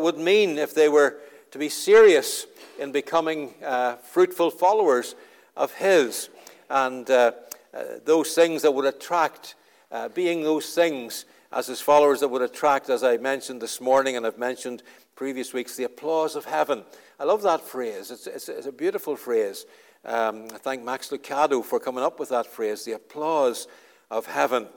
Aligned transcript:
it 0.00 0.02
would 0.02 0.18
mean 0.18 0.56
if 0.56 0.74
they 0.74 0.88
were 0.88 1.18
to 1.50 1.58
be 1.58 1.68
serious 1.68 2.46
in 2.78 2.90
becoming 2.90 3.52
uh, 3.62 3.96
fruitful 3.96 4.50
followers 4.50 5.14
of 5.58 5.74
His. 5.74 6.30
And 6.70 7.08
uh, 7.10 7.32
uh, 7.74 7.82
those 8.06 8.34
things 8.34 8.62
that 8.62 8.70
would 8.70 8.86
attract, 8.86 9.56
uh, 9.92 10.08
being 10.08 10.42
those 10.42 10.74
things 10.74 11.26
as 11.52 11.66
His 11.66 11.82
followers 11.82 12.20
that 12.20 12.28
would 12.28 12.40
attract, 12.40 12.88
as 12.88 13.04
I 13.04 13.18
mentioned 13.18 13.60
this 13.60 13.78
morning 13.78 14.16
and 14.16 14.26
I've 14.26 14.38
mentioned 14.38 14.82
previous 15.16 15.52
weeks, 15.52 15.76
the 15.76 15.84
applause 15.84 16.34
of 16.34 16.46
heaven. 16.46 16.82
I 17.18 17.24
love 17.24 17.42
that 17.42 17.60
phrase. 17.60 18.10
It's, 18.10 18.26
it's, 18.26 18.48
it's 18.48 18.66
a 18.66 18.72
beautiful 18.72 19.16
phrase. 19.16 19.66
Um, 20.06 20.46
I 20.54 20.56
thank 20.56 20.82
Max 20.82 21.10
Lucado 21.10 21.62
for 21.62 21.78
coming 21.78 22.02
up 22.02 22.18
with 22.18 22.30
that 22.30 22.46
phrase, 22.46 22.86
the 22.86 22.92
applause 22.92 23.68
of 24.10 24.24
heaven. 24.24 24.68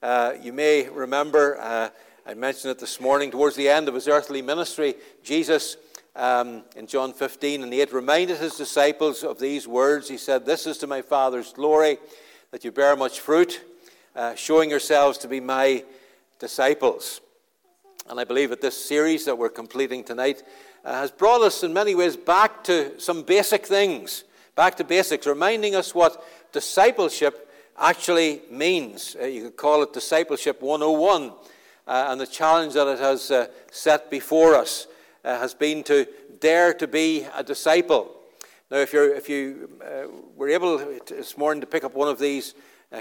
Uh, 0.00 0.34
you 0.40 0.52
may 0.52 0.88
remember, 0.88 1.58
uh, 1.60 1.88
I 2.28 2.34
mentioned 2.34 2.72
it 2.72 2.78
this 2.78 3.00
morning, 3.00 3.30
towards 3.30 3.56
the 3.56 3.70
end 3.70 3.88
of 3.88 3.94
his 3.94 4.06
earthly 4.06 4.42
ministry, 4.42 4.96
Jesus 5.22 5.78
um, 6.14 6.62
in 6.76 6.86
John 6.86 7.14
15 7.14 7.62
and 7.62 7.72
8 7.72 7.90
reminded 7.94 8.36
his 8.36 8.54
disciples 8.54 9.24
of 9.24 9.38
these 9.38 9.66
words. 9.66 10.10
He 10.10 10.18
said, 10.18 10.44
This 10.44 10.66
is 10.66 10.76
to 10.78 10.86
my 10.86 11.00
Father's 11.00 11.54
glory 11.54 11.96
that 12.50 12.64
you 12.64 12.70
bear 12.70 12.94
much 12.96 13.20
fruit, 13.20 13.64
uh, 14.14 14.34
showing 14.34 14.68
yourselves 14.68 15.16
to 15.18 15.28
be 15.28 15.40
my 15.40 15.82
disciples. 16.38 17.22
And 18.10 18.20
I 18.20 18.24
believe 18.24 18.50
that 18.50 18.60
this 18.60 18.76
series 18.76 19.24
that 19.24 19.38
we're 19.38 19.48
completing 19.48 20.04
tonight 20.04 20.42
uh, 20.84 21.00
has 21.00 21.10
brought 21.10 21.40
us 21.40 21.62
in 21.62 21.72
many 21.72 21.94
ways 21.94 22.14
back 22.14 22.62
to 22.64 23.00
some 23.00 23.22
basic 23.22 23.64
things, 23.64 24.24
back 24.54 24.76
to 24.76 24.84
basics, 24.84 25.26
reminding 25.26 25.74
us 25.74 25.94
what 25.94 26.22
discipleship 26.52 27.50
actually 27.78 28.42
means. 28.50 29.16
Uh, 29.18 29.24
you 29.24 29.44
could 29.44 29.56
call 29.56 29.82
it 29.82 29.94
Discipleship 29.94 30.60
101. 30.60 31.32
Uh, 31.88 32.08
and 32.10 32.20
the 32.20 32.26
challenge 32.26 32.74
that 32.74 32.86
it 32.86 32.98
has 32.98 33.30
uh, 33.30 33.46
set 33.70 34.10
before 34.10 34.54
us 34.54 34.88
uh, 35.24 35.38
has 35.38 35.54
been 35.54 35.82
to 35.82 36.06
dare 36.38 36.74
to 36.74 36.86
be 36.86 37.26
a 37.34 37.42
disciple. 37.42 38.14
Now, 38.70 38.76
if, 38.76 38.92
you're, 38.92 39.14
if 39.14 39.26
you 39.30 39.70
were 40.36 40.50
able 40.50 40.76
this 41.06 41.38
morning 41.38 41.62
to 41.62 41.66
pick 41.66 41.84
up 41.84 41.94
one 41.94 42.08
of 42.08 42.18
these 42.18 42.54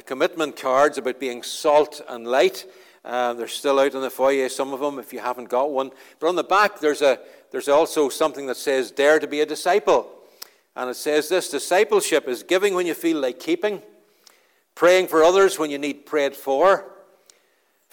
commitment 0.05 0.55
cards 0.55 0.97
about 0.97 1.19
being 1.19 1.43
salt 1.43 2.01
and 2.07 2.25
light, 2.25 2.65
uh, 3.03 3.33
they're 3.33 3.49
still 3.49 3.77
out 3.77 3.93
in 3.93 3.99
the 3.99 4.09
foyer, 4.09 4.47
some 4.47 4.71
of 4.71 4.79
them, 4.79 4.99
if 4.99 5.11
you 5.11 5.19
haven't 5.19 5.49
got 5.49 5.69
one. 5.69 5.91
But 6.21 6.29
on 6.29 6.37
the 6.37 6.43
back, 6.45 6.79
there's, 6.79 7.01
a, 7.01 7.19
there's 7.51 7.67
also 7.67 8.07
something 8.07 8.47
that 8.47 8.55
says, 8.55 8.91
Dare 8.91 9.19
to 9.19 9.27
be 9.27 9.41
a 9.41 9.45
disciple. 9.45 10.09
And 10.77 10.89
it 10.89 10.95
says 10.95 11.27
this 11.27 11.49
discipleship 11.49 12.29
is 12.29 12.41
giving 12.41 12.73
when 12.73 12.85
you 12.85 12.93
feel 12.93 13.19
like 13.19 13.37
keeping, 13.37 13.81
praying 14.75 15.07
for 15.07 15.25
others 15.25 15.59
when 15.59 15.71
you 15.71 15.77
need 15.77 16.05
prayed 16.05 16.37
for, 16.37 16.96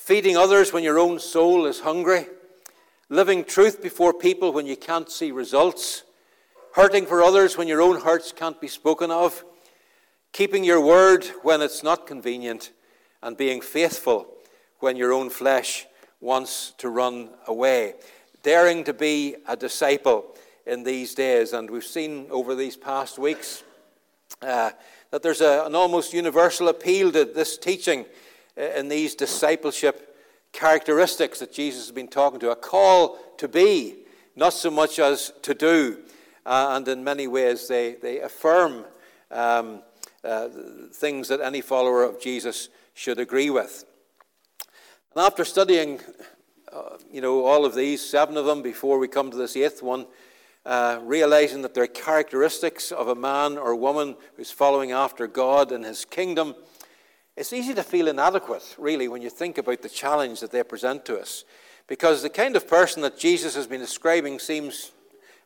feeding 0.05 0.37
others 0.37 0.71
when 0.71 0.85
your 0.85 0.99
own 0.99 1.19
soul 1.19 1.65
is 1.65 1.81
hungry, 1.81 2.27
living 3.09 3.43
truth 3.43 3.83
before 3.83 4.13
people 4.13 4.53
when 4.53 4.67
you 4.67 4.77
can't 4.77 5.11
see 5.11 5.33
results, 5.33 6.05
hurting 6.75 7.07
for 7.07 7.23
others 7.23 7.57
when 7.57 7.67
your 7.67 7.81
own 7.81 7.99
hurts 7.99 8.31
can't 8.31 8.61
be 8.61 8.69
spoken 8.69 9.11
of, 9.11 9.43
keeping 10.31 10.63
your 10.63 10.79
word 10.79 11.25
when 11.41 11.63
it's 11.63 11.83
not 11.83 12.07
convenient, 12.07 12.71
and 13.23 13.39
being 13.39 13.63
faithful 13.63 14.27
when 14.81 14.95
your 14.95 15.11
own 15.11 15.31
flesh 15.31 15.87
wants 16.21 16.75
to 16.77 16.91
run 16.91 17.31
away. 17.47 17.95
Daring 18.43 18.85
to 18.85 18.93
be 18.93 19.37
a 19.49 19.57
disciple 19.57 20.37
in 20.67 20.83
these 20.83 21.15
days. 21.15 21.55
And 21.55 21.71
we've 21.71 21.83
seen 21.83 22.27
over 22.31 22.55
these 22.55 22.77
past 22.77 23.19
weeks 23.19 23.63
uh, 24.43 24.73
that 25.11 25.23
there's 25.23 25.41
a, 25.41 25.65
an 25.65 25.75
almost 25.75 26.13
universal 26.13 26.69
appeal 26.69 27.11
to 27.13 27.25
this 27.25 27.57
teaching 27.57 28.05
in 28.57 28.89
these 28.89 29.15
discipleship 29.15 30.17
characteristics 30.53 31.41
that 31.41 31.53
Jesus 31.53 31.87
has 31.87 31.93
been 31.93 32.09
talking 32.09 32.41
to. 32.41 32.51
A 32.51 32.57
call 32.57 33.19
to 33.39 33.49
be, 33.49 33.97
not 34.37 34.53
so 34.53 34.71
much 34.71 34.99
as 34.99 35.33
to 35.43 35.55
do. 35.55 35.99
Uh, 36.47 36.69
and 36.73 36.87
in 36.89 37.03
many 37.03 37.27
ways, 37.27 37.69
they, 37.69 37.95
they 37.95 38.21
affirm 38.21 38.85
um, 39.31 39.83
uh, 40.23 40.49
things 40.93 41.29
that 41.29 41.41
any 41.41 41.61
follower 41.61 42.03
of 42.03 42.21
Jesus 42.21 42.69
should 42.95 43.19
agree 43.19 43.51
with. 43.51 43.85
And 45.15 45.25
after 45.25 45.45
studying, 45.45 46.01
uh, 46.73 46.99
you 47.11 47.21
know, 47.21 47.45
all 47.45 47.65
of 47.65 47.75
these, 47.75 48.01
seven 48.09 48.37
of 48.37 48.47
them, 48.47 48.63
before 48.63 48.99
we 48.99 49.09
come 49.09 49.31
to 49.31 49.37
this 49.37 49.57
eighth 49.57 49.83
one, 49.83 50.07
uh, 50.67 50.99
realizing 51.03 51.63
that 51.63 51.75
they're 51.75 51.87
characteristics 51.87 52.91
of 52.91 53.09
a 53.09 53.15
man 53.15 53.59
or 53.59 53.75
woman 53.75 54.17
who's 54.37 54.51
following 54.51 54.93
after 54.93 55.27
God 55.27 55.73
and 55.73 55.85
his 55.85 56.05
kingdom, 56.05 56.55
it's 57.37 57.53
easy 57.53 57.75
to 57.75 57.83
feel 57.83 58.09
inadequate, 58.09 58.77
really, 58.79 59.09
when 59.09 59.23
you 59.23 59.31
think 59.31 59.59
about 59.59 59.83
the 59.83 59.89
challenge 59.89 60.41
that 60.41 60.51
they 60.51 60.63
present 60.63 61.05
to 61.07 61.19
us. 61.19 61.45
Because 61.87 62.23
the 62.23 62.31
kind 62.31 62.57
of 62.57 62.69
person 62.69 63.03
that 63.03 63.19
Jesus 63.19 63.55
has 63.55 63.67
been 63.67 63.81
describing 63.81 64.39
seems 64.39 64.93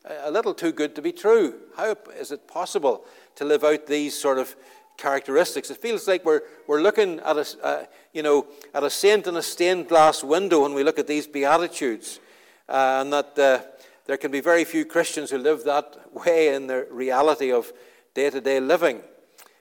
a 0.04 0.30
little 0.30 0.54
too 0.54 0.72
good 0.72 0.94
to 0.94 1.02
be 1.02 1.12
true. 1.12 1.54
How 1.76 1.96
is 2.18 2.30
it 2.30 2.46
possible 2.46 3.04
to 3.36 3.44
live 3.44 3.64
out 3.64 3.86
these 3.86 4.18
sort 4.18 4.38
of 4.38 4.54
characteristics. 4.98 5.70
It 5.70 5.78
feels 5.78 6.06
like 6.06 6.24
we're, 6.24 6.42
we're 6.66 6.82
looking 6.82 7.20
at 7.20 7.36
a, 7.36 7.46
uh, 7.62 7.84
you 8.12 8.22
know, 8.22 8.46
at 8.74 8.82
a 8.82 8.90
saint 8.90 9.26
in 9.26 9.36
a 9.36 9.42
stained 9.42 9.88
glass 9.88 10.22
window 10.22 10.62
when 10.62 10.74
we 10.74 10.84
look 10.84 10.98
at 10.98 11.06
these 11.06 11.26
Beatitudes, 11.26 12.20
uh, 12.68 12.98
and 13.00 13.12
that 13.12 13.38
uh, 13.38 13.60
there 14.04 14.18
can 14.18 14.30
be 14.30 14.40
very 14.40 14.64
few 14.64 14.84
Christians 14.84 15.30
who 15.30 15.38
live 15.38 15.64
that 15.64 15.96
way 16.12 16.54
in 16.54 16.66
the 16.66 16.86
reality 16.90 17.50
of 17.50 17.72
day 18.12 18.28
to 18.28 18.40
day 18.40 18.60
living. 18.60 19.00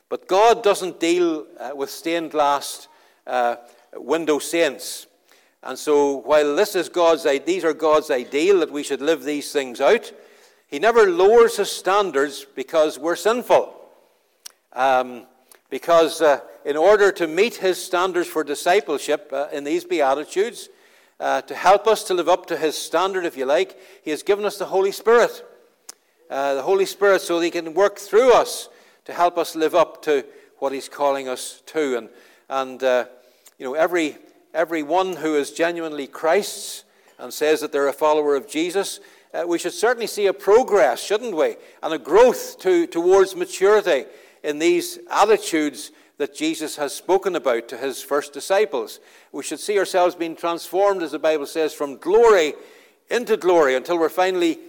But 0.09 0.27
God 0.27 0.63
doesn't 0.63 0.99
deal 0.99 1.45
uh, 1.59 1.71
with 1.75 1.89
stained 1.89 2.31
glass 2.31 2.87
uh, 3.25 3.57
window 3.95 4.39
saints. 4.39 5.07
And 5.63 5.77
so, 5.77 6.17
while 6.17 6.55
this 6.55 6.75
is 6.75 6.87
God's, 6.87 7.27
these 7.45 7.65
are 7.65 7.73
God's 7.73 8.09
ideal 8.09 8.59
that 8.59 8.71
we 8.71 8.83
should 8.83 9.01
live 9.01 9.23
these 9.23 9.51
things 9.51 9.81
out, 9.81 10.11
He 10.67 10.79
never 10.79 11.09
lowers 11.09 11.57
His 11.57 11.71
standards 11.71 12.45
because 12.55 12.97
we're 12.97 13.15
sinful. 13.15 13.75
Um, 14.73 15.25
because 15.69 16.21
uh, 16.21 16.39
in 16.65 16.77
order 16.77 17.11
to 17.11 17.27
meet 17.27 17.55
his 17.55 17.83
standards 17.83 18.27
for 18.27 18.43
discipleship 18.43 19.29
uh, 19.33 19.47
in 19.51 19.63
these 19.63 19.83
Beatitudes, 19.83 20.69
uh, 21.19 21.41
to 21.41 21.55
help 21.55 21.87
us 21.87 22.03
to 22.03 22.13
live 22.13 22.29
up 22.29 22.45
to 22.45 22.57
his 22.57 22.77
standard, 22.77 23.25
if 23.25 23.35
you 23.35 23.45
like, 23.45 23.77
he 24.03 24.11
has 24.11 24.21
given 24.21 24.45
us 24.45 24.57
the 24.57 24.65
Holy 24.65 24.91
Spirit. 24.91 25.43
Uh, 26.29 26.55
the 26.55 26.61
Holy 26.61 26.85
Spirit, 26.85 27.21
so 27.21 27.39
that 27.39 27.45
he 27.45 27.51
can 27.51 27.73
work 27.73 27.97
through 27.97 28.33
us 28.33 28.69
to 29.07 29.13
help 29.13 29.37
us 29.37 29.55
live 29.55 29.73
up 29.73 30.01
to 30.01 30.25
what 30.59 30.73
he's 30.73 30.89
calling 30.89 31.29
us 31.29 31.63
to. 31.67 31.97
And, 31.97 32.09
and 32.49 32.83
uh, 32.83 33.05
you 33.57 33.65
know, 33.65 33.73
every, 33.73 34.17
every 34.53 34.83
one 34.83 35.15
who 35.15 35.35
is 35.35 35.51
genuinely 35.51 36.07
Christ's 36.07 36.83
and 37.17 37.33
says 37.33 37.61
that 37.61 37.71
they're 37.71 37.87
a 37.87 37.93
follower 37.93 38.35
of 38.35 38.49
Jesus, 38.49 38.99
uh, 39.33 39.45
we 39.47 39.59
should 39.59 39.71
certainly 39.71 40.07
see 40.07 40.27
a 40.27 40.33
progress, 40.33 41.01
shouldn't 41.01 41.37
we? 41.37 41.55
And 41.81 41.93
a 41.93 41.97
growth 41.97 42.59
to, 42.59 42.85
towards 42.85 43.33
maturity 43.33 44.03
in 44.43 44.59
these 44.59 44.99
attitudes 45.09 45.91
that 46.17 46.35
Jesus 46.35 46.75
has 46.75 46.93
spoken 46.93 47.37
about 47.37 47.69
to 47.69 47.77
his 47.77 48.03
first 48.03 48.33
disciples. 48.33 48.99
We 49.31 49.43
should 49.43 49.61
see 49.61 49.79
ourselves 49.79 50.15
being 50.15 50.35
transformed, 50.35 51.01
as 51.01 51.13
the 51.13 51.19
Bible 51.19 51.45
says, 51.45 51.73
from 51.73 51.95
glory 51.95 52.55
into 53.09 53.37
glory 53.37 53.75
until 53.75 53.99
we're 53.99 54.09
finally 54.09 54.59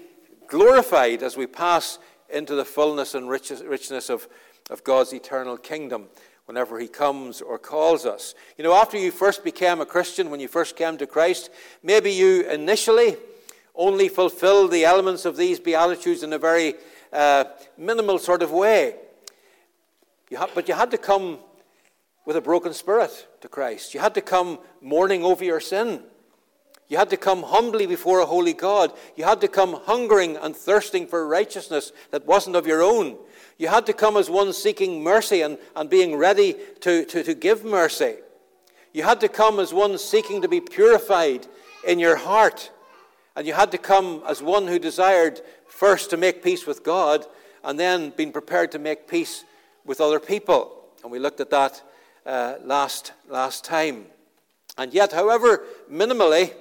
glorified 0.47 1.25
as 1.25 1.37
we 1.37 1.49
pass 1.49 1.99
into 2.31 2.55
the 2.55 2.65
fullness 2.65 3.15
and 3.15 3.29
richness 3.29 4.11
of, 4.11 4.29
of 4.71 4.85
God's 4.85 5.13
eternal 5.13 5.57
kingdom 5.57 6.07
whenever 6.47 6.79
He 6.79 6.89
comes 6.89 7.41
or 7.41 7.59
calls 7.59 8.07
us. 8.07 8.35
You 8.57 8.65
know, 8.65 8.75
after 8.75 8.97
you 8.97 9.11
first 9.11 9.45
became 9.45 9.81
a 9.81 9.87
Christian, 9.87 10.31
when 10.31 10.41
you 10.41 10.49
first 10.49 10.77
came 10.77 10.97
to 10.99 11.07
Christ, 11.07 11.51
maybe 11.83 12.11
you 12.11 12.49
initially 12.49 13.17
only 13.75 14.09
fulfilled 14.09 14.71
the 14.71 14.85
elements 14.85 15.25
of 15.25 15.37
these 15.37 15.61
Beatitudes 15.61 16.23
in 16.23 16.33
a 16.33 16.39
very 16.39 16.75
uh, 17.13 17.45
minimal 17.77 18.19
sort 18.19 18.43
of 18.43 18.51
way. 18.51 18.95
You 20.31 20.39
but 20.55 20.69
you 20.69 20.75
had 20.75 20.91
to 20.91 20.99
come 20.99 21.39
with 22.27 22.37
a 22.37 22.41
broken 22.41 22.75
spirit 22.75 23.27
to 23.41 23.49
Christ. 23.49 23.95
You 23.95 24.01
had 24.01 24.15
to 24.15 24.21
come 24.21 24.59
mourning 24.83 25.25
over 25.25 25.45
your 25.45 25.61
sin. 25.61 26.03
You 26.89 26.97
had 26.97 27.11
to 27.11 27.19
come 27.19 27.43
humbly 27.43 27.87
before 27.87 28.21
a 28.21 28.27
holy 28.27 28.55
God. 28.55 28.93
You 29.15 29.25
had 29.25 29.41
to 29.43 29.49
come 29.49 29.75
hungering 29.85 30.37
and 30.37 30.57
thirsting 30.57 31.07
for 31.07 31.29
righteousness 31.29 31.93
that 32.11 32.27
wasn't 32.27 32.57
of 32.57 32.67
your 32.67 32.83
own. 32.83 33.19
You 33.59 33.69
had 33.69 33.85
to 33.87 33.93
come 33.93 34.17
as 34.17 34.31
one 34.31 34.53
seeking 34.55 35.03
mercy 35.03 35.43
and, 35.43 35.59
and 35.77 35.91
being 35.91 36.17
ready 36.17 36.57
to, 36.81 37.05
to, 37.05 37.23
to 37.23 37.35
give 37.35 37.65
mercy. 37.65 38.17
You 38.95 39.03
had 39.03 39.21
to 39.21 39.29
come 39.29 39.61
as 39.61 39.75
one 39.75 39.99
seeking 39.99 40.41
to 40.43 40.49
be 40.49 40.61
purified 40.61 41.47
in 41.87 41.99
your 41.99 42.17
heart. 42.17 42.71
And 43.37 43.47
you 43.47 43.53
had 43.53 43.71
to 43.73 43.79
come 43.79 44.23
as 44.27 44.43
one 44.43 44.67
who 44.67 44.79
desired 44.79 45.43
first 45.67 46.09
to 46.11 46.17
make 46.17 46.43
peace 46.43 46.67
with 46.67 46.83
God 46.83 47.27
and 47.63 47.79
then 47.79 48.11
being 48.17 48.33
prepared 48.33 48.73
to 48.73 48.79
make 48.79 49.07
peace 49.07 49.45
with 49.85 50.01
other 50.01 50.19
people. 50.19 50.87
And 51.03 51.13
we 51.13 51.19
looked 51.19 51.41
at 51.41 51.51
that 51.51 51.83
uh, 52.25 52.55
last, 52.65 53.13
last 53.29 53.65
time. 53.65 54.07
And 54.79 54.95
yet, 54.95 55.13
however 55.13 55.65
minimally 55.91 56.55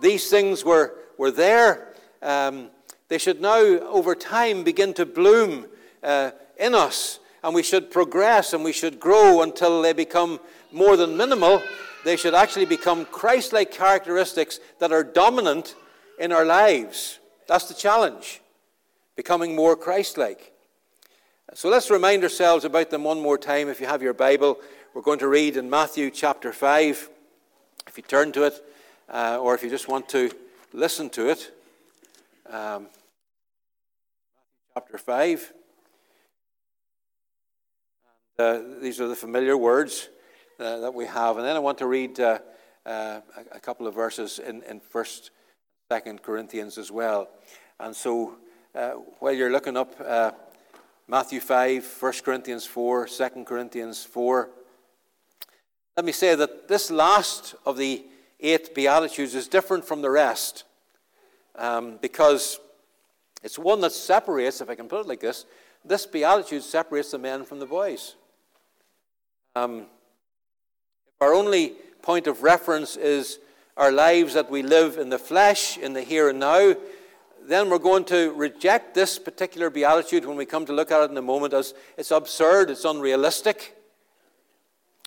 these 0.00 0.28
things 0.28 0.64
were, 0.64 0.94
were 1.18 1.30
there, 1.30 1.94
um, 2.22 2.70
they 3.08 3.18
should 3.18 3.40
now, 3.40 3.58
over 3.58 4.14
time, 4.14 4.64
begin 4.64 4.94
to 4.94 5.04
bloom 5.04 5.66
uh, 6.02 6.30
in 6.58 6.74
us. 6.74 7.18
And 7.44 7.54
we 7.54 7.62
should 7.62 7.90
progress 7.90 8.52
and 8.52 8.64
we 8.64 8.72
should 8.72 9.00
grow 9.00 9.42
until 9.42 9.82
they 9.82 9.92
become 9.92 10.40
more 10.70 10.96
than 10.96 11.16
minimal. 11.16 11.62
They 12.04 12.16
should 12.16 12.34
actually 12.34 12.66
become 12.66 13.04
Christ 13.04 13.52
like 13.52 13.70
characteristics 13.70 14.60
that 14.78 14.92
are 14.92 15.04
dominant 15.04 15.74
in 16.18 16.32
our 16.32 16.44
lives. 16.44 17.18
That's 17.46 17.68
the 17.68 17.74
challenge, 17.74 18.40
becoming 19.16 19.54
more 19.54 19.76
Christ 19.76 20.16
like. 20.16 20.52
So 21.54 21.68
let's 21.68 21.90
remind 21.90 22.22
ourselves 22.22 22.64
about 22.64 22.90
them 22.90 23.04
one 23.04 23.20
more 23.20 23.36
time. 23.36 23.68
If 23.68 23.80
you 23.80 23.86
have 23.86 24.02
your 24.02 24.14
Bible, 24.14 24.58
we're 24.94 25.02
going 25.02 25.18
to 25.18 25.28
read 25.28 25.56
in 25.56 25.68
Matthew 25.68 26.10
chapter 26.10 26.52
5. 26.52 27.10
If 27.88 27.96
you 27.98 28.04
turn 28.04 28.32
to 28.32 28.44
it, 28.44 28.64
uh, 29.08 29.38
or 29.40 29.54
if 29.54 29.62
you 29.62 29.70
just 29.70 29.88
want 29.88 30.08
to 30.10 30.30
listen 30.72 31.10
to 31.10 31.28
it, 31.28 31.50
um, 32.50 32.88
chapter 34.74 34.98
5. 34.98 35.52
Uh, 38.38 38.60
these 38.80 39.00
are 39.00 39.08
the 39.08 39.16
familiar 39.16 39.56
words 39.56 40.08
uh, 40.58 40.78
that 40.78 40.94
we 40.94 41.06
have. 41.06 41.36
And 41.36 41.46
then 41.46 41.56
I 41.56 41.58
want 41.58 41.78
to 41.78 41.86
read 41.86 42.18
uh, 42.18 42.38
uh 42.84 43.20
a, 43.36 43.56
a, 43.56 43.60
couple 43.60 43.86
of 43.86 43.94
verses 43.94 44.38
in, 44.38 44.62
in 44.62 44.80
1st, 44.80 45.30
2nd 45.90 46.22
Corinthians 46.22 46.78
as 46.78 46.90
well. 46.90 47.28
And 47.78 47.94
so 47.94 48.36
uh, 48.74 48.92
while 49.18 49.32
you're 49.32 49.52
looking 49.52 49.76
up 49.76 49.94
uh, 50.04 50.32
Matthew 51.06 51.40
5, 51.40 51.96
1 52.00 52.12
Corinthians 52.24 52.64
4, 52.64 53.06
2 53.06 53.44
Corinthians 53.44 54.04
4, 54.04 54.48
let 55.96 56.06
me 56.06 56.12
say 56.12 56.34
that 56.34 56.68
this 56.68 56.90
last 56.90 57.54
of 57.66 57.76
the 57.76 58.06
eight 58.42 58.74
Beatitudes 58.74 59.34
is 59.34 59.48
different 59.48 59.84
from 59.84 60.02
the 60.02 60.10
rest 60.10 60.64
um, 61.56 61.98
because 62.02 62.58
it's 63.42 63.58
one 63.58 63.80
that 63.80 63.92
separates, 63.92 64.60
if 64.60 64.68
I 64.68 64.74
can 64.74 64.88
put 64.88 65.00
it 65.00 65.08
like 65.08 65.20
this, 65.20 65.46
this 65.84 66.06
Beatitude 66.06 66.62
separates 66.62 67.10
the 67.10 67.18
men 67.18 67.44
from 67.44 67.58
the 67.58 67.66
boys. 67.66 68.14
Um, 69.54 69.80
if 69.80 71.22
our 71.22 71.34
only 71.34 71.74
point 72.02 72.26
of 72.26 72.42
reference 72.42 72.96
is 72.96 73.38
our 73.76 73.92
lives 73.92 74.34
that 74.34 74.50
we 74.50 74.62
live 74.62 74.98
in 74.98 75.08
the 75.08 75.18
flesh, 75.18 75.78
in 75.78 75.92
the 75.92 76.02
here 76.02 76.28
and 76.28 76.38
now, 76.38 76.74
then 77.44 77.70
we're 77.70 77.78
going 77.78 78.04
to 78.04 78.32
reject 78.34 78.94
this 78.94 79.18
particular 79.18 79.70
beatitude 79.70 80.24
when 80.24 80.36
we 80.36 80.46
come 80.46 80.64
to 80.66 80.72
look 80.72 80.90
at 80.90 81.02
it 81.02 81.10
in 81.10 81.16
a 81.16 81.22
moment 81.22 81.52
as 81.52 81.74
it's 81.96 82.10
absurd, 82.10 82.70
it's 82.70 82.84
unrealistic. 82.84 83.76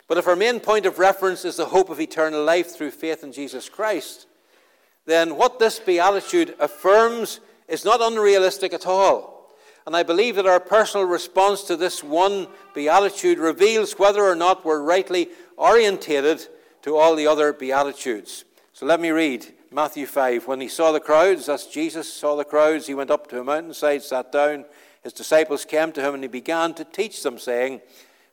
But 0.08 0.18
if 0.18 0.28
our 0.28 0.36
main 0.36 0.60
point 0.60 0.86
of 0.86 1.00
reference 1.00 1.46
is 1.46 1.58
the 1.58 1.66
hope 1.66 1.90
of 1.90 2.00
eternal 2.00 2.44
life 2.44 2.76
through 2.76 2.92
faith 2.92 3.24
in 3.24 3.32
Jesus 3.32 3.70
Christ, 3.70 4.28
then 5.06 5.36
what 5.36 5.60
this 5.60 5.80
beatitude 5.80 6.56
affirms 6.60 7.40
is 7.68 7.86
not 7.86 8.02
unrealistic 8.02 8.74
at 8.74 8.86
all. 8.86 9.36
And 9.86 9.96
I 9.96 10.04
believe 10.04 10.36
that 10.36 10.48
our 10.48 10.60
personal 10.60 11.06
response 11.06 11.64
to 11.64 11.76
this 11.76 12.04
one 12.04 12.48
beatitude 12.74 13.38
reveals 13.38 14.00
whether 14.00 14.24
or 14.24 14.36
not 14.36 14.66
we're 14.66 14.82
rightly 14.82 15.30
orientated 15.58 16.48
to 16.82 16.98
all 16.98 17.16
the 17.16 17.28
other 17.28 17.54
beatitudes. 17.54 18.46
So 18.74 18.86
let 18.86 19.00
me 19.00 19.10
read 19.10 19.46
Matthew 19.72 20.06
5. 20.06 20.48
When 20.48 20.60
he 20.60 20.68
saw 20.68 20.92
the 20.92 21.00
crowds, 21.00 21.50
as 21.50 21.68
Jesus 21.68 22.12
saw 22.12 22.36
the 22.36 22.44
crowds, 22.44 22.88
he 22.88 22.96
went 22.96 23.12
up 23.12 23.28
to 23.28 23.40
a 23.40 23.44
mountainside, 23.44 24.02
sat 24.02 24.32
down. 24.32 24.66
His 25.04 25.14
disciples 25.14 25.66
came 25.66 25.92
to 25.92 26.02
him, 26.02 26.16
and 26.16 26.24
he 26.24 26.28
began 26.28 26.74
to 26.76 26.84
teach 26.84 27.22
them, 27.22 27.38
saying, 27.38 27.82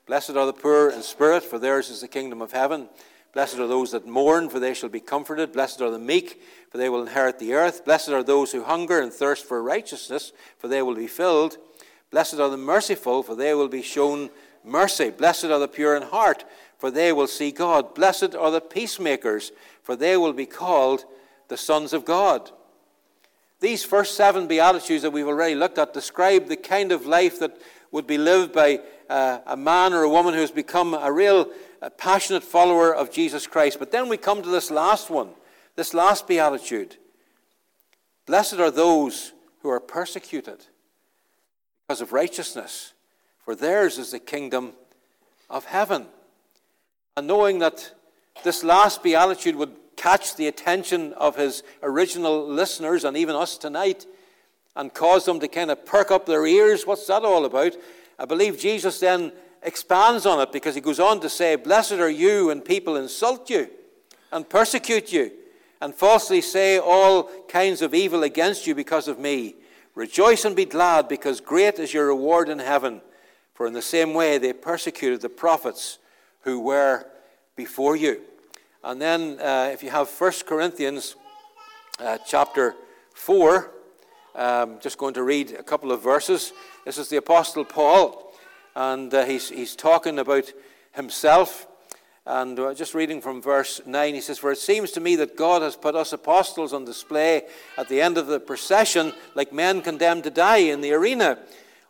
Blessed 0.07 0.31
are 0.31 0.47
the 0.47 0.53
poor 0.53 0.91
in 0.91 1.03
spirit, 1.03 1.45
for 1.45 1.59
theirs 1.59 1.89
is 1.89 2.01
the 2.01 2.09
kingdom 2.09 2.43
of 2.43 2.53
heaven. 2.53 2.89
Blessed 3.33 3.59
are 3.59 3.67
those 3.67 3.93
that 3.93 4.07
mourn, 4.07 4.49
for 4.49 4.59
they 4.59 4.75
shall 4.75 4.89
be 4.89 5.01
comforted. 5.01 5.53
Blessed 5.53 5.81
are 5.81 5.91
the 5.91 5.99
meek, 5.99 6.43
for 6.71 6.79
they 6.79 6.89
will 6.89 7.03
inherit 7.03 7.39
the 7.39 7.55
earth. 7.55 7.85
Blessed 7.85 8.11
are 8.11 8.23
those 8.23 8.53
who 8.53 8.65
hunger 8.65 9.01
and 9.01 9.13
thirst 9.13 9.47
for 9.47 9.63
righteousness, 9.63 10.33
for 10.59 10.69
they 10.69 10.83
will 10.83 10.97
be 10.97 11.07
filled. 11.07 11.57
Blessed 12.11 12.35
are 12.41 12.51
the 12.51 12.59
merciful, 12.59 13.23
for 13.23 13.35
they 13.35 13.55
will 13.55 13.69
be 13.69 13.81
shown 13.81 14.29
mercy. 14.65 15.09
Blessed 15.11 15.47
are 15.47 15.59
the 15.59 15.69
pure 15.69 15.97
in 15.97 16.03
heart, 16.03 16.45
for 16.77 16.91
they 16.91 17.13
will 17.13 17.27
see 17.27 17.51
God. 17.53 17.95
Blessed 17.95 18.35
are 18.35 18.51
the 18.51 18.61
peacemakers, 18.61 19.53
for 19.83 19.97
they 19.97 20.17
will 20.17 20.35
be 20.35 20.47
called 20.47 21.05
the 21.49 21.57
sons 21.57 21.93
of 21.93 22.05
God. 22.05 22.51
These 23.61 23.85
first 23.85 24.17
seven 24.17 24.47
Beatitudes 24.47 25.03
that 25.03 25.13
we've 25.13 25.27
already 25.27 25.55
looked 25.55 25.79
at 25.79 25.95
describe 25.95 26.49
the 26.49 26.57
kind 26.57 26.91
of 26.91 27.07
life 27.07 27.39
that 27.39 27.57
would 27.93 28.07
be 28.07 28.19
lived 28.19 28.53
by 28.53 28.81
a 29.13 29.57
man 29.57 29.93
or 29.93 30.03
a 30.03 30.09
woman 30.09 30.35
who 30.35 30.41
has 30.41 30.51
become 30.51 30.95
a 30.95 31.13
real 31.13 31.51
a 31.83 31.91
passionate 31.91 32.45
follower 32.45 32.95
of 32.95 33.11
Jesus 33.11 33.47
Christ. 33.47 33.79
But 33.79 33.91
then 33.91 34.09
we 34.09 34.17
come 34.17 34.41
to 34.43 34.49
this 34.49 34.71
last 34.71 35.11
one, 35.11 35.31
this 35.75 35.93
last 35.93 36.29
beatitude. 36.29 36.97
Blessed 38.25 38.55
are 38.55 38.71
those 38.71 39.33
who 39.61 39.69
are 39.69 39.81
persecuted 39.81 40.65
because 41.87 42.01
of 42.01 42.13
righteousness, 42.13 42.93
for 43.45 43.57
theirs 43.57 43.99
is 43.99 44.13
the 44.13 44.21
kingdom 44.21 44.73
of 45.51 45.65
heaven. 45.65 46.07
And 47.17 47.27
knowing 47.27 47.59
that 47.59 47.93
this 48.45 48.63
last 48.63 49.03
beatitude 49.03 49.57
would 49.57 49.75
catch 49.97 50.37
the 50.37 50.47
attention 50.47 51.13
of 51.15 51.37
his 51.37 51.65
original 51.83 52.47
listeners 52.47 53.05
and 53.05 53.17
even 53.17 53.35
us 53.35 53.59
tonight 53.59 54.07
and 54.77 54.95
cause 54.95 55.25
them 55.25 55.41
to 55.41 55.49
kind 55.49 55.71
of 55.71 55.85
perk 55.85 56.13
up 56.13 56.27
their 56.27 56.47
ears, 56.47 56.87
what's 56.87 57.07
that 57.09 57.25
all 57.25 57.45
about? 57.45 57.73
I 58.19 58.25
believe 58.25 58.59
Jesus 58.59 59.01
then 59.01 59.33
expands 59.63 60.27
on 60.27 60.41
it 60.41 60.53
because 60.53 60.75
he 60.75 60.81
goes 60.81 61.01
on 61.01 61.21
to 61.21 61.29
say, 61.29 61.57
Blessed 61.57 61.93
are 61.93 62.11
you 62.11 62.47
when 62.47 62.61
people 62.61 62.97
insult 62.97 63.49
you 63.51 63.69
and 64.31 64.49
persecute 64.49 65.13
you 65.13 65.33
and 65.81 65.95
falsely 65.95 66.41
say 66.41 66.79
all 66.79 67.25
kinds 67.49 67.83
of 67.83 67.95
evil 67.95 68.23
against 68.23 68.67
you 68.67 68.75
because 68.75 69.09
of 69.09 69.19
me. 69.19 69.57
Rejoice 69.95 70.45
and 70.45 70.57
be 70.57 70.65
glad 70.65 71.09
because 71.09 71.41
great 71.41 71.79
is 71.79 71.93
your 71.93 72.07
reward 72.07 72.49
in 72.49 72.59
heaven. 72.59 73.03
For 73.55 73.67
in 73.67 73.73
the 73.73 73.83
same 73.83 74.15
way 74.15 74.39
they 74.39 74.53
persecuted 74.53 75.21
the 75.21 75.29
prophets 75.29 75.99
who 76.43 76.61
were 76.61 77.07
before 77.57 77.97
you. 77.97 78.23
And 78.85 79.01
then, 79.01 79.39
uh, 79.41 79.71
if 79.73 79.83
you 79.83 79.91
have 79.91 80.09
1 80.09 80.33
Corinthians 80.47 81.15
uh, 82.01 82.19
chapter 82.27 82.75
4, 83.15 83.71
um, 84.35 84.79
just 84.81 84.99
going 84.99 85.15
to 85.15 85.23
read 85.23 85.53
a 85.53 85.63
couple 85.63 85.93
of 85.93 86.03
verses. 86.03 86.53
This 86.85 86.99
is 86.99 87.09
the 87.09 87.17
Apostle 87.17 87.65
Paul 87.65 88.33
and 88.75 89.13
uh, 89.13 89.25
he's, 89.25 89.49
he's 89.49 89.77
talking 89.77 90.19
about 90.19 90.53
himself. 90.93 91.67
And 92.25 92.59
uh, 92.59 92.75
just 92.75 92.95
reading 92.95 93.21
from 93.21 93.43
verse 93.43 93.81
9, 93.85 94.15
he 94.15 94.21
says, 94.21 94.39
For 94.39 94.53
it 94.53 94.59
seems 94.59 94.93
to 94.93 95.01
me 95.01 95.17
that 95.17 95.37
God 95.37 95.63
has 95.63 95.77
put 95.77 95.97
us 95.97 96.13
apostles 96.13 96.73
on 96.73 96.85
display 96.85 97.43
at 97.77 97.89
the 97.89 98.01
end 98.01 98.17
of 98.17 98.29
the 98.29 98.39
procession 98.39 99.13
like 99.35 99.53
men 99.53 99.83
condemned 99.83 100.25
to 100.25 100.31
die 100.31 100.59
in 100.59 100.81
the 100.81 100.93
arena. 100.93 101.39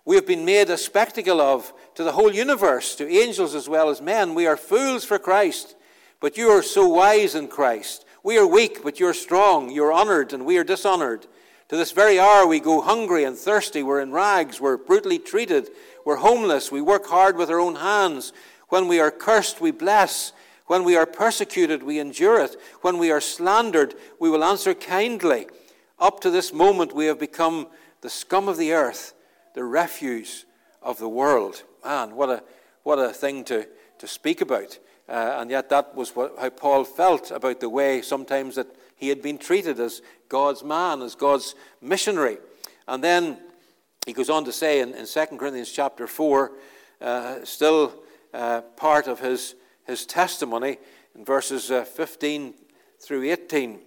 We 0.05 0.17
have 0.17 0.27
been 0.27 0.45
made 0.45 0.71
a 0.71 0.79
spectacle 0.79 1.41
of 1.41 1.73
to 1.95 2.03
the 2.03 2.13
whole 2.13 2.33
universe, 2.33 2.97
to 2.97 3.09
angels 3.09 3.55
as 3.55 3.69
well 3.69 3.91
as 3.91 4.01
men. 4.01 4.35
We 4.35 4.47
are 4.47 4.57
fools 4.57 5.05
for 5.05 5.19
Christ, 5.19 5.77
but 6.19 6.37
you 6.39 6.49
are 6.49 6.63
so 6.63 6.89
wise 6.89 7.35
in 7.35 7.49
Christ. 7.49 8.07
We 8.25 8.39
are 8.39 8.47
weak, 8.47 8.83
but 8.83 8.99
you're 8.99 9.15
strong. 9.15 9.71
You're 9.71 9.93
honored, 9.93 10.33
and 10.33 10.47
we 10.47 10.57
are 10.57 10.65
dishonored. 10.65 11.27
To 11.73 11.79
this 11.79 11.93
very 11.93 12.21
hour 12.21 12.47
we 12.47 12.61
go 12.61 12.83
hungry 12.83 13.25
and 13.25 13.35
thirsty. 13.35 13.83
We're 13.83 14.03
in 14.03 14.13
rags. 14.13 14.61
We're 14.61 14.77
brutally 14.77 15.19
treated. 15.19 15.71
We're 16.05 16.17
homeless. 16.17 16.71
We 16.71 16.83
work 16.83 17.07
hard 17.07 17.39
with 17.39 17.49
our 17.49 17.59
own 17.59 17.77
hands. 17.77 18.35
When 18.69 18.89
we 18.89 19.01
are 19.01 19.11
cursed, 19.11 19.59
we 19.59 19.71
bless. 19.71 20.35
When 20.67 20.85
we 20.85 20.97
are 20.97 21.07
persecuted, 21.07 21.83
we 21.83 21.99
endure 21.99 22.43
it. 22.43 22.57
When 22.83 22.99
we 22.99 23.11
are 23.11 23.23
slandered, 23.23 23.95
we 24.21 24.29
will 24.29 24.45
answer 24.45 24.75
kindly. 24.75 25.47
Up 25.99 26.21
to 26.21 26.31
this 26.31 26.53
moment, 26.53 26.95
we 26.95 27.07
have 27.07 27.19
become 27.19 27.69
the 28.03 28.11
scum 28.11 28.51
of 28.51 28.59
the 28.59 28.75
earth, 28.75 29.15
the 29.55 29.65
refuse 29.65 30.45
of 30.83 30.99
the 30.99 31.09
world. 31.09 31.63
Man, 31.83 32.17
what 32.17 32.29
a, 32.29 32.43
what 32.83 32.99
a 32.99 33.15
thing 33.15 33.45
to, 33.45 33.67
to 33.97 34.07
speak 34.07 34.43
about. 34.43 34.79
Uh, 35.09 35.37
and 35.39 35.51
yet, 35.51 35.71
that 35.71 35.95
was 35.95 36.15
what, 36.15 36.35
how 36.39 36.51
Paul 36.51 36.85
felt 36.85 37.31
about 37.31 37.61
the 37.61 37.71
way 37.71 38.03
sometimes 38.03 38.57
that 38.57 38.67
he 39.03 39.09
had 39.09 39.21
been 39.21 39.37
treated 39.37 39.81
as 39.81 40.01
God's 40.29 40.63
man, 40.63 41.03
as 41.03 41.17
God's 41.17 41.57
missionary. 41.81 42.39
And 42.87 43.03
then 43.03 43.37
he 44.07 44.13
goes 44.13 44.31
on 44.31 44.45
to 44.45 44.53
say 44.53 44.79
in, 44.79 44.95
in 44.95 45.07
2 45.07 45.27
Corinthians 45.39 45.73
chapter 45.73 46.07
4, 46.07 46.53
uh, 47.01 47.45
still 47.45 47.95
uh, 48.33 48.61
part 48.77 49.09
of 49.09 49.19
his, 49.19 49.57
his 49.89 50.07
testimony, 50.07 50.79
in 51.17 51.25
verses 51.25 51.73
uh, 51.73 51.83
15 51.83 52.55
through 53.01 53.29
18. 53.29 53.81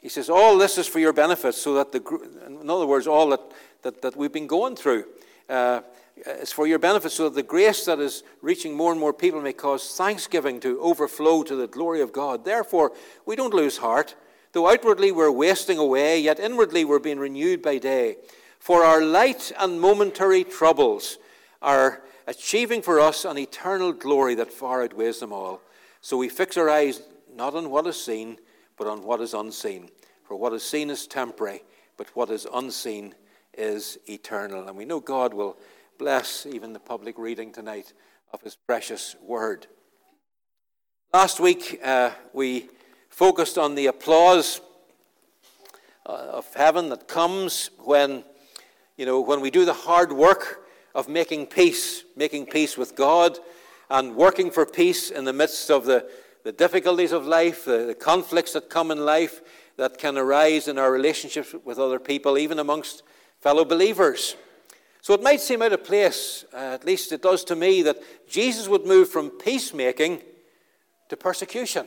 He 0.00 0.08
says, 0.08 0.30
All 0.30 0.56
this 0.56 0.78
is 0.78 0.86
for 0.86 1.00
your 1.00 1.12
benefit, 1.12 1.56
so 1.56 1.74
that 1.74 1.90
the, 1.90 1.98
in 2.46 2.70
other 2.70 2.86
words, 2.86 3.08
all 3.08 3.30
that, 3.30 3.40
that, 3.82 4.02
that 4.02 4.16
we've 4.16 4.32
been 4.32 4.46
going 4.46 4.76
through 4.76 5.04
uh, 5.48 5.80
is 6.24 6.52
for 6.52 6.68
your 6.68 6.78
benefit, 6.78 7.10
so 7.10 7.24
that 7.24 7.34
the 7.34 7.42
grace 7.42 7.86
that 7.86 7.98
is 7.98 8.22
reaching 8.40 8.76
more 8.76 8.92
and 8.92 9.00
more 9.00 9.12
people 9.12 9.40
may 9.40 9.52
cause 9.52 9.96
thanksgiving 9.96 10.60
to 10.60 10.80
overflow 10.80 11.42
to 11.42 11.56
the 11.56 11.66
glory 11.66 12.00
of 12.00 12.12
God. 12.12 12.44
Therefore, 12.44 12.92
we 13.26 13.34
don't 13.34 13.52
lose 13.52 13.78
heart. 13.78 14.14
Though 14.54 14.70
outwardly 14.70 15.10
we're 15.10 15.32
wasting 15.32 15.78
away, 15.78 16.20
yet 16.20 16.38
inwardly 16.38 16.84
we're 16.84 17.00
being 17.00 17.18
renewed 17.18 17.60
by 17.60 17.78
day. 17.78 18.18
For 18.60 18.84
our 18.84 19.02
light 19.02 19.50
and 19.58 19.80
momentary 19.80 20.44
troubles 20.44 21.18
are 21.60 22.04
achieving 22.28 22.80
for 22.80 23.00
us 23.00 23.24
an 23.24 23.36
eternal 23.36 23.92
glory 23.92 24.36
that 24.36 24.52
far 24.52 24.84
outweighs 24.84 25.18
them 25.18 25.32
all. 25.32 25.60
So 26.00 26.16
we 26.16 26.28
fix 26.28 26.56
our 26.56 26.70
eyes 26.70 27.02
not 27.34 27.56
on 27.56 27.68
what 27.68 27.88
is 27.88 28.00
seen, 28.00 28.38
but 28.76 28.86
on 28.86 29.02
what 29.02 29.20
is 29.20 29.34
unseen. 29.34 29.90
For 30.22 30.36
what 30.36 30.52
is 30.52 30.62
seen 30.62 30.88
is 30.88 31.08
temporary, 31.08 31.64
but 31.96 32.14
what 32.14 32.30
is 32.30 32.46
unseen 32.54 33.16
is 33.58 33.98
eternal. 34.08 34.68
And 34.68 34.76
we 34.76 34.84
know 34.84 35.00
God 35.00 35.34
will 35.34 35.58
bless 35.98 36.46
even 36.46 36.72
the 36.72 36.78
public 36.78 37.18
reading 37.18 37.50
tonight 37.50 37.92
of 38.32 38.40
His 38.42 38.54
precious 38.54 39.16
word. 39.20 39.66
Last 41.12 41.40
week, 41.40 41.80
uh, 41.82 42.12
we 42.32 42.68
focused 43.14 43.56
on 43.56 43.76
the 43.76 43.86
applause 43.86 44.60
uh, 46.04 46.12
of 46.32 46.52
heaven 46.54 46.88
that 46.88 47.06
comes 47.06 47.70
when, 47.78 48.24
you 48.96 49.06
know, 49.06 49.20
when 49.20 49.40
we 49.40 49.52
do 49.52 49.64
the 49.64 49.72
hard 49.72 50.12
work 50.12 50.66
of 50.96 51.08
making 51.08 51.46
peace, 51.46 52.02
making 52.16 52.44
peace 52.44 52.76
with 52.76 52.96
God, 52.96 53.38
and 53.88 54.16
working 54.16 54.50
for 54.50 54.66
peace 54.66 55.12
in 55.12 55.24
the 55.24 55.32
midst 55.32 55.70
of 55.70 55.84
the, 55.84 56.10
the 56.42 56.50
difficulties 56.50 57.12
of 57.12 57.24
life, 57.24 57.64
the, 57.64 57.84
the 57.84 57.94
conflicts 57.94 58.52
that 58.54 58.68
come 58.68 58.90
in 58.90 58.98
life 59.04 59.42
that 59.76 59.96
can 59.96 60.18
arise 60.18 60.66
in 60.66 60.76
our 60.76 60.90
relationships 60.90 61.54
with 61.64 61.78
other 61.78 62.00
people, 62.00 62.36
even 62.36 62.58
amongst 62.58 63.04
fellow 63.40 63.64
believers. 63.64 64.34
So 65.02 65.14
it 65.14 65.22
might 65.22 65.40
seem 65.40 65.62
out 65.62 65.72
of 65.72 65.84
place, 65.84 66.44
uh, 66.52 66.56
at 66.56 66.84
least 66.84 67.12
it 67.12 67.22
does 67.22 67.44
to 67.44 67.54
me, 67.54 67.82
that 67.82 67.98
Jesus 68.28 68.66
would 68.66 68.84
move 68.84 69.08
from 69.08 69.30
peacemaking 69.30 70.20
to 71.10 71.16
persecution. 71.16 71.86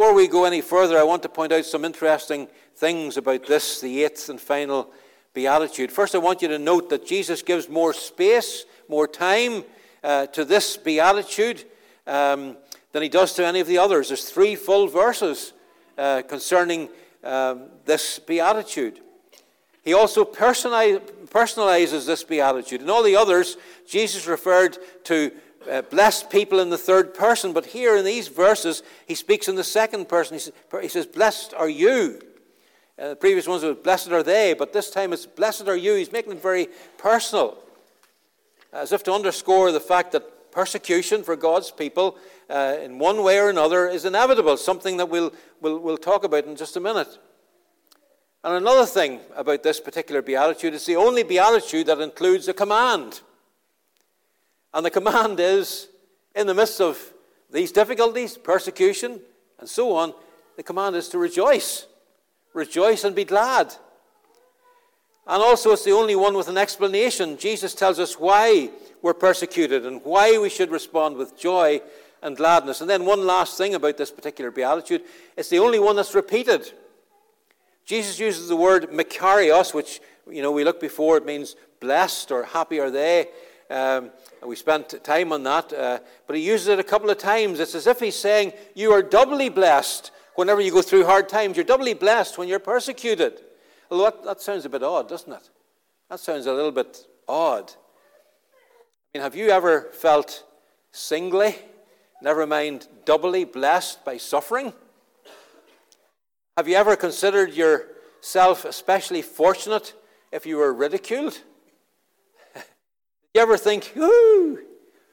Before 0.00 0.14
we 0.14 0.28
go 0.28 0.46
any 0.46 0.62
further, 0.62 0.96
I 0.96 1.02
want 1.02 1.22
to 1.24 1.28
point 1.28 1.52
out 1.52 1.66
some 1.66 1.84
interesting 1.84 2.48
things 2.74 3.18
about 3.18 3.46
this, 3.46 3.82
the 3.82 4.02
eighth 4.02 4.30
and 4.30 4.40
final 4.40 4.90
beatitude. 5.34 5.92
First, 5.92 6.14
I 6.14 6.18
want 6.18 6.40
you 6.40 6.48
to 6.48 6.58
note 6.58 6.88
that 6.88 7.06
Jesus 7.06 7.42
gives 7.42 7.68
more 7.68 7.92
space, 7.92 8.64
more 8.88 9.06
time 9.06 9.62
uh, 10.02 10.24
to 10.28 10.46
this 10.46 10.78
beatitude 10.78 11.64
um, 12.06 12.56
than 12.92 13.02
he 13.02 13.10
does 13.10 13.34
to 13.34 13.44
any 13.44 13.60
of 13.60 13.66
the 13.66 13.76
others. 13.76 14.08
There's 14.08 14.24
three 14.24 14.56
full 14.56 14.88
verses 14.88 15.52
uh, 15.98 16.22
concerning 16.26 16.88
um, 17.22 17.64
this 17.84 18.18
beatitude. 18.20 19.00
He 19.84 19.92
also 19.92 20.24
personalizes 20.24 22.06
this 22.06 22.24
beatitude. 22.24 22.80
In 22.80 22.88
all 22.88 23.02
the 23.02 23.16
others, 23.16 23.58
Jesus 23.86 24.26
referred 24.26 24.78
to 25.04 25.30
uh, 25.68 25.82
blessed 25.82 26.30
people 26.30 26.60
in 26.60 26.70
the 26.70 26.78
third 26.78 27.14
person, 27.14 27.52
but 27.52 27.66
here 27.66 27.96
in 27.96 28.04
these 28.04 28.28
verses, 28.28 28.82
he 29.06 29.14
speaks 29.14 29.48
in 29.48 29.56
the 29.56 29.64
second 29.64 30.08
person. 30.08 30.38
He 30.80 30.88
says, 30.88 31.06
Blessed 31.06 31.54
are 31.54 31.68
you. 31.68 32.20
Uh, 32.98 33.10
the 33.10 33.16
previous 33.16 33.46
ones 33.48 33.62
were 33.62 33.74
blessed 33.74 34.10
are 34.10 34.22
they, 34.22 34.54
but 34.54 34.72
this 34.72 34.90
time 34.90 35.12
it's 35.12 35.26
blessed 35.26 35.68
are 35.68 35.76
you. 35.76 35.94
He's 35.94 36.12
making 36.12 36.32
it 36.32 36.42
very 36.42 36.68
personal, 36.98 37.58
as 38.72 38.92
if 38.92 39.02
to 39.04 39.12
underscore 39.12 39.72
the 39.72 39.80
fact 39.80 40.12
that 40.12 40.52
persecution 40.52 41.22
for 41.22 41.36
God's 41.36 41.70
people, 41.70 42.18
uh, 42.48 42.76
in 42.82 42.98
one 42.98 43.22
way 43.22 43.38
or 43.38 43.48
another, 43.48 43.86
is 43.88 44.04
inevitable, 44.04 44.56
something 44.56 44.96
that 44.98 45.08
we'll, 45.08 45.32
we'll, 45.60 45.78
we'll 45.78 45.96
talk 45.96 46.24
about 46.24 46.44
in 46.44 46.56
just 46.56 46.76
a 46.76 46.80
minute. 46.80 47.18
And 48.42 48.54
another 48.54 48.86
thing 48.86 49.20
about 49.36 49.62
this 49.62 49.80
particular 49.80 50.22
beatitude, 50.22 50.74
it's 50.74 50.86
the 50.86 50.96
only 50.96 51.22
beatitude 51.22 51.86
that 51.86 52.00
includes 52.00 52.48
a 52.48 52.54
command. 52.54 53.20
And 54.72 54.86
the 54.86 54.90
command 54.90 55.40
is, 55.40 55.88
in 56.34 56.46
the 56.46 56.54
midst 56.54 56.80
of 56.80 57.12
these 57.50 57.72
difficulties, 57.72 58.36
persecution, 58.36 59.20
and 59.58 59.68
so 59.68 59.94
on, 59.96 60.14
the 60.56 60.62
command 60.62 60.96
is 60.96 61.08
to 61.08 61.18
rejoice. 61.18 61.86
Rejoice 62.54 63.04
and 63.04 63.14
be 63.14 63.24
glad. 63.24 63.74
And 65.26 65.42
also, 65.42 65.72
it's 65.72 65.84
the 65.84 65.92
only 65.92 66.16
one 66.16 66.34
with 66.34 66.48
an 66.48 66.58
explanation. 66.58 67.36
Jesus 67.36 67.74
tells 67.74 67.98
us 67.98 68.18
why 68.18 68.70
we're 69.02 69.14
persecuted 69.14 69.86
and 69.86 70.00
why 70.04 70.38
we 70.38 70.48
should 70.48 70.70
respond 70.70 71.16
with 71.16 71.38
joy 71.38 71.80
and 72.22 72.36
gladness. 72.36 72.80
And 72.80 72.90
then, 72.90 73.04
one 73.04 73.26
last 73.26 73.56
thing 73.56 73.74
about 73.74 73.96
this 73.96 74.10
particular 74.10 74.50
beatitude 74.50 75.02
it's 75.36 75.48
the 75.48 75.58
only 75.58 75.78
one 75.78 75.96
that's 75.96 76.14
repeated. 76.14 76.72
Jesus 77.84 78.18
uses 78.18 78.48
the 78.48 78.56
word 78.56 78.90
makarios, 78.90 79.74
which, 79.74 80.00
you 80.30 80.42
know, 80.42 80.52
we 80.52 80.64
looked 80.64 80.80
before, 80.80 81.16
it 81.16 81.26
means 81.26 81.56
blessed 81.80 82.30
or 82.30 82.44
happy 82.44 82.78
are 82.78 82.90
they. 82.90 83.28
Um, 83.70 84.10
we 84.44 84.56
spent 84.56 85.02
time 85.04 85.32
on 85.32 85.44
that, 85.44 85.72
uh, 85.72 86.00
but 86.26 86.34
he 86.34 86.42
uses 86.42 86.66
it 86.68 86.80
a 86.80 86.84
couple 86.84 87.08
of 87.08 87.18
times. 87.18 87.60
It's 87.60 87.76
as 87.76 87.86
if 87.86 88.00
he's 88.00 88.16
saying, 88.16 88.52
You 88.74 88.92
are 88.92 89.02
doubly 89.02 89.48
blessed 89.48 90.10
whenever 90.34 90.60
you 90.60 90.72
go 90.72 90.82
through 90.82 91.04
hard 91.04 91.28
times. 91.28 91.56
You're 91.56 91.64
doubly 91.64 91.94
blessed 91.94 92.36
when 92.36 92.48
you're 92.48 92.58
persecuted. 92.58 93.40
Although 93.88 94.04
that, 94.04 94.24
that 94.24 94.40
sounds 94.40 94.64
a 94.64 94.68
bit 94.68 94.82
odd, 94.82 95.08
doesn't 95.08 95.32
it? 95.32 95.50
That 96.08 96.18
sounds 96.18 96.46
a 96.46 96.52
little 96.52 96.72
bit 96.72 97.06
odd. 97.28 97.70
I 97.70 99.18
mean, 99.18 99.22
have 99.22 99.36
you 99.36 99.50
ever 99.50 99.90
felt 99.92 100.44
singly, 100.90 101.54
never 102.22 102.46
mind 102.46 102.88
doubly 103.04 103.44
blessed 103.44 104.04
by 104.04 104.16
suffering? 104.16 104.72
Have 106.56 106.68
you 106.68 106.74
ever 106.74 106.96
considered 106.96 107.54
yourself 107.54 108.64
especially 108.64 109.22
fortunate 109.22 109.94
if 110.32 110.44
you 110.44 110.56
were 110.56 110.72
ridiculed? 110.72 111.40
You 113.34 113.40
ever 113.40 113.56
think, 113.56 113.92
ooh, 113.96 114.58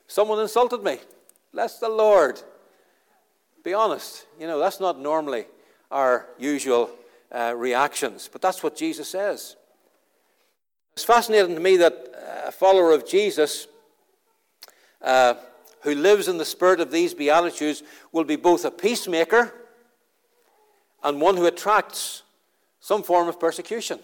someone 0.07 0.39
insulted 0.39 0.83
me? 0.83 0.99
Bless 1.53 1.79
the 1.79 1.89
Lord. 1.89 2.41
Be 3.63 3.73
honest, 3.73 4.25
you 4.39 4.47
know, 4.47 4.59
that's 4.59 4.79
not 4.79 4.99
normally 4.99 5.45
our 5.91 6.27
usual 6.37 6.89
uh, 7.31 7.53
reactions, 7.55 8.29
but 8.31 8.41
that's 8.41 8.63
what 8.63 8.75
Jesus 8.75 9.09
says. 9.09 9.55
It's 10.93 11.03
fascinating 11.03 11.53
to 11.55 11.61
me 11.61 11.77
that 11.77 12.11
a 12.45 12.51
follower 12.51 12.91
of 12.91 13.07
Jesus 13.07 13.67
uh, 15.01 15.35
who 15.81 15.93
lives 15.93 16.27
in 16.27 16.37
the 16.37 16.45
spirit 16.45 16.79
of 16.79 16.91
these 16.91 17.13
Beatitudes 17.13 17.83
will 18.11 18.23
be 18.23 18.35
both 18.35 18.65
a 18.65 18.71
peacemaker 18.71 19.53
and 21.03 21.21
one 21.21 21.37
who 21.37 21.45
attracts 21.45 22.23
some 22.79 23.03
form 23.03 23.27
of 23.27 23.39
persecution. 23.39 23.99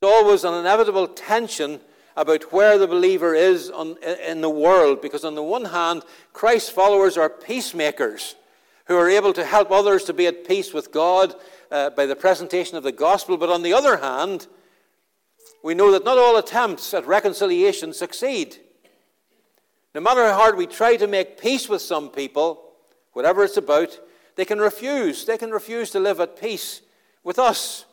There's 0.00 0.12
always 0.12 0.44
an 0.44 0.54
inevitable 0.54 1.08
tension 1.08 1.80
about 2.18 2.52
where 2.52 2.78
the 2.78 2.88
believer 2.88 3.32
is 3.32 3.70
on, 3.70 3.96
in 4.02 4.40
the 4.40 4.50
world, 4.50 5.00
because 5.00 5.24
on 5.24 5.36
the 5.36 5.42
one 5.42 5.66
hand, 5.66 6.02
Christ's 6.32 6.68
followers 6.68 7.16
are 7.16 7.30
peacemakers 7.30 8.34
who 8.86 8.96
are 8.96 9.08
able 9.08 9.32
to 9.32 9.44
help 9.44 9.70
others 9.70 10.02
to 10.04 10.12
be 10.12 10.26
at 10.26 10.46
peace 10.46 10.74
with 10.74 10.90
God 10.90 11.34
uh, 11.70 11.90
by 11.90 12.06
the 12.06 12.16
presentation 12.16 12.76
of 12.76 12.82
the 12.82 12.90
gospel, 12.90 13.36
but 13.36 13.50
on 13.50 13.62
the 13.62 13.72
other 13.72 13.98
hand, 13.98 14.48
we 15.62 15.74
know 15.74 15.92
that 15.92 16.04
not 16.04 16.18
all 16.18 16.36
attempts 16.36 16.92
at 16.92 17.06
reconciliation 17.06 17.92
succeed. 17.92 18.56
No 19.94 20.00
matter 20.00 20.24
how 20.24 20.34
hard 20.34 20.56
we 20.56 20.66
try 20.66 20.96
to 20.96 21.06
make 21.06 21.40
peace 21.40 21.68
with 21.68 21.82
some 21.82 22.08
people, 22.08 22.72
whatever 23.12 23.44
it's 23.44 23.56
about, 23.56 23.96
they 24.34 24.44
can 24.44 24.58
refuse. 24.58 25.24
They 25.24 25.38
can 25.38 25.52
refuse 25.52 25.90
to 25.90 26.00
live 26.00 26.18
at 26.18 26.40
peace 26.40 26.82
with 27.22 27.38
us. 27.38 27.84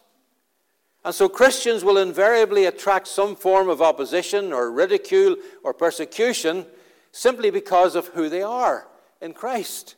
And 1.05 1.13
so 1.13 1.29
Christians 1.29 1.83
will 1.83 1.99
invariably 1.99 2.65
attract 2.65 3.07
some 3.07 3.35
form 3.35 3.69
of 3.69 3.79
opposition 3.79 4.51
or 4.51 4.71
ridicule 4.71 5.35
or 5.63 5.71
persecution 5.71 6.65
simply 7.11 7.51
because 7.51 7.95
of 7.95 8.07
who 8.07 8.27
they 8.27 8.41
are 8.41 8.87
in 9.21 9.33
Christ. 9.33 9.97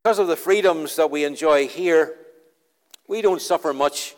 Because 0.00 0.20
of 0.20 0.28
the 0.28 0.36
freedoms 0.36 0.94
that 0.94 1.10
we 1.10 1.24
enjoy 1.24 1.66
here, 1.66 2.14
we 3.08 3.20
don't 3.20 3.42
suffer 3.42 3.72
much 3.72 4.14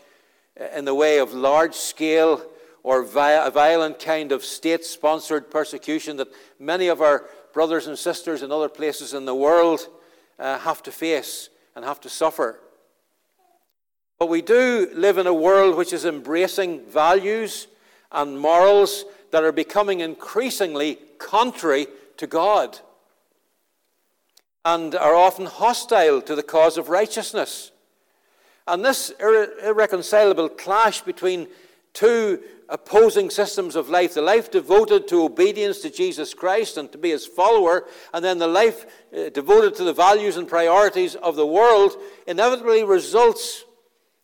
in 0.74 0.84
the 0.84 0.94
way 0.94 1.20
of 1.20 1.32
large 1.32 1.74
scale 1.74 2.44
or 2.82 3.02
violent 3.02 3.98
kind 3.98 4.30
of 4.30 4.44
state 4.44 4.84
sponsored 4.84 5.50
persecution 5.50 6.18
that 6.18 6.28
many 6.58 6.88
of 6.88 7.00
our 7.00 7.24
brothers 7.54 7.86
and 7.86 7.98
sisters 7.98 8.42
in 8.42 8.52
other 8.52 8.68
places 8.68 9.14
in 9.14 9.24
the 9.24 9.34
world 9.34 9.88
uh, 10.38 10.58
have 10.58 10.82
to 10.82 10.92
face 10.92 11.48
and 11.74 11.82
have 11.82 12.00
to 12.02 12.10
suffer. 12.10 12.60
But 14.18 14.28
we 14.28 14.40
do 14.40 14.88
live 14.94 15.18
in 15.18 15.26
a 15.26 15.34
world 15.34 15.76
which 15.76 15.92
is 15.92 16.04
embracing 16.04 16.86
values 16.86 17.66
and 18.10 18.38
morals 18.38 19.04
that 19.30 19.44
are 19.44 19.52
becoming 19.52 20.00
increasingly 20.00 20.98
contrary 21.18 21.86
to 22.16 22.26
God 22.26 22.78
and 24.64 24.94
are 24.94 25.14
often 25.14 25.46
hostile 25.46 26.22
to 26.22 26.34
the 26.34 26.42
cause 26.42 26.78
of 26.78 26.88
righteousness. 26.88 27.70
And 28.66 28.84
this 28.84 29.12
irre- 29.20 29.62
irreconcilable 29.62 30.48
clash 30.48 31.02
between 31.02 31.46
two 31.92 32.42
opposing 32.68 33.30
systems 33.30 33.76
of 33.76 33.88
life 33.88 34.14
the 34.14 34.22
life 34.22 34.50
devoted 34.50 35.06
to 35.08 35.22
obedience 35.22 35.80
to 35.80 35.90
Jesus 35.90 36.34
Christ 36.34 36.76
and 36.76 36.90
to 36.90 36.98
be 36.98 37.10
his 37.10 37.26
follower, 37.26 37.84
and 38.12 38.24
then 38.24 38.38
the 38.38 38.48
life 38.48 38.86
uh, 39.16 39.28
devoted 39.28 39.76
to 39.76 39.84
the 39.84 39.92
values 39.92 40.36
and 40.36 40.48
priorities 40.48 41.14
of 41.14 41.36
the 41.36 41.46
world, 41.46 41.96
inevitably 42.26 42.82
results 42.82 43.65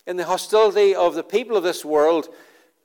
in 0.07 0.17
the 0.17 0.25
hostility 0.25 0.95
of 0.95 1.15
the 1.15 1.23
people 1.23 1.57
of 1.57 1.63
this 1.63 1.85
world 1.85 2.29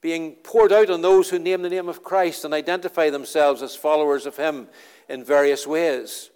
being 0.01 0.33
poured 0.36 0.71
out 0.71 0.89
on 0.89 1.01
those 1.01 1.29
who 1.29 1.39
name 1.39 1.62
the 1.62 1.69
name 1.69 1.89
of 1.89 2.03
Christ 2.03 2.45
and 2.45 2.53
identify 2.53 3.09
themselves 3.09 3.62
as 3.62 3.75
followers 3.75 4.25
of 4.25 4.38
him 4.38 4.67
in 5.09 5.24
various 5.24 5.65
ways. 5.65 6.29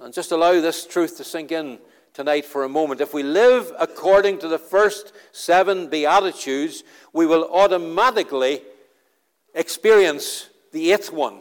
And 0.00 0.14
just 0.14 0.32
allow 0.32 0.52
this 0.60 0.86
truth 0.86 1.16
to 1.16 1.24
sink 1.24 1.52
in 1.52 1.78
tonight 2.12 2.44
for 2.44 2.64
a 2.64 2.68
moment. 2.68 3.00
If 3.00 3.14
we 3.14 3.22
live 3.22 3.72
according 3.78 4.38
to 4.38 4.48
the 4.48 4.58
first 4.58 5.12
seven 5.32 5.88
Beatitudes, 5.88 6.84
we 7.12 7.26
will 7.26 7.48
automatically 7.52 8.62
experience 9.54 10.48
the 10.72 10.92
eighth 10.92 11.12
one 11.12 11.40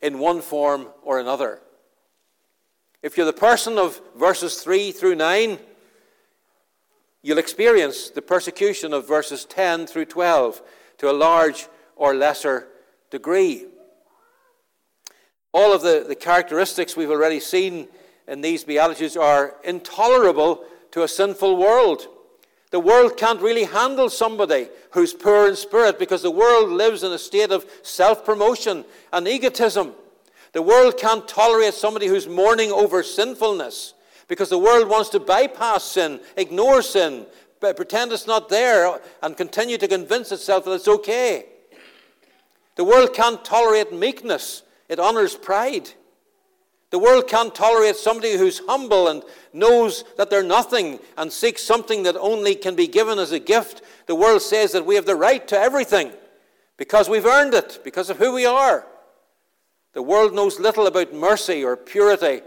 in 0.00 0.18
one 0.18 0.40
form 0.40 0.88
or 1.02 1.20
another. 1.20 1.60
If 3.02 3.16
you're 3.16 3.26
the 3.26 3.32
person 3.32 3.78
of 3.78 4.00
verses 4.16 4.60
3 4.60 4.92
through 4.92 5.16
9, 5.16 5.58
you'll 7.22 7.38
experience 7.38 8.10
the 8.10 8.22
persecution 8.22 8.92
of 8.92 9.06
verses 9.06 9.44
10 9.44 9.86
through 9.86 10.06
12 10.06 10.62
to 10.98 11.10
a 11.10 11.12
large 11.12 11.68
or 11.96 12.14
lesser 12.14 12.68
degree. 13.10 13.66
All 15.52 15.74
of 15.74 15.82
the, 15.82 16.04
the 16.06 16.14
characteristics 16.14 16.96
we've 16.96 17.10
already 17.10 17.40
seen 17.40 17.88
in 18.26 18.40
these 18.40 18.64
Beatitudes 18.64 19.16
are 19.16 19.54
intolerable 19.64 20.64
to 20.92 21.02
a 21.02 21.08
sinful 21.08 21.56
world. 21.56 22.08
The 22.70 22.80
world 22.80 23.18
can't 23.18 23.40
really 23.40 23.64
handle 23.64 24.08
somebody 24.08 24.68
who's 24.92 25.12
poor 25.12 25.46
in 25.46 25.56
spirit 25.56 25.98
because 25.98 26.22
the 26.22 26.30
world 26.30 26.70
lives 26.70 27.02
in 27.02 27.12
a 27.12 27.18
state 27.18 27.50
of 27.50 27.66
self 27.82 28.24
promotion 28.24 28.84
and 29.12 29.28
egotism. 29.28 29.92
The 30.52 30.62
world 30.62 30.98
can't 30.98 31.28
tolerate 31.28 31.74
somebody 31.74 32.06
who's 32.06 32.26
mourning 32.26 32.72
over 32.72 33.02
sinfulness 33.02 33.94
because 34.28 34.48
the 34.48 34.58
world 34.58 34.88
wants 34.88 35.10
to 35.10 35.20
bypass 35.20 35.84
sin, 35.84 36.20
ignore 36.36 36.82
sin, 36.82 37.26
pretend 37.60 38.12
it's 38.12 38.26
not 38.26 38.48
there, 38.48 39.00
and 39.22 39.36
continue 39.36 39.78
to 39.78 39.86
convince 39.86 40.32
itself 40.32 40.64
that 40.64 40.72
it's 40.72 40.88
okay. 40.88 41.46
The 42.76 42.84
world 42.84 43.14
can't 43.14 43.44
tolerate 43.44 43.92
meekness, 43.92 44.62
it 44.88 44.98
honors 44.98 45.36
pride. 45.36 45.90
The 46.90 46.98
world 46.98 47.26
can't 47.26 47.54
tolerate 47.54 47.96
somebody 47.96 48.36
who's 48.36 48.60
humble 48.66 49.08
and 49.08 49.22
knows 49.54 50.04
that 50.18 50.28
they're 50.28 50.42
nothing 50.42 51.00
and 51.16 51.32
seeks 51.32 51.62
something 51.62 52.02
that 52.02 52.16
only 52.18 52.54
can 52.54 52.76
be 52.76 52.86
given 52.86 53.18
as 53.18 53.32
a 53.32 53.38
gift. 53.38 53.80
The 54.06 54.14
world 54.14 54.42
says 54.42 54.72
that 54.72 54.84
we 54.84 54.96
have 54.96 55.06
the 55.06 55.16
right 55.16 55.46
to 55.48 55.58
everything 55.58 56.12
because 56.76 57.08
we've 57.08 57.24
earned 57.24 57.54
it, 57.54 57.80
because 57.82 58.10
of 58.10 58.18
who 58.18 58.34
we 58.34 58.44
are. 58.44 58.86
The 59.94 60.02
world 60.02 60.34
knows 60.34 60.60
little 60.60 60.86
about 60.86 61.14
mercy 61.14 61.64
or 61.64 61.76
purity, 61.76 62.42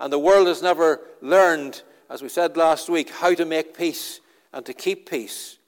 and 0.00 0.10
the 0.10 0.18
world 0.18 0.48
has 0.48 0.62
never 0.62 1.00
learned, 1.20 1.82
as 2.08 2.22
we 2.22 2.28
said 2.30 2.56
last 2.56 2.88
week, 2.88 3.10
how 3.10 3.34
to 3.34 3.44
make 3.44 3.76
peace 3.76 4.20
and 4.52 4.64
to 4.64 4.72
keep 4.72 5.08
peace. 5.08 5.58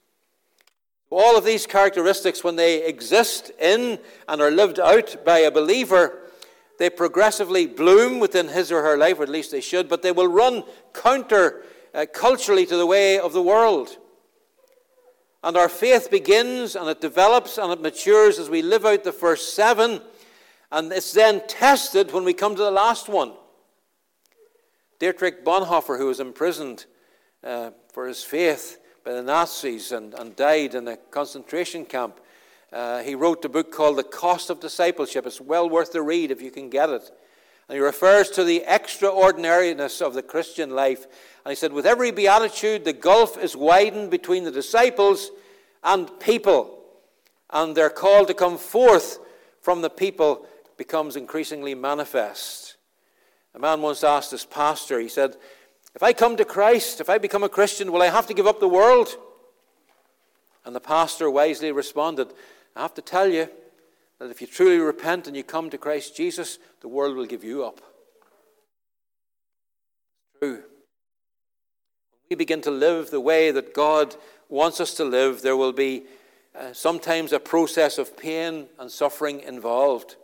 All 1.10 1.36
of 1.36 1.44
these 1.44 1.66
characteristics, 1.66 2.42
when 2.42 2.56
they 2.56 2.86
exist 2.86 3.52
in 3.60 3.98
and 4.26 4.40
are 4.40 4.50
lived 4.50 4.80
out 4.80 5.22
by 5.26 5.40
a 5.40 5.50
believer, 5.50 6.18
they 6.78 6.88
progressively 6.88 7.66
bloom 7.66 8.18
within 8.18 8.48
his 8.48 8.72
or 8.72 8.82
her 8.82 8.96
life, 8.96 9.20
or 9.20 9.24
at 9.24 9.28
least 9.28 9.50
they 9.50 9.60
should, 9.60 9.90
but 9.90 10.00
they 10.00 10.12
will 10.12 10.26
run 10.26 10.64
counter 10.94 11.62
uh, 11.94 12.06
culturally 12.10 12.64
to 12.64 12.76
the 12.78 12.86
way 12.86 13.18
of 13.18 13.34
the 13.34 13.42
world. 13.42 13.98
And 15.44 15.58
our 15.58 15.68
faith 15.68 16.10
begins 16.10 16.74
and 16.74 16.88
it 16.88 17.02
develops 17.02 17.58
and 17.58 17.70
it 17.70 17.82
matures 17.82 18.38
as 18.38 18.48
we 18.48 18.62
live 18.62 18.86
out 18.86 19.04
the 19.04 19.12
first 19.12 19.54
seven, 19.54 20.00
and 20.70 20.90
it's 20.90 21.12
then 21.12 21.46
tested 21.46 22.12
when 22.12 22.24
we 22.24 22.32
come 22.32 22.56
to 22.56 22.62
the 22.62 22.70
last 22.70 23.10
one. 23.10 23.34
Dietrich 25.02 25.44
Bonhoeffer, 25.44 25.98
who 25.98 26.06
was 26.06 26.20
imprisoned 26.20 26.86
uh, 27.42 27.72
for 27.92 28.06
his 28.06 28.22
faith 28.22 28.78
by 29.04 29.10
the 29.10 29.22
Nazis 29.24 29.90
and, 29.90 30.14
and 30.14 30.36
died 30.36 30.76
in 30.76 30.86
a 30.86 30.96
concentration 30.96 31.84
camp, 31.84 32.20
uh, 32.72 33.02
he 33.02 33.16
wrote 33.16 33.44
a 33.44 33.48
book 33.48 33.72
called 33.72 33.96
The 33.96 34.04
Cost 34.04 34.48
of 34.48 34.60
Discipleship. 34.60 35.26
It's 35.26 35.40
well 35.40 35.68
worth 35.68 35.90
the 35.90 36.02
read 36.02 36.30
if 36.30 36.40
you 36.40 36.52
can 36.52 36.70
get 36.70 36.88
it. 36.88 37.10
And 37.68 37.74
he 37.74 37.80
refers 37.80 38.30
to 38.30 38.44
the 38.44 38.64
extraordinariness 38.64 40.00
of 40.00 40.14
the 40.14 40.22
Christian 40.22 40.70
life. 40.70 41.04
And 41.44 41.50
he 41.50 41.56
said, 41.56 41.72
With 41.72 41.84
every 41.84 42.12
beatitude, 42.12 42.84
the 42.84 42.92
gulf 42.92 43.36
is 43.36 43.56
widened 43.56 44.12
between 44.12 44.44
the 44.44 44.52
disciples 44.52 45.32
and 45.82 46.20
people. 46.20 46.78
And 47.50 47.76
their 47.76 47.90
call 47.90 48.24
to 48.26 48.34
come 48.34 48.56
forth 48.56 49.18
from 49.62 49.82
the 49.82 49.90
people 49.90 50.46
becomes 50.76 51.16
increasingly 51.16 51.74
manifest. 51.74 52.71
A 53.54 53.58
man 53.58 53.82
once 53.82 54.02
asked 54.02 54.30
his 54.30 54.44
pastor, 54.44 54.98
he 54.98 55.08
said, 55.08 55.36
If 55.94 56.02
I 56.02 56.12
come 56.12 56.36
to 56.36 56.44
Christ, 56.44 57.00
if 57.00 57.10
I 57.10 57.18
become 57.18 57.42
a 57.42 57.48
Christian, 57.48 57.92
will 57.92 58.02
I 58.02 58.08
have 58.08 58.26
to 58.28 58.34
give 58.34 58.46
up 58.46 58.60
the 58.60 58.68
world? 58.68 59.16
And 60.64 60.74
the 60.74 60.80
pastor 60.80 61.30
wisely 61.30 61.72
responded, 61.72 62.32
I 62.74 62.82
have 62.82 62.94
to 62.94 63.02
tell 63.02 63.28
you 63.28 63.48
that 64.18 64.30
if 64.30 64.40
you 64.40 64.46
truly 64.46 64.78
repent 64.78 65.26
and 65.26 65.36
you 65.36 65.42
come 65.42 65.68
to 65.70 65.78
Christ 65.78 66.16
Jesus, 66.16 66.58
the 66.80 66.88
world 66.88 67.16
will 67.16 67.26
give 67.26 67.44
you 67.44 67.64
up. 67.64 67.80
True. 70.38 70.54
When 70.54 70.62
we 72.30 72.36
begin 72.36 72.62
to 72.62 72.70
live 72.70 73.10
the 73.10 73.20
way 73.20 73.50
that 73.50 73.74
God 73.74 74.16
wants 74.48 74.80
us 74.80 74.94
to 74.94 75.04
live, 75.04 75.42
there 75.42 75.56
will 75.56 75.72
be 75.72 76.04
uh, 76.58 76.72
sometimes 76.72 77.32
a 77.32 77.40
process 77.40 77.98
of 77.98 78.16
pain 78.16 78.66
and 78.78 78.90
suffering 78.90 79.40
involved. 79.40 80.16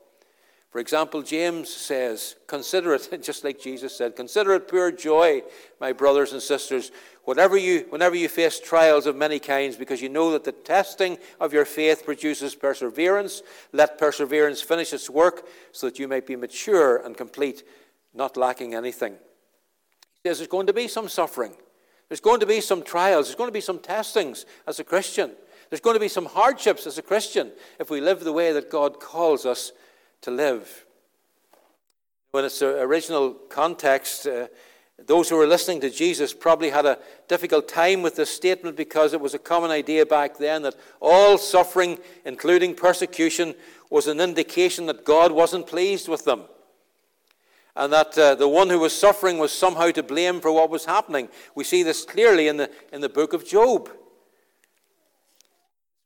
For 0.70 0.80
example, 0.80 1.22
James 1.22 1.72
says, 1.72 2.36
Consider 2.46 2.94
it, 2.94 3.22
just 3.22 3.44
like 3.44 3.60
Jesus 3.60 3.96
said, 3.96 4.16
consider 4.16 4.54
it 4.54 4.68
pure 4.68 4.92
joy, 4.92 5.42
my 5.80 5.92
brothers 5.92 6.32
and 6.32 6.42
sisters, 6.42 6.90
whatever 7.24 7.56
you, 7.56 7.86
whenever 7.90 8.14
you 8.14 8.28
face 8.28 8.60
trials 8.60 9.06
of 9.06 9.16
many 9.16 9.38
kinds, 9.38 9.76
because 9.76 10.02
you 10.02 10.08
know 10.08 10.32
that 10.32 10.44
the 10.44 10.52
testing 10.52 11.18
of 11.40 11.52
your 11.52 11.64
faith 11.64 12.04
produces 12.04 12.54
perseverance. 12.54 13.42
Let 13.72 13.98
perseverance 13.98 14.60
finish 14.60 14.92
its 14.92 15.08
work, 15.08 15.48
so 15.72 15.88
that 15.88 15.98
you 15.98 16.06
may 16.06 16.20
be 16.20 16.36
mature 16.36 16.98
and 16.98 17.16
complete, 17.16 17.64
not 18.12 18.36
lacking 18.36 18.74
anything. 18.74 19.14
He 20.22 20.28
says 20.28 20.38
there's 20.38 20.48
going 20.48 20.66
to 20.66 20.72
be 20.72 20.88
some 20.88 21.08
suffering. 21.08 21.54
There's 22.08 22.20
going 22.20 22.40
to 22.40 22.46
be 22.46 22.60
some 22.60 22.82
trials. 22.82 23.26
There's 23.26 23.36
going 23.36 23.48
to 23.48 23.52
be 23.52 23.60
some 23.60 23.78
testings 23.78 24.46
as 24.66 24.80
a 24.80 24.84
Christian. 24.84 25.32
There's 25.70 25.80
going 25.80 25.96
to 25.96 26.00
be 26.00 26.08
some 26.08 26.26
hardships 26.26 26.86
as 26.86 26.98
a 26.98 27.02
Christian 27.02 27.52
if 27.78 27.90
we 27.90 28.00
live 28.00 28.20
the 28.20 28.32
way 28.32 28.52
that 28.52 28.70
God 28.70 29.00
calls 29.00 29.44
us 29.44 29.72
to 30.22 30.30
live. 30.30 30.84
In 32.34 32.44
its 32.44 32.62
original 32.62 33.32
context, 33.32 34.26
uh, 34.26 34.48
those 35.06 35.28
who 35.28 35.36
were 35.36 35.46
listening 35.46 35.80
to 35.80 35.90
Jesus 35.90 36.34
probably 36.34 36.70
had 36.70 36.84
a 36.84 36.98
difficult 37.28 37.68
time 37.68 38.02
with 38.02 38.16
this 38.16 38.30
statement 38.30 38.76
because 38.76 39.12
it 39.12 39.20
was 39.20 39.32
a 39.32 39.38
common 39.38 39.70
idea 39.70 40.04
back 40.04 40.38
then 40.38 40.62
that 40.62 40.74
all 41.00 41.38
suffering, 41.38 41.98
including 42.24 42.74
persecution, 42.74 43.54
was 43.90 44.06
an 44.06 44.20
indication 44.20 44.86
that 44.86 45.04
God 45.04 45.32
wasn't 45.32 45.66
pleased 45.66 46.08
with 46.08 46.24
them. 46.24 46.42
And 47.76 47.92
that 47.92 48.18
uh, 48.18 48.34
the 48.34 48.48
one 48.48 48.68
who 48.68 48.80
was 48.80 48.92
suffering 48.92 49.38
was 49.38 49.52
somehow 49.52 49.92
to 49.92 50.02
blame 50.02 50.40
for 50.40 50.50
what 50.50 50.68
was 50.68 50.84
happening. 50.84 51.28
We 51.54 51.62
see 51.62 51.84
this 51.84 52.04
clearly 52.04 52.48
in 52.48 52.56
the, 52.56 52.70
in 52.92 53.00
the 53.00 53.08
book 53.08 53.32
of 53.32 53.46
Job. 53.46 53.88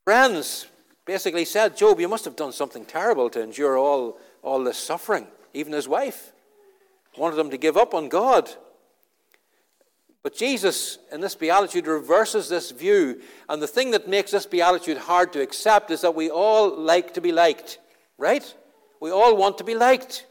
Friends, 0.04 0.66
basically 1.04 1.44
said, 1.44 1.76
Job, 1.76 2.00
you 2.00 2.08
must 2.08 2.24
have 2.24 2.36
done 2.36 2.52
something 2.52 2.84
terrible 2.84 3.30
to 3.30 3.42
endure 3.42 3.76
all, 3.76 4.18
all 4.42 4.62
this 4.62 4.78
suffering. 4.78 5.26
Even 5.54 5.72
his 5.72 5.88
wife 5.88 6.32
wanted 7.16 7.38
him 7.38 7.50
to 7.50 7.58
give 7.58 7.76
up 7.76 7.94
on 7.94 8.08
God. 8.08 8.50
But 10.22 10.36
Jesus, 10.36 10.98
in 11.10 11.20
this 11.20 11.34
beatitude, 11.34 11.86
reverses 11.86 12.48
this 12.48 12.70
view. 12.70 13.20
And 13.48 13.60
the 13.60 13.66
thing 13.66 13.90
that 13.90 14.08
makes 14.08 14.30
this 14.30 14.46
beatitude 14.46 14.98
hard 14.98 15.32
to 15.32 15.42
accept 15.42 15.90
is 15.90 16.02
that 16.02 16.14
we 16.14 16.30
all 16.30 16.76
like 16.76 17.14
to 17.14 17.20
be 17.20 17.32
liked, 17.32 17.78
right? 18.18 18.54
We 19.00 19.10
all 19.10 19.36
want 19.36 19.58
to 19.58 19.64
be 19.64 19.74
liked. 19.74 20.26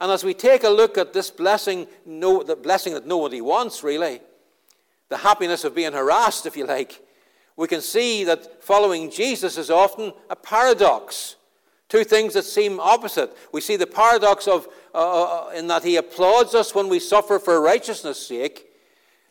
And 0.00 0.10
as 0.12 0.24
we 0.24 0.32
take 0.32 0.62
a 0.62 0.68
look 0.68 0.96
at 0.96 1.12
this 1.12 1.30
blessing, 1.30 1.88
no, 2.06 2.42
the 2.42 2.56
blessing 2.56 2.94
that 2.94 3.06
nobody 3.06 3.40
wants, 3.40 3.82
really, 3.82 4.20
the 5.08 5.16
happiness 5.18 5.64
of 5.64 5.74
being 5.74 5.92
harassed, 5.92 6.46
if 6.46 6.56
you 6.56 6.64
like, 6.64 7.01
we 7.56 7.68
can 7.68 7.80
see 7.80 8.24
that 8.24 8.62
following 8.62 9.10
Jesus 9.10 9.58
is 9.58 9.70
often 9.70 10.12
a 10.30 10.36
paradox. 10.36 11.36
Two 11.88 12.04
things 12.04 12.34
that 12.34 12.44
seem 12.44 12.80
opposite. 12.80 13.36
We 13.52 13.60
see 13.60 13.76
the 13.76 13.86
paradox 13.86 14.48
of, 14.48 14.66
uh, 14.94 15.48
uh, 15.48 15.50
in 15.50 15.66
that 15.66 15.84
he 15.84 15.96
applauds 15.96 16.54
us 16.54 16.74
when 16.74 16.88
we 16.88 16.98
suffer 16.98 17.38
for 17.38 17.60
righteousness' 17.60 18.26
sake, 18.26 18.66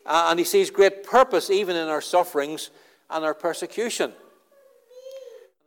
uh, 0.06 0.28
and 0.30 0.38
he 0.38 0.44
sees 0.44 0.70
great 0.70 1.02
purpose 1.02 1.50
even 1.50 1.74
in 1.74 1.88
our 1.88 2.00
sufferings 2.00 2.70
and 3.10 3.24
our 3.24 3.34
persecution. 3.34 4.12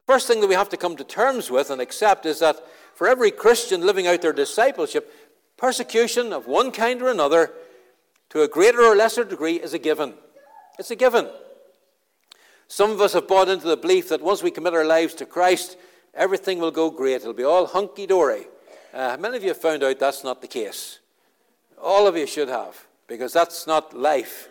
The 0.05 0.13
first 0.13 0.27
thing 0.27 0.39
that 0.39 0.47
we 0.47 0.55
have 0.55 0.69
to 0.69 0.77
come 0.77 0.95
to 0.95 1.03
terms 1.03 1.51
with 1.51 1.69
and 1.69 1.81
accept 1.81 2.25
is 2.25 2.39
that 2.39 2.65
for 2.93 3.07
every 3.09 3.31
Christian 3.31 3.81
living 3.81 4.07
out 4.07 4.21
their 4.21 4.31
discipleship, 4.31 5.11
persecution 5.57 6.31
of 6.31 6.47
one 6.47 6.71
kind 6.71 7.01
or 7.01 7.09
another, 7.09 7.51
to 8.29 8.41
a 8.41 8.47
greater 8.47 8.81
or 8.81 8.95
lesser 8.95 9.25
degree, 9.25 9.55
is 9.55 9.73
a 9.73 9.79
given. 9.79 10.13
It's 10.79 10.91
a 10.91 10.95
given. 10.95 11.27
Some 12.67 12.91
of 12.91 13.01
us 13.01 13.13
have 13.13 13.27
bought 13.27 13.49
into 13.49 13.67
the 13.67 13.77
belief 13.77 14.09
that 14.09 14.21
once 14.21 14.41
we 14.41 14.51
commit 14.51 14.73
our 14.73 14.85
lives 14.85 15.13
to 15.15 15.25
Christ, 15.25 15.77
everything 16.13 16.59
will 16.59 16.71
go 16.71 16.89
great. 16.89 17.15
It'll 17.15 17.33
be 17.33 17.43
all 17.43 17.67
hunky 17.67 18.07
dory. 18.07 18.47
Uh, 18.93 19.17
many 19.19 19.37
of 19.37 19.43
you 19.43 19.49
have 19.49 19.61
found 19.61 19.83
out 19.83 19.99
that's 19.99 20.23
not 20.23 20.41
the 20.41 20.47
case. 20.47 20.99
All 21.81 22.07
of 22.07 22.17
you 22.17 22.25
should 22.25 22.49
have, 22.49 22.87
because 23.07 23.33
that's 23.33 23.67
not 23.67 23.95
life. 23.95 24.49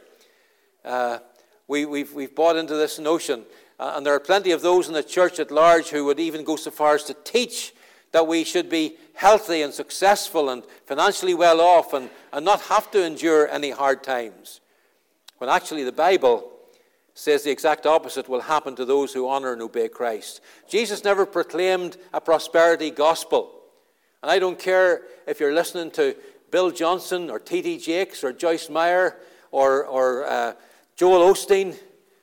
Uh, 0.85 1.19
we, 1.67 1.87
we've, 1.87 2.13
we've 2.13 2.35
bought 2.35 2.57
into 2.57 2.75
this 2.77 2.99
notion, 2.99 3.45
uh, 3.81 3.95
and 3.97 4.07
there 4.07 4.15
are 4.15 4.21
plenty 4.21 4.51
of 4.51 4.63
those 4.63 4.87
in 4.87 4.95
the 4.95 5.03
church 5.03 5.41
at 5.41 5.51
large 5.51 5.89
who 5.89 6.05
would 6.05 6.21
even 6.21 6.45
go 6.45 6.57
so 6.57 6.71
far 6.71 6.95
as 6.95 7.05
to 7.05 7.15
teach 7.25 7.75
that 8.13 8.27
we 8.27 8.45
should 8.45 8.69
be 8.69 8.97
healthy 9.15 9.63
and 9.63 9.73
successful 9.73 10.51
and 10.51 10.63
financially 10.87 11.35
well 11.35 11.61
off 11.61 11.95
and, 11.95 12.11
and 12.33 12.45
not 12.45 12.61
have 12.63 12.91
to 12.91 13.05
endure 13.05 13.49
any 13.49 13.71
hard 13.71 14.05
times. 14.05 14.61
When 15.39 15.51
actually, 15.51 15.85
the 15.85 15.91
Bible 15.93 16.54
says 17.15 17.45
the 17.45 17.51
exact 17.51 17.87
opposite 17.87 18.29
will 18.29 18.41
happen 18.41 18.75
to 18.77 18.85
those 18.85 19.13
who 19.13 19.29
honor 19.29 19.53
and 19.53 19.63
obey 19.63 19.89
Christ. 19.89 20.41
Jesus 20.69 21.05
never 21.05 21.25
proclaimed 21.25 21.97
a 22.13 22.21
prosperity 22.21 22.91
gospel. 22.91 23.53
And 24.23 24.31
I 24.31 24.39
don't 24.39 24.59
care 24.59 25.03
if 25.27 25.39
you're 25.39 25.55
listening 25.55 25.91
to 25.93 26.17
Bill 26.51 26.71
Johnson 26.71 27.31
or 27.31 27.39
T.D. 27.39 27.79
Jakes 27.79 28.25
or 28.25 28.33
Joyce 28.33 28.69
Meyer 28.69 29.17
or, 29.51 29.85
or 29.85 30.25
uh, 30.27 30.53
Joel 30.97 31.33
Osteen 31.33 31.77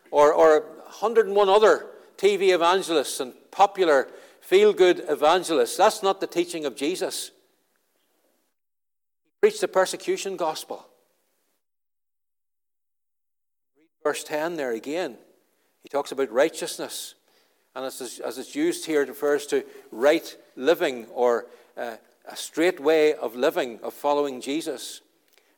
or, 0.09 0.33
or 0.33 0.61
101 0.99 1.49
other 1.49 1.87
TV 2.17 2.53
evangelists 2.53 3.19
and 3.19 3.33
popular 3.51 4.09
feel 4.41 4.73
good 4.73 5.03
evangelists. 5.07 5.77
That's 5.77 6.03
not 6.03 6.19
the 6.19 6.27
teaching 6.27 6.65
of 6.65 6.75
Jesus. 6.75 7.31
He 9.23 9.29
preached 9.39 9.61
the 9.61 9.67
persecution 9.67 10.35
gospel. 10.35 10.85
Read 13.77 13.87
verse 14.03 14.23
10 14.23 14.55
there 14.55 14.71
again. 14.71 15.17
He 15.81 15.89
talks 15.89 16.11
about 16.11 16.31
righteousness. 16.31 17.15
And 17.75 17.85
as, 17.85 18.21
as 18.23 18.37
it's 18.37 18.55
used 18.55 18.85
here, 18.85 19.01
it 19.01 19.09
refers 19.09 19.45
to 19.47 19.63
right 19.91 20.35
living 20.55 21.05
or 21.07 21.45
uh, 21.77 21.95
a 22.25 22.35
straight 22.35 22.79
way 22.79 23.13
of 23.13 23.35
living, 23.35 23.79
of 23.81 23.93
following 23.93 24.41
Jesus. 24.41 25.01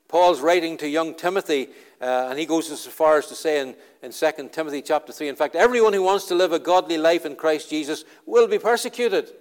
Paul's 0.07 0.41
writing 0.41 0.77
to 0.77 0.87
young 0.87 1.15
Timothy, 1.15 1.69
uh, 1.99 2.27
and 2.29 2.37
he 2.37 2.45
goes 2.45 2.69
as 2.69 2.85
far 2.85 3.17
as 3.17 3.27
to 3.27 3.35
say 3.35 3.59
in, 3.59 3.75
in 4.03 4.11
2 4.11 4.49
Timothy 4.51 4.81
chapter 4.81 5.11
3, 5.11 5.29
in 5.29 5.35
fact, 5.35 5.55
everyone 5.55 5.93
who 5.93 6.03
wants 6.03 6.25
to 6.25 6.35
live 6.35 6.51
a 6.51 6.59
godly 6.59 6.97
life 6.97 7.25
in 7.25 7.35
Christ 7.35 7.69
Jesus 7.69 8.05
will 8.25 8.47
be 8.47 8.59
persecuted. 8.59 9.31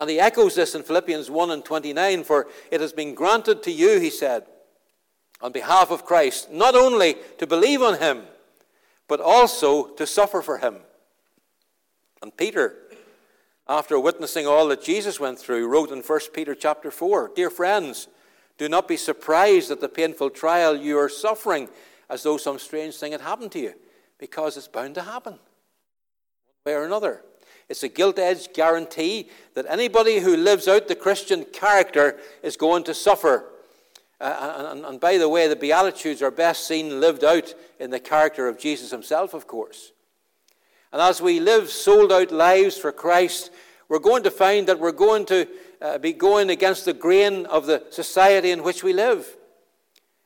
And 0.00 0.10
he 0.10 0.18
echoes 0.18 0.56
this 0.56 0.74
in 0.74 0.82
Philippians 0.82 1.30
1 1.30 1.50
and 1.52 1.64
29 1.64 2.24
For 2.24 2.48
it 2.72 2.80
has 2.80 2.92
been 2.92 3.14
granted 3.14 3.62
to 3.62 3.70
you, 3.70 4.00
he 4.00 4.10
said, 4.10 4.46
on 5.44 5.52
behalf 5.52 5.90
of 5.90 6.06
Christ, 6.06 6.50
not 6.50 6.74
only 6.74 7.16
to 7.36 7.46
believe 7.46 7.82
on 7.82 7.98
him, 7.98 8.22
but 9.06 9.20
also 9.20 9.88
to 9.88 10.06
suffer 10.06 10.40
for 10.40 10.56
him. 10.56 10.76
And 12.22 12.34
Peter, 12.34 12.74
after 13.68 14.00
witnessing 14.00 14.46
all 14.46 14.66
that 14.68 14.82
Jesus 14.82 15.20
went 15.20 15.38
through, 15.38 15.68
wrote 15.68 15.90
in 15.90 16.00
1 16.00 16.20
Peter 16.32 16.54
chapter 16.54 16.90
4 16.90 17.32
Dear 17.36 17.50
friends, 17.50 18.08
do 18.56 18.70
not 18.70 18.88
be 18.88 18.96
surprised 18.96 19.70
at 19.70 19.82
the 19.82 19.88
painful 19.88 20.30
trial 20.30 20.74
you 20.74 20.96
are 20.96 21.10
suffering 21.10 21.68
as 22.08 22.22
though 22.22 22.38
some 22.38 22.58
strange 22.58 22.94
thing 22.94 23.12
had 23.12 23.20
happened 23.20 23.52
to 23.52 23.60
you, 23.60 23.74
because 24.18 24.56
it's 24.56 24.66
bound 24.66 24.94
to 24.94 25.02
happen, 25.02 25.34
one 26.62 26.72
way 26.72 26.72
or 26.72 26.86
another. 26.86 27.20
It's 27.68 27.82
a 27.82 27.88
gilt 27.88 28.18
edged 28.18 28.54
guarantee 28.54 29.28
that 29.52 29.66
anybody 29.68 30.20
who 30.20 30.38
lives 30.38 30.68
out 30.68 30.88
the 30.88 30.96
Christian 30.96 31.44
character 31.44 32.18
is 32.42 32.56
going 32.56 32.84
to 32.84 32.94
suffer. 32.94 33.50
Uh, 34.24 34.70
and, 34.72 34.86
and 34.86 35.00
by 35.00 35.18
the 35.18 35.28
way, 35.28 35.46
the 35.46 35.54
Beatitudes 35.54 36.22
are 36.22 36.30
best 36.30 36.66
seen 36.66 36.98
lived 36.98 37.24
out 37.24 37.52
in 37.78 37.90
the 37.90 38.00
character 38.00 38.48
of 38.48 38.58
Jesus 38.58 38.90
himself, 38.90 39.34
of 39.34 39.46
course. 39.46 39.92
And 40.94 41.02
as 41.02 41.20
we 41.20 41.40
live 41.40 41.68
sold 41.68 42.10
out 42.10 42.32
lives 42.32 42.78
for 42.78 42.90
Christ, 42.90 43.50
we're 43.86 43.98
going 43.98 44.22
to 44.22 44.30
find 44.30 44.66
that 44.66 44.80
we're 44.80 44.92
going 44.92 45.26
to 45.26 45.46
uh, 45.82 45.98
be 45.98 46.14
going 46.14 46.48
against 46.48 46.86
the 46.86 46.94
grain 46.94 47.44
of 47.46 47.66
the 47.66 47.84
society 47.90 48.50
in 48.50 48.62
which 48.62 48.82
we 48.82 48.94
live. 48.94 49.36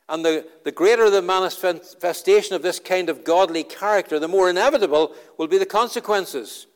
And 0.07 0.23
the, 0.23 0.47
the 0.63 0.71
greater 0.71 1.09
the 1.09 1.21
manifestation 1.21 2.55
of 2.55 2.61
this 2.61 2.79
kind 2.79 3.09
of 3.09 3.25
godly 3.25 3.65
character, 3.65 4.17
the 4.17 4.29
more 4.29 4.49
inevitable 4.49 5.13
will 5.37 5.47
be 5.47 5.57
the 5.57 5.65
consequences 5.65 6.67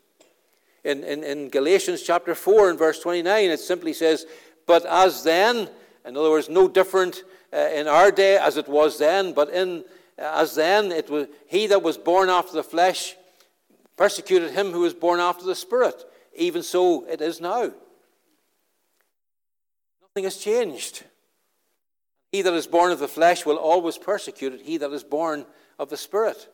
in, 0.84 1.06
in, 1.06 1.24
in 1.24 1.50
Galatians 1.50 2.02
chapter 2.02 2.36
4 2.36 2.72
and 2.72 2.78
verse 2.78 3.00
29, 3.00 3.50
it 3.50 3.62
simply 3.62 3.94
says, 3.94 4.26
But 4.68 4.86
as 4.86 5.24
then, 5.24 5.70
in 6.06 6.18
other 6.18 6.30
words, 6.30 6.50
no 6.50 6.68
different 6.68 7.24
uh, 7.54 7.70
in 7.74 7.88
our 7.88 8.12
day 8.12 8.38
as 8.38 8.58
it 8.58 8.68
was 8.68 8.98
then, 8.98 9.34
but 9.34 9.50
in 9.50 9.84
uh, 10.18 10.42
as 10.42 10.56
then 10.56 10.92
it 10.92 11.10
was 11.10 11.28
he 11.48 11.68
that 11.68 11.82
was 11.82 11.98
born 11.98 12.30
after 12.30 12.54
the 12.54 12.64
flesh 12.64 13.16
persecuted 13.96 14.52
him 14.52 14.72
who 14.72 14.82
was 14.82 14.94
born 14.94 15.20
after 15.20 15.46
the 15.46 15.56
spirit. 15.56 16.04
Even 16.36 16.64
so 16.64 17.06
it 17.06 17.22
is 17.22 17.40
now. 17.40 17.72
Nothing 20.02 20.24
has 20.24 20.38
changed. 20.38 21.04
He 22.32 22.42
that 22.42 22.54
is 22.54 22.68
born 22.68 22.92
of 22.92 23.00
the 23.00 23.08
flesh 23.08 23.46
will 23.46 23.58
always 23.58 23.98
persecute 23.98 24.62
he 24.64 24.78
that 24.78 24.92
is 24.92 25.04
born 25.04 25.46
of 25.78 25.90
the 25.90 25.98
spirit. 25.98 26.48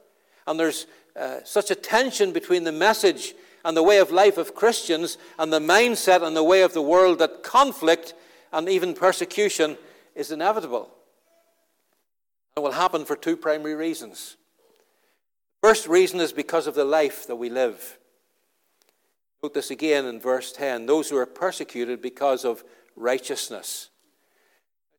And 0.46 0.60
there's 0.60 0.88
uh, 1.16 1.40
such 1.44 1.72
a 1.72 1.76
tension 1.76 2.34
between 2.34 2.64
the 2.64 2.72
message 2.72 3.34
and 3.64 3.76
the 3.76 3.84
way 3.84 3.98
of 3.98 4.12
life 4.12 4.38
of 4.38 4.56
Christians 4.56 5.18
and 5.38 5.52
the 5.52 5.60
mindset 5.60 6.26
and 6.26 6.36
the 6.36 6.44
way 6.44 6.62
of 6.62 6.74
the 6.74 6.82
world 6.82 7.20
that 7.20 7.44
conflict 7.44 8.14
and 8.52 8.70
even 8.70 8.94
persecution 8.94 9.78
is 10.16 10.32
inevitable. 10.32 10.90
It 12.58 12.62
will 12.62 12.72
happen 12.72 13.06
for 13.06 13.16
two 13.16 13.38
primary 13.38 13.76
reasons. 13.76 14.38
First 15.62 15.88
reason 15.88 16.20
is 16.20 16.32
because 16.32 16.68
of 16.68 16.76
the 16.76 16.86
life 16.86 17.28
that 17.28 17.36
we 17.36 17.50
live. 17.50 17.98
Note 19.42 19.54
this 19.54 19.72
again 19.72 20.06
in 20.06 20.20
verse 20.20 20.52
10 20.52 20.86
those 20.86 21.10
who 21.10 21.18
are 21.18 21.26
persecuted 21.26 22.02
because 22.02 22.44
of 22.46 22.64
righteousness. 22.96 23.90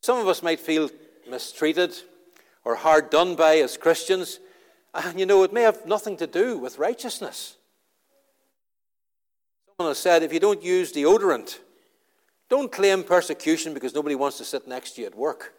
Some 0.01 0.19
of 0.19 0.29
us 0.29 0.43
might 0.43 0.61
feel 0.61 0.91
mistreated 1.29 1.95
or 2.65 2.75
hard 2.75 3.11
done 3.11 3.37
by 3.37 3.59
as 3.59 3.77
Christians, 3.77 4.41
and 4.95 5.19
you 5.19 5.27
know, 5.27 5.43
it 5.43 5.53
may 5.53 5.63
have 5.63 5.87
nothing 5.87 6.17
to 6.19 6.27
do 6.27 6.59
with 6.59 6.79
righteousness. 6.79 7.57
Someone 9.77 9.91
has 9.91 9.99
said 9.99 10.23
if 10.23 10.33
you 10.33 10.41
don't 10.41 10.63
use 10.63 10.93
deodorant, 10.93 11.59
don't 12.51 12.71
claim 12.71 13.05
persecution 13.05 13.73
because 13.73 13.95
nobody 13.95 14.17
wants 14.17 14.37
to 14.39 14.45
sit 14.45 14.69
next 14.69 14.93
to 14.93 15.01
you 15.01 15.07
at 15.07 15.15
work. 15.15 15.55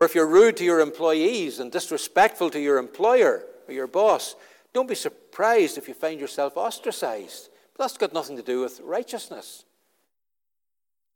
Or 0.00 0.04
if 0.04 0.16
you're 0.16 0.26
rude 0.26 0.56
to 0.56 0.64
your 0.64 0.80
employees 0.80 1.60
and 1.60 1.70
disrespectful 1.70 2.50
to 2.50 2.60
your 2.60 2.78
employer 2.78 3.44
or 3.68 3.72
your 3.72 3.86
boss, 3.86 4.34
don't 4.74 4.88
be 4.88 4.96
surprised 4.96 5.78
if 5.78 5.86
you 5.86 5.94
find 5.94 6.18
yourself 6.20 6.56
ostracized. 6.56 7.50
But 7.76 7.84
that's 7.84 7.96
got 7.96 8.12
nothing 8.12 8.36
to 8.36 8.42
do 8.42 8.60
with 8.60 8.80
righteousness. 8.80 9.64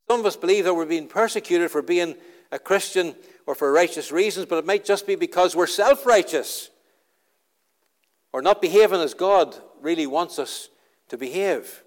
Some 0.08 0.20
of 0.20 0.26
us 0.26 0.36
believe 0.36 0.64
that 0.64 0.74
we're 0.74 0.86
being 0.86 1.08
persecuted 1.08 1.72
for 1.72 1.82
being 1.82 2.14
a 2.52 2.60
Christian 2.60 3.16
or 3.44 3.56
for 3.56 3.72
righteous 3.72 4.12
reasons, 4.12 4.46
but 4.46 4.58
it 4.58 4.66
might 4.66 4.84
just 4.84 5.04
be 5.04 5.16
because 5.16 5.56
we're 5.56 5.66
self 5.66 6.06
righteous 6.06 6.70
or 8.32 8.40
not 8.40 8.62
behaving 8.62 9.00
as 9.00 9.14
God 9.14 9.56
really 9.80 10.06
wants 10.06 10.38
us 10.38 10.68
to 11.08 11.18
behave. 11.18 11.82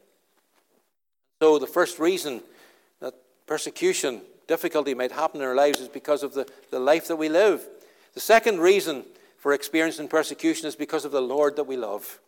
So, 1.40 1.58
the 1.58 1.68
first 1.68 2.00
reason 2.00 2.42
that 3.00 3.14
persecution, 3.48 4.22
difficulty 4.48 4.94
might 4.94 5.12
happen 5.12 5.42
in 5.42 5.48
our 5.48 5.56
lives 5.56 5.80
is 5.80 5.88
because 5.88 6.22
of 6.22 6.34
the, 6.34 6.48
the 6.70 6.80
life 6.80 7.08
that 7.08 7.16
we 7.16 7.30
live. 7.30 7.66
The 8.14 8.20
second 8.20 8.60
reason 8.60 9.06
for 9.38 9.54
experiencing 9.54 10.10
persecution 10.10 10.68
is 10.68 10.76
because 10.76 11.06
of 11.06 11.12
the 11.12 11.22
Lord 11.22 11.56
that 11.56 11.64
we 11.64 11.78
love. 11.78 12.20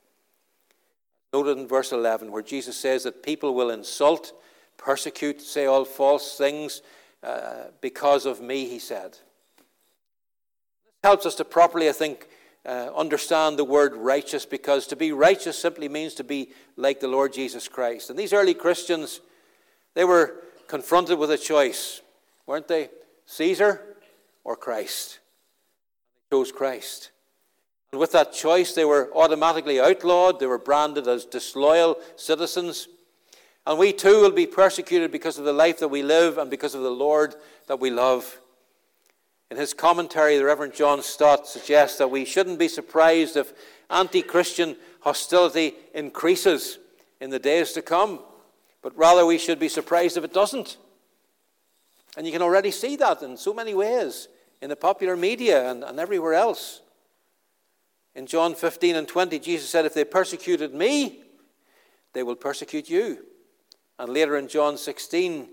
Noted 1.34 1.58
in 1.58 1.67
verse 1.67 1.91
11, 1.91 2.32
where 2.32 2.41
Jesus 2.41 2.78
says 2.78 3.04
that 3.04 3.24
people 3.24 3.54
will 3.54 3.69
insult, 3.69 4.34
persecute, 4.78 5.41
say 5.41 5.65
all 5.65 5.86
false 5.86 6.38
things 6.38 6.82
uh, 7.24 7.65
because 7.82 8.26
of 8.26 8.41
me, 8.41 8.65
he 8.67 8.80
said. 8.80 9.12
This 9.12 9.21
helps 11.04 11.26
us 11.26 11.36
to 11.36 11.45
properly, 11.45 11.89
I 11.89 11.93
think, 11.93 12.28
uh, 12.65 12.89
understand 12.95 13.58
the 13.58 13.63
word 13.63 13.95
righteous 13.95 14.45
because 14.45 14.88
to 14.88 14.95
be 14.95 15.12
righteous 15.12 15.58
simply 15.58 15.89
means 15.89 16.13
to 16.15 16.24
be 16.24 16.52
like 16.76 17.00
the 17.00 17.08
Lord 17.08 17.34
Jesus 17.34 17.67
Christ. 17.67 18.10
And 18.10 18.19
these 18.19 18.34
early 18.34 18.54
Christians, 18.54 19.21
they 19.93 20.06
were 20.06 20.36
confronted 20.67 21.17
with 21.17 21.32
a 21.32 21.38
choice, 21.38 22.02
weren't 22.45 22.67
they? 22.67 22.89
Caesar 23.26 23.82
or 24.43 24.56
Christ? 24.56 25.19
They 26.30 26.38
chose 26.38 26.52
Christ. 26.52 27.12
And 27.91 28.00
with 28.00 28.12
that 28.13 28.32
choice, 28.32 28.74
they 28.74 28.86
were 28.86 29.10
automatically 29.13 29.80
outlawed, 29.80 30.39
they 30.39 30.45
were 30.45 30.58
branded 30.58 31.08
as 31.08 31.26
disloyal 31.26 31.97
citizens. 32.15 32.88
And 33.67 33.78
we 33.78 33.93
too 33.93 34.21
will 34.21 34.32
be 34.32 34.47
persecuted 34.47 35.12
because 35.12 35.38
of 35.38 35.45
the 35.45 35.54
life 35.54 35.80
that 35.80 35.89
we 35.89 36.02
live 36.02 36.38
and 36.38 36.50
because 36.50 36.74
of 36.74 36.82
the 36.82 36.89
Lord 36.89 37.36
that 37.67 37.80
we 37.80 37.89
love. 37.91 38.39
In 39.52 39.58
his 39.58 39.74
commentary, 39.74 40.38
the 40.38 40.46
Reverend 40.46 40.74
John 40.74 41.04
Stott 41.04 41.46
suggests 41.46 41.98
that 41.98 42.10
we 42.10 42.24
shouldn't 42.24 42.58
be 42.58 42.70
surprised 42.70 43.36
if 43.36 43.52
anti 43.90 44.22
Christian 44.22 44.78
hostility 45.02 45.74
increases 45.94 46.80
in 47.20 47.32
the 47.32 47.38
days 47.38 47.74
to 47.74 47.82
come, 47.82 48.22
but 48.82 48.98
rather 48.98 49.26
we 49.26 49.38
should 49.38 49.60
be 49.60 49.68
surprised 49.68 50.16
if 50.16 50.24
it 50.24 50.34
doesn't. 50.34 50.78
And 52.16 52.26
you 52.26 52.32
can 52.32 52.42
already 52.42 52.72
see 52.72 52.96
that 52.96 53.22
in 53.22 53.36
so 53.36 53.54
many 53.54 53.74
ways 53.74 54.30
in 54.62 54.70
the 54.70 54.78
popular 54.78 55.18
media 55.18 55.70
and, 55.70 55.84
and 55.84 56.00
everywhere 56.00 56.34
else. 56.34 56.80
In 58.16 58.28
John 58.28 58.56
15 58.56 58.96
and 58.96 59.08
20, 59.08 59.38
Jesus 59.40 59.70
said, 59.70 59.86
If 59.86 59.94
they 59.94 60.06
persecuted 60.06 60.74
me, 60.74 61.24
they 62.14 62.24
will 62.24 62.36
persecute 62.36 62.90
you. 62.90 63.26
And 64.00 64.14
later 64.14 64.38
in 64.38 64.48
John 64.48 64.78
16, 64.78 65.50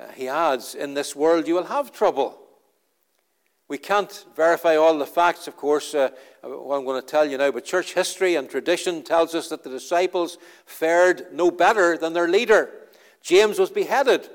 uh, 0.00 0.08
he 0.12 0.26
adds, 0.26 0.74
In 0.74 0.94
this 0.94 1.14
world 1.14 1.46
you 1.46 1.54
will 1.54 1.64
have 1.64 1.92
trouble. 1.92 2.41
We 3.72 3.78
can't 3.78 4.26
verify 4.36 4.76
all 4.76 4.98
the 4.98 5.06
facts, 5.06 5.48
of 5.48 5.56
course, 5.56 5.94
uh, 5.94 6.10
what 6.42 6.76
I'm 6.76 6.84
going 6.84 7.00
to 7.00 7.06
tell 7.06 7.24
you 7.24 7.38
now, 7.38 7.50
but 7.50 7.64
church 7.64 7.94
history 7.94 8.34
and 8.34 8.46
tradition 8.46 9.02
tells 9.02 9.34
us 9.34 9.48
that 9.48 9.64
the 9.64 9.70
disciples 9.70 10.36
fared 10.66 11.28
no 11.32 11.50
better 11.50 11.96
than 11.96 12.12
their 12.12 12.28
leader. 12.28 12.68
James 13.22 13.58
was 13.58 13.70
beheaded. 13.70 14.28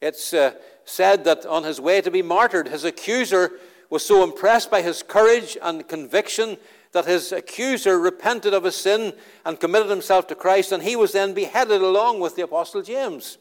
It's 0.00 0.32
uh, 0.32 0.52
said 0.84 1.24
that 1.24 1.44
on 1.46 1.64
his 1.64 1.80
way 1.80 2.00
to 2.00 2.12
be 2.12 2.22
martyred, 2.22 2.68
his 2.68 2.84
accuser 2.84 3.58
was 3.90 4.06
so 4.06 4.22
impressed 4.22 4.70
by 4.70 4.82
his 4.82 5.02
courage 5.02 5.58
and 5.60 5.88
conviction 5.88 6.56
that 6.92 7.06
his 7.06 7.32
accuser 7.32 7.98
repented 7.98 8.54
of 8.54 8.62
his 8.62 8.76
sin 8.76 9.14
and 9.44 9.58
committed 9.58 9.90
himself 9.90 10.28
to 10.28 10.36
Christ, 10.36 10.70
and 10.70 10.84
he 10.84 10.94
was 10.94 11.10
then 11.10 11.34
beheaded 11.34 11.82
along 11.82 12.20
with 12.20 12.36
the 12.36 12.42
Apostle 12.42 12.82
James. 12.82 13.36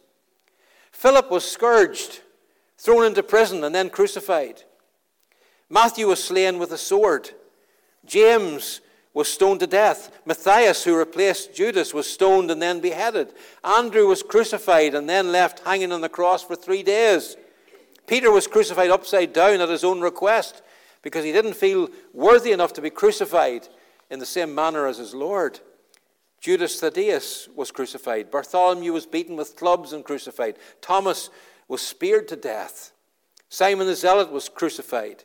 Philip 0.92 1.30
was 1.30 1.48
scourged, 1.48 2.22
thrown 2.80 3.06
into 3.06 3.22
prison, 3.22 3.63
and 3.63 3.76
then 3.76 3.92
crucified. 3.92 4.63
Matthew 5.69 6.08
was 6.08 6.23
slain 6.23 6.58
with 6.58 6.71
a 6.71 6.77
sword. 6.77 7.32
James 8.05 8.82
was 9.13 9.27
stoned 9.27 9.60
to 9.60 9.67
death. 9.67 10.12
Matthias, 10.25 10.84
who 10.84 10.97
replaced 10.97 11.53
Judas, 11.53 11.93
was 11.93 12.10
stoned 12.10 12.49
and 12.51 12.62
then 12.62 12.79
beheaded. 12.79 13.34
Andrew 13.63 14.08
was 14.08 14.23
crucified 14.23 14.95
and 14.95 15.10
then 15.10 15.32
left 15.32 15.60
hanging 15.65 15.91
on 15.91 16.01
the 16.01 16.10
cross 16.10 16.43
for 16.43 16.55
three 16.55 16.84
days. 16.84 17.36
Peter 18.08 18.32
was 18.32 18.47
crucified 18.47 18.89
upside 18.89 19.34
down 19.34 19.62
at 19.62 19.69
his 19.69 19.84
own 19.84 20.01
request 20.01 20.63
because 21.01 21.23
he 21.23 21.32
didn't 21.32 21.53
feel 21.53 21.89
worthy 22.13 22.51
enough 22.51 22.73
to 22.73 22.82
be 22.82 22.89
crucified 22.89 23.67
in 24.10 24.19
the 24.19 24.25
same 24.25 24.53
manner 24.53 24.88
as 24.88 24.97
his 24.97 25.13
Lord. 25.13 25.60
Judas 26.39 26.79
Thaddeus 26.79 27.49
was 27.55 27.71
crucified. 27.71 28.32
Bartholomew 28.32 28.93
was 28.93 29.05
beaten 29.05 29.36
with 29.36 29.55
clubs 29.55 29.93
and 29.93 30.03
crucified. 30.03 30.58
Thomas 30.82 31.29
was 31.67 31.82
speared 31.82 32.27
to 32.29 32.36
death. 32.36 32.93
Simon 33.49 33.88
the 33.88 33.95
Zealot 33.95 34.32
was 34.32 34.49
crucified. 34.49 35.23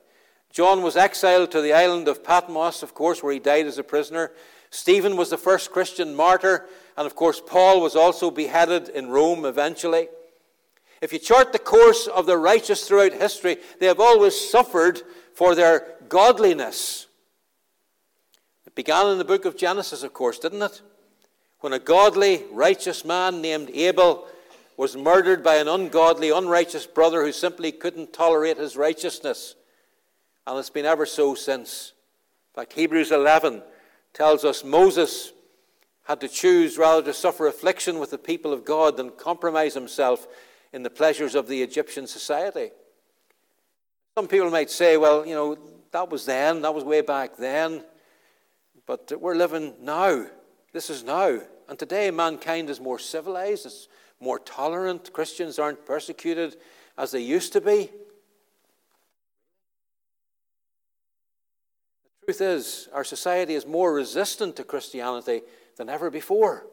John 0.54 0.82
was 0.82 0.96
exiled 0.96 1.50
to 1.50 1.60
the 1.60 1.72
island 1.72 2.06
of 2.06 2.22
Patmos, 2.22 2.84
of 2.84 2.94
course, 2.94 3.24
where 3.24 3.32
he 3.32 3.40
died 3.40 3.66
as 3.66 3.76
a 3.76 3.82
prisoner. 3.82 4.30
Stephen 4.70 5.16
was 5.16 5.30
the 5.30 5.36
first 5.36 5.72
Christian 5.72 6.14
martyr. 6.14 6.68
And 6.96 7.06
of 7.06 7.16
course, 7.16 7.42
Paul 7.44 7.80
was 7.80 7.96
also 7.96 8.30
beheaded 8.30 8.88
in 8.88 9.08
Rome 9.08 9.44
eventually. 9.44 10.06
If 11.02 11.12
you 11.12 11.18
chart 11.18 11.52
the 11.52 11.58
course 11.58 12.06
of 12.06 12.26
the 12.26 12.38
righteous 12.38 12.86
throughout 12.86 13.14
history, 13.14 13.56
they 13.80 13.86
have 13.86 13.98
always 13.98 14.38
suffered 14.48 15.02
for 15.34 15.56
their 15.56 15.96
godliness. 16.08 17.08
It 18.64 18.76
began 18.76 19.08
in 19.08 19.18
the 19.18 19.24
book 19.24 19.44
of 19.46 19.56
Genesis, 19.56 20.04
of 20.04 20.12
course, 20.12 20.38
didn't 20.38 20.62
it? 20.62 20.82
When 21.58 21.72
a 21.72 21.80
godly, 21.80 22.44
righteous 22.52 23.04
man 23.04 23.42
named 23.42 23.70
Abel 23.74 24.28
was 24.76 24.96
murdered 24.96 25.42
by 25.42 25.56
an 25.56 25.66
ungodly, 25.66 26.30
unrighteous 26.30 26.86
brother 26.86 27.24
who 27.24 27.32
simply 27.32 27.72
couldn't 27.72 28.12
tolerate 28.12 28.58
his 28.58 28.76
righteousness. 28.76 29.56
And 30.46 30.58
it's 30.58 30.70
been 30.70 30.84
ever 30.84 31.06
so 31.06 31.34
since. 31.34 31.92
In 32.54 32.60
fact, 32.60 32.74
Hebrews 32.74 33.12
11 33.12 33.62
tells 34.12 34.44
us 34.44 34.62
Moses 34.62 35.32
had 36.04 36.20
to 36.20 36.28
choose 36.28 36.76
rather 36.76 37.02
to 37.02 37.14
suffer 37.14 37.46
affliction 37.46 37.98
with 37.98 38.10
the 38.10 38.18
people 38.18 38.52
of 38.52 38.64
God 38.64 38.96
than 38.96 39.10
compromise 39.10 39.74
himself 39.74 40.26
in 40.72 40.82
the 40.82 40.90
pleasures 40.90 41.34
of 41.34 41.48
the 41.48 41.62
Egyptian 41.62 42.06
society. 42.06 42.70
Some 44.14 44.28
people 44.28 44.50
might 44.50 44.70
say, 44.70 44.96
well, 44.96 45.26
you 45.26 45.34
know, 45.34 45.58
that 45.92 46.10
was 46.10 46.26
then, 46.26 46.62
that 46.62 46.74
was 46.74 46.84
way 46.84 47.00
back 47.00 47.36
then, 47.36 47.84
but 48.86 49.12
we're 49.18 49.34
living 49.34 49.74
now. 49.80 50.26
This 50.72 50.90
is 50.90 51.02
now. 51.02 51.40
And 51.68 51.78
today, 51.78 52.10
mankind 52.10 52.68
is 52.68 52.80
more 52.80 52.98
civilized, 52.98 53.64
it's 53.64 53.88
more 54.20 54.38
tolerant. 54.38 55.12
Christians 55.12 55.58
aren't 55.58 55.86
persecuted 55.86 56.56
as 56.98 57.12
they 57.12 57.20
used 57.20 57.52
to 57.54 57.60
be. 57.60 57.90
Truth 62.26 62.40
is, 62.40 62.88
our 62.92 63.04
society 63.04 63.54
is 63.54 63.66
more 63.66 63.92
resistant 63.92 64.56
to 64.56 64.64
Christianity 64.64 65.42
than 65.76 65.88
ever 65.88 66.10
before. 66.10 66.66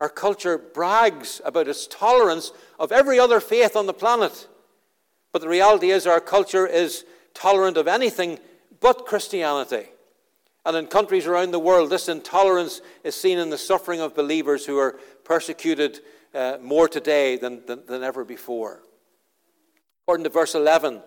Our 0.00 0.08
culture 0.08 0.58
brags 0.58 1.40
about 1.44 1.68
its 1.68 1.86
tolerance 1.86 2.52
of 2.78 2.90
every 2.90 3.18
other 3.18 3.40
faith 3.40 3.76
on 3.76 3.86
the 3.86 3.92
planet. 3.92 4.48
But 5.32 5.42
the 5.42 5.48
reality 5.48 5.90
is, 5.90 6.06
our 6.06 6.20
culture 6.20 6.66
is 6.66 7.04
tolerant 7.34 7.76
of 7.76 7.86
anything 7.86 8.38
but 8.80 9.06
Christianity. 9.06 9.86
And 10.64 10.76
in 10.76 10.86
countries 10.86 11.26
around 11.26 11.50
the 11.50 11.58
world, 11.58 11.90
this 11.90 12.08
intolerance 12.08 12.80
is 13.04 13.14
seen 13.14 13.38
in 13.38 13.50
the 13.50 13.58
suffering 13.58 14.00
of 14.00 14.14
believers 14.14 14.66
who 14.66 14.78
are 14.78 14.98
persecuted 15.24 16.00
uh, 16.34 16.58
more 16.60 16.88
today 16.88 17.36
than, 17.36 17.64
than, 17.66 17.84
than, 17.86 18.02
ever 18.02 18.24
before. 18.24 18.82
According 20.04 20.24
to 20.24 20.30
verse 20.30 20.54
11 20.54 21.02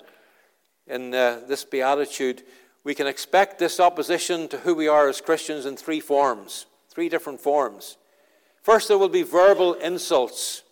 in 0.87 1.13
uh, 1.13 1.41
this 1.47 1.65
beatitude, 1.65 2.43
we 2.85 2.95
can 2.95 3.07
expect 3.07 3.59
this 3.59 3.81
opposition 3.81 4.47
to 4.47 4.59
who 4.59 4.73
we 4.73 4.87
are 4.87 5.09
as 5.09 5.19
Christians 5.19 5.65
in 5.65 5.75
three 5.75 5.99
forms, 5.99 6.65
three 6.89 7.09
different 7.09 7.41
forms. 7.41 7.97
First, 8.61 8.87
there 8.87 8.97
will 8.97 9.09
be 9.09 9.23
verbal 9.23 9.73
insults. 9.73 10.63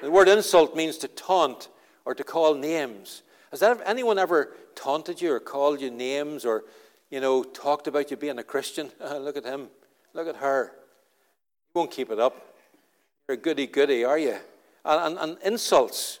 The 0.00 0.10
word 0.10 0.28
insult 0.28 0.74
means 0.74 0.96
to 0.98 1.08
taunt 1.08 1.68
or 2.06 2.14
to 2.14 2.24
call 2.24 2.54
names. 2.54 3.22
Has 3.50 3.62
anyone 3.62 4.18
ever 4.18 4.54
taunted 4.74 5.20
you 5.20 5.34
or 5.34 5.40
called 5.40 5.82
you 5.82 5.90
names 5.90 6.46
or 6.46 6.64
you 7.10 7.20
know, 7.20 7.42
talked 7.42 7.88
about 7.88 8.10
you 8.10 8.16
being 8.16 8.38
a 8.38 8.44
Christian. 8.44 8.90
Uh, 9.00 9.18
look 9.18 9.36
at 9.36 9.44
him. 9.44 9.68
Look 10.14 10.28
at 10.28 10.36
her. 10.36 10.72
You 11.74 11.78
won't 11.80 11.90
keep 11.90 12.10
it 12.10 12.18
up. 12.18 12.54
You're 13.28 13.36
a 13.36 13.40
goody 13.40 13.66
goody, 13.66 14.04
are 14.04 14.18
you? 14.18 14.36
And, 14.84 15.18
and, 15.18 15.18
and 15.18 15.38
insults 15.44 16.20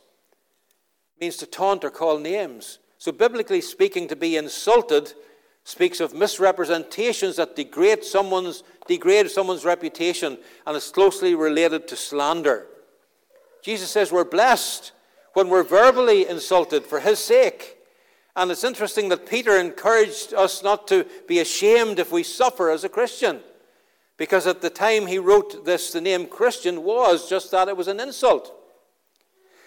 means 1.20 1.36
to 1.38 1.46
taunt 1.46 1.84
or 1.84 1.90
call 1.90 2.18
names. 2.18 2.78
So, 3.00 3.12
biblically 3.12 3.62
speaking, 3.62 4.08
to 4.08 4.16
be 4.16 4.36
insulted 4.36 5.14
speaks 5.64 6.00
of 6.00 6.12
misrepresentations 6.12 7.36
that 7.36 7.56
degrade 7.56 8.04
someone's, 8.04 8.62
degrade 8.86 9.30
someone's 9.30 9.64
reputation 9.64 10.36
and 10.66 10.76
is 10.76 10.90
closely 10.90 11.34
related 11.34 11.88
to 11.88 11.96
slander. 11.96 12.66
Jesus 13.62 13.90
says 13.90 14.12
we're 14.12 14.24
blessed 14.24 14.92
when 15.32 15.48
we're 15.48 15.62
verbally 15.62 16.28
insulted 16.28 16.84
for 16.84 17.00
his 17.00 17.18
sake. 17.18 17.78
And 18.36 18.50
it's 18.50 18.64
interesting 18.64 19.08
that 19.08 19.26
Peter 19.26 19.58
encouraged 19.58 20.34
us 20.34 20.62
not 20.62 20.86
to 20.88 21.06
be 21.26 21.38
ashamed 21.38 21.98
if 21.98 22.12
we 22.12 22.22
suffer 22.22 22.70
as 22.70 22.84
a 22.84 22.90
Christian. 22.90 23.40
Because 24.18 24.46
at 24.46 24.60
the 24.60 24.68
time 24.68 25.06
he 25.06 25.18
wrote 25.18 25.64
this, 25.64 25.90
the 25.90 26.02
name 26.02 26.26
Christian 26.26 26.84
was 26.84 27.30
just 27.30 27.50
that 27.52 27.68
it 27.68 27.78
was 27.78 27.88
an 27.88 27.98
insult. 27.98 28.54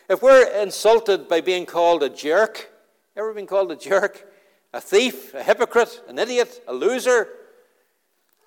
If 0.07 0.21
we're 0.21 0.45
insulted 0.61 1.27
by 1.27 1.41
being 1.41 1.65
called 1.65 2.03
a 2.03 2.09
jerk, 2.09 2.69
ever 3.15 3.33
been 3.33 3.47
called 3.47 3.71
a 3.71 3.75
jerk? 3.75 4.27
A 4.73 4.81
thief, 4.81 5.35
a 5.35 5.43
hypocrite, 5.43 6.01
an 6.07 6.17
idiot, 6.17 6.63
a 6.67 6.73
loser? 6.73 7.27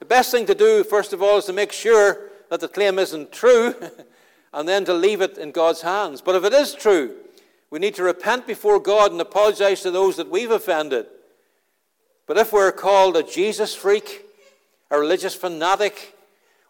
The 0.01 0.05
best 0.05 0.33
thing 0.33 0.45
to 0.47 0.55
do, 0.55 0.83
first 0.83 1.13
of 1.13 1.23
all, 1.23 1.39
is 1.39 1.45
to 1.45 1.53
make 1.53 1.71
sure 1.71 2.31
that 2.51 2.61
the 2.61 2.69
claim 2.69 2.99
isn't 2.99 3.31
true 3.31 3.75
and 4.53 4.69
then 4.69 4.85
to 4.85 4.93
leave 4.93 5.21
it 5.21 5.39
in 5.39 5.53
God's 5.53 5.83
hands. 5.83 6.21
But 6.21 6.35
if 6.35 6.45
it 6.45 6.53
is 6.53 6.75
true, 6.75 7.15
we 7.71 7.79
need 7.79 7.95
to 7.95 8.03
repent 8.03 8.47
before 8.47 8.81
God 8.81 9.13
and 9.13 9.21
apologize 9.21 9.83
to 9.83 9.91
those 9.91 10.17
that 10.17 10.31
we've 10.31 10.51
offended. 10.51 11.07
But 12.27 12.37
if 12.37 12.53
we're 12.53 12.73
called 12.73 13.17
a 13.17 13.23
Jesus 13.23 13.75
freak, 13.75 14.25
a 14.91 14.99
religious 14.99 15.35
fanatic, 15.35 16.17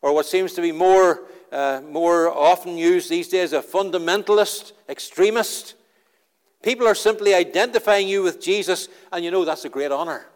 or 0.02 0.12
what 0.12 0.26
seems 0.26 0.52
to 0.52 0.61
be 0.61 0.72
more, 0.72 1.22
uh, 1.50 1.80
more 1.88 2.28
often 2.28 2.76
used 2.76 3.09
these 3.09 3.28
days, 3.28 3.54
a 3.54 3.62
fundamentalist, 3.62 4.72
extremist, 4.87 5.74
people 6.66 6.88
are 6.88 6.96
simply 6.96 7.33
identifying 7.33 8.09
you 8.09 8.24
with 8.24 8.40
Jesus, 8.40 8.88
and 9.12 9.24
you 9.24 9.31
know 9.31 9.44
that's 9.44 9.64
a 9.64 9.68
great 9.68 9.92
honor. 9.92 10.26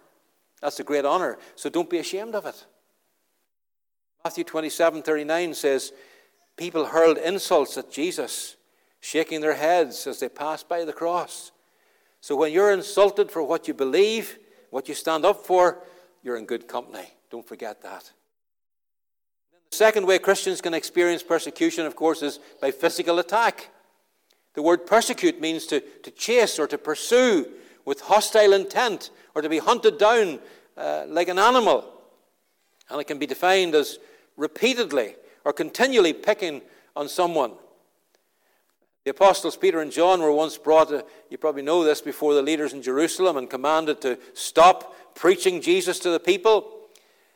That's 0.62 0.78
a 0.78 0.84
great 0.84 1.04
honor. 1.04 1.38
So 1.56 1.68
don't 1.68 1.90
be 1.90 1.98
ashamed 1.98 2.36
of 2.36 2.46
it. 2.46 2.66
Matthew 4.22 4.44
27 4.44 5.02
39 5.02 5.54
says, 5.54 5.92
People 6.56 6.84
hurled 6.86 7.18
insults 7.18 7.76
at 7.76 7.90
Jesus 7.90 8.56
shaking 9.00 9.40
their 9.40 9.54
heads 9.54 10.06
as 10.06 10.20
they 10.20 10.28
passed 10.28 10.68
by 10.68 10.84
the 10.84 10.92
cross. 10.92 11.50
So 12.20 12.36
when 12.36 12.52
you're 12.52 12.72
insulted 12.72 13.32
for 13.32 13.42
what 13.42 13.66
you 13.66 13.74
believe, 13.74 14.38
what 14.70 14.88
you 14.88 14.94
stand 14.94 15.24
up 15.24 15.44
for, 15.44 15.82
you're 16.22 16.36
in 16.36 16.46
good 16.46 16.68
company. 16.68 17.08
Don't 17.30 17.48
forget 17.48 17.82
that. 17.82 18.12
The 19.70 19.76
second 19.76 20.06
way 20.06 20.20
Christians 20.20 20.60
can 20.60 20.74
experience 20.74 21.24
persecution, 21.24 21.86
of 21.86 21.96
course, 21.96 22.22
is 22.22 22.38
by 22.60 22.70
physical 22.70 23.18
attack. 23.18 23.70
The 24.54 24.62
word 24.62 24.86
persecute 24.86 25.40
means 25.40 25.66
to, 25.66 25.80
to 25.80 26.10
chase 26.10 26.58
or 26.58 26.66
to 26.66 26.78
pursue 26.78 27.48
with 27.84 28.00
hostile 28.00 28.52
intent 28.52 29.10
or 29.34 29.42
to 29.42 29.48
be 29.48 29.58
hunted 29.58 29.98
down 29.98 30.40
uh, 30.76 31.04
like 31.06 31.28
an 31.28 31.38
animal. 31.38 31.84
And 32.88 33.00
it 33.00 33.04
can 33.04 33.18
be 33.18 33.26
defined 33.26 33.74
as 33.74 33.98
repeatedly 34.36 35.14
or 35.44 35.52
continually 35.52 36.12
picking 36.12 36.62
on 36.96 37.08
someone. 37.08 37.52
The 39.04 39.12
apostles 39.12 39.56
Peter 39.56 39.80
and 39.80 39.90
John 39.90 40.20
were 40.20 40.32
once 40.32 40.58
brought, 40.58 40.92
uh, 40.92 41.02
you 41.30 41.38
probably 41.38 41.62
know 41.62 41.84
this, 41.84 42.00
before 42.00 42.34
the 42.34 42.42
leaders 42.42 42.72
in 42.72 42.82
Jerusalem 42.82 43.36
and 43.36 43.48
commanded 43.48 44.00
to 44.02 44.18
stop 44.34 45.14
preaching 45.14 45.62
Jesus 45.62 45.98
to 46.00 46.10
the 46.10 46.20
people. 46.20 46.80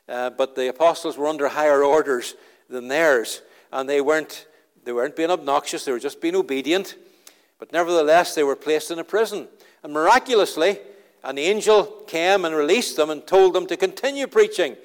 Uh, 0.07 0.31
but 0.31 0.55
the 0.55 0.69
apostles 0.69 1.17
were 1.17 1.27
under 1.27 1.49
higher 1.49 1.83
orders 1.83 2.35
than 2.69 2.89
theirs, 2.89 3.41
and 3.73 3.89
they 3.89 4.03
weren't, 4.03 4.47
they 4.85 4.93
weren't 4.93 5.17
being 5.17 5.31
obnoxious, 5.31 5.85
they 5.85 5.93
were 5.93 5.99
just 5.99 6.21
being 6.21 6.37
obedient. 6.37 6.97
But 7.59 7.73
nevertheless, 7.73 8.35
they 8.35 8.43
were 8.43 8.57
placed 8.57 8.91
in 8.91 8.99
a 8.99 9.05
prison. 9.05 9.49
And 9.83 9.93
miraculously, 9.93 10.79
an 11.23 11.39
angel 11.39 11.85
came 12.07 12.45
and 12.45 12.55
released 12.55 12.97
them 12.97 13.11
and 13.11 13.27
told 13.27 13.55
them 13.55 13.67
to 13.69 13.77
continue 13.77 14.27
preaching. 14.27 14.77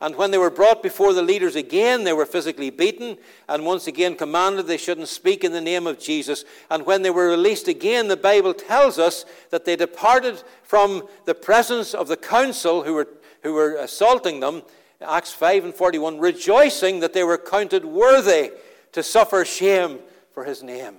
And 0.00 0.14
when 0.14 0.30
they 0.30 0.38
were 0.38 0.50
brought 0.50 0.80
before 0.80 1.12
the 1.12 1.22
leaders 1.22 1.56
again, 1.56 2.04
they 2.04 2.12
were 2.12 2.26
physically 2.26 2.70
beaten 2.70 3.18
and 3.48 3.66
once 3.66 3.88
again 3.88 4.14
commanded 4.14 4.68
they 4.68 4.76
shouldn't 4.76 5.08
speak 5.08 5.42
in 5.42 5.50
the 5.50 5.60
name 5.60 5.88
of 5.88 5.98
Jesus. 5.98 6.44
And 6.70 6.86
when 6.86 7.02
they 7.02 7.10
were 7.10 7.26
released 7.28 7.66
again, 7.66 8.06
the 8.06 8.16
Bible 8.16 8.54
tells 8.54 9.00
us 9.00 9.24
that 9.50 9.64
they 9.64 9.74
departed 9.74 10.40
from 10.62 11.08
the 11.24 11.34
presence 11.34 11.94
of 11.94 12.06
the 12.06 12.16
council 12.16 12.84
who 12.84 12.94
were, 12.94 13.08
who 13.42 13.54
were 13.54 13.74
assaulting 13.74 14.38
them, 14.38 14.62
Acts 15.00 15.32
5 15.32 15.64
and 15.64 15.74
41, 15.74 16.20
rejoicing 16.20 17.00
that 17.00 17.12
they 17.12 17.24
were 17.24 17.38
counted 17.38 17.84
worthy 17.84 18.52
to 18.92 19.02
suffer 19.02 19.44
shame 19.44 19.98
for 20.32 20.44
his 20.44 20.62
name. 20.62 20.96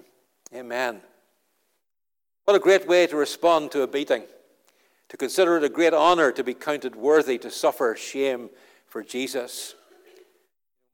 Amen. 0.54 1.02
What 2.46 2.56
a 2.56 2.60
great 2.60 2.88
way 2.88 3.08
to 3.08 3.16
respond 3.16 3.72
to 3.72 3.82
a 3.84 3.88
beating. 3.88 4.24
to 5.10 5.18
consider 5.18 5.58
it 5.58 5.64
a 5.64 5.70
great 5.70 5.94
honor 5.94 6.32
to 6.32 6.44
be 6.44 6.54
counted 6.54 6.96
worthy 6.96 7.38
to 7.40 7.50
suffer 7.50 7.96
shame 7.96 8.50
for 8.86 9.04
Jesus. 9.04 9.76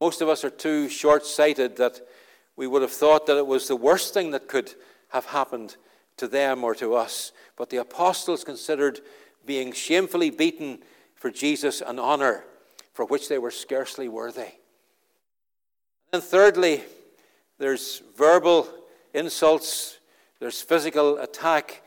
Most 0.01 0.21
of 0.21 0.29
us 0.29 0.43
are 0.43 0.49
too 0.49 0.89
short 0.89 1.25
sighted 1.25 1.77
that 1.77 2.01
we 2.55 2.65
would 2.65 2.81
have 2.81 2.91
thought 2.91 3.25
that 3.27 3.37
it 3.37 3.45
was 3.45 3.67
the 3.67 3.75
worst 3.75 4.13
thing 4.13 4.31
that 4.31 4.47
could 4.47 4.73
have 5.09 5.25
happened 5.25 5.75
to 6.17 6.27
them 6.27 6.63
or 6.63 6.73
to 6.75 6.95
us. 6.95 7.33
But 7.57 7.69
the 7.69 7.77
apostles 7.77 8.43
considered 8.43 9.01
being 9.45 9.73
shamefully 9.73 10.29
beaten 10.29 10.79
for 11.13 11.29
Jesus 11.29 11.81
an 11.81 11.99
honor 11.99 12.45
for 12.93 13.05
which 13.05 13.27
they 13.27 13.37
were 13.37 13.51
scarcely 13.51 14.07
worthy. 14.07 14.53
And 16.15 16.23
thirdly, 16.23 16.81
there's 17.57 18.01
verbal 18.15 18.69
insults, 19.13 19.99
there's 20.39 20.61
physical 20.61 21.17
attack, 21.17 21.81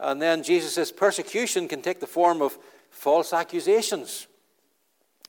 and 0.00 0.20
then 0.20 0.42
Jesus 0.42 0.74
says 0.74 0.90
persecution 0.90 1.68
can 1.68 1.80
take 1.80 2.00
the 2.00 2.06
form 2.08 2.42
of 2.42 2.58
false 2.90 3.32
accusations. 3.32 4.26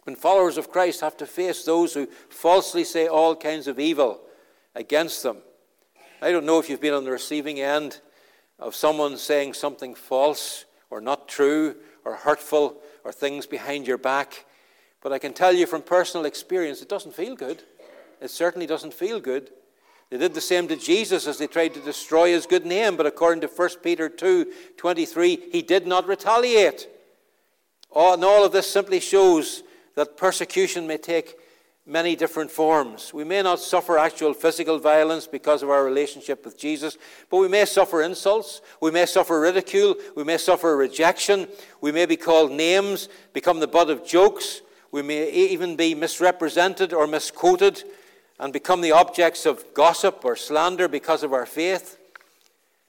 When 0.02 0.16
followers 0.16 0.58
of 0.58 0.72
Christ 0.72 1.02
have 1.02 1.16
to 1.18 1.28
face 1.28 1.64
those 1.64 1.94
who 1.94 2.08
falsely 2.30 2.84
say 2.84 3.06
all 3.06 3.36
kinds 3.36 3.68
of 3.68 3.80
evil 3.80 4.20
against 4.74 5.22
them. 5.22 5.38
I 6.20 6.32
don't 6.32 6.48
know 6.48 6.58
if 6.58 6.72
you've 6.72 6.82
been 6.82 6.96
on 6.96 7.04
the 7.04 7.12
receiving 7.12 7.60
end 7.60 8.02
of 8.58 8.74
someone 8.74 9.18
saying 9.18 9.54
something 9.54 9.94
false 9.94 10.66
or 10.90 11.02
not 11.02 11.28
true 11.28 11.76
or 12.04 12.16
hurtful 12.16 12.82
or 13.04 13.12
things 13.12 13.46
behind 13.46 13.86
your 13.86 14.00
back, 14.00 14.46
but 15.04 15.14
I 15.14 15.20
can 15.20 15.34
tell 15.34 15.54
you 15.54 15.68
from 15.68 15.84
personal 15.84 16.26
experience, 16.26 16.82
it 16.82 16.90
doesn't 16.90 17.14
feel 17.14 17.36
good. 17.36 17.62
It 18.22 18.30
certainly 18.30 18.68
doesn't 18.68 18.94
feel 18.94 19.20
good. 19.20 19.52
They 20.10 20.18
did 20.18 20.34
the 20.34 20.42
same 20.42 20.68
to 20.68 20.76
Jesus 20.76 21.28
as 21.28 21.38
they 21.38 21.48
tried 21.48 21.76
to 21.76 21.80
destroy 21.80 22.32
his 22.32 22.48
good 22.48 22.66
name, 22.66 22.96
but 22.96 23.06
according 23.06 23.42
to 23.42 23.48
1 23.48 23.70
Peter 23.84 24.10
2 24.10 24.52
23, 24.78 25.50
he 25.52 25.62
did 25.62 25.86
not 25.86 26.08
retaliate. 26.08 26.88
Oh, 27.92 28.14
and 28.14 28.24
all 28.24 28.44
of 28.44 28.52
this 28.52 28.72
simply 28.72 29.00
shows 29.00 29.64
that 29.96 30.18
persecution 30.18 30.88
may 30.88 30.98
take 30.98 31.36
many 31.86 32.16
different 32.16 32.52
forms. 32.52 33.14
We 33.14 33.24
may 33.24 33.42
not 33.42 33.60
suffer 33.60 33.98
actual 33.98 34.34
physical 34.34 34.78
violence 34.78 35.28
because 35.28 35.64
of 35.64 35.70
our 35.70 35.84
relationship 35.84 36.46
with 36.46 36.58
Jesus, 36.58 36.98
but 37.30 37.38
we 37.38 37.48
may 37.48 37.66
suffer 37.66 38.04
insults, 38.04 38.62
we 38.80 38.92
may 38.92 39.06
suffer 39.06 39.40
ridicule, 39.40 39.96
we 40.16 40.24
may 40.24 40.38
suffer 40.38 40.78
rejection, 40.78 41.48
we 41.82 41.92
may 41.92 42.06
be 42.06 42.16
called 42.16 42.52
names, 42.52 43.10
become 43.34 43.60
the 43.60 43.68
butt 43.68 43.90
of 43.90 44.06
jokes, 44.06 44.62
we 44.92 45.02
may 45.02 45.32
even 45.32 45.76
be 45.76 45.96
misrepresented 45.96 46.94
or 46.94 47.08
misquoted 47.08 47.84
and 48.40 48.54
become 48.54 48.82
the 48.82 48.92
objects 48.92 49.46
of 49.46 49.74
gossip 49.74 50.24
or 50.24 50.36
slander 50.36 50.88
because 50.88 51.24
of 51.24 51.34
our 51.34 51.46
faith. 51.46 51.98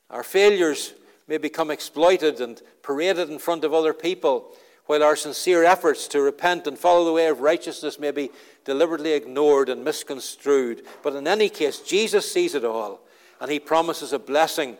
Our 0.08 0.22
failures 0.22 0.94
may 1.26 1.38
become 1.38 1.70
exploited 1.70 2.40
and 2.40 2.60
paraded 2.82 3.30
in 3.30 3.38
front 3.38 3.64
of 3.64 3.74
other 3.74 3.92
people 3.92 4.52
while 4.86 5.02
our 5.02 5.14
sincere 5.14 5.62
efforts 5.62 6.08
to 6.08 6.20
repent 6.20 6.66
and 6.66 6.76
follow 6.76 7.04
the 7.04 7.12
way 7.12 7.28
of 7.28 7.40
righteousness 7.40 8.00
may 8.00 8.10
be 8.10 8.30
deliberately 8.64 9.12
ignored 9.12 9.68
and 9.68 9.84
misconstrued. 9.84 10.84
But 11.02 11.14
in 11.14 11.28
any 11.28 11.48
case, 11.48 11.78
Jesus 11.78 12.30
sees 12.30 12.56
it 12.56 12.64
all, 12.64 13.00
and 13.40 13.50
he 13.50 13.60
promises 13.60 14.12
a 14.12 14.18
blessing 14.18 14.76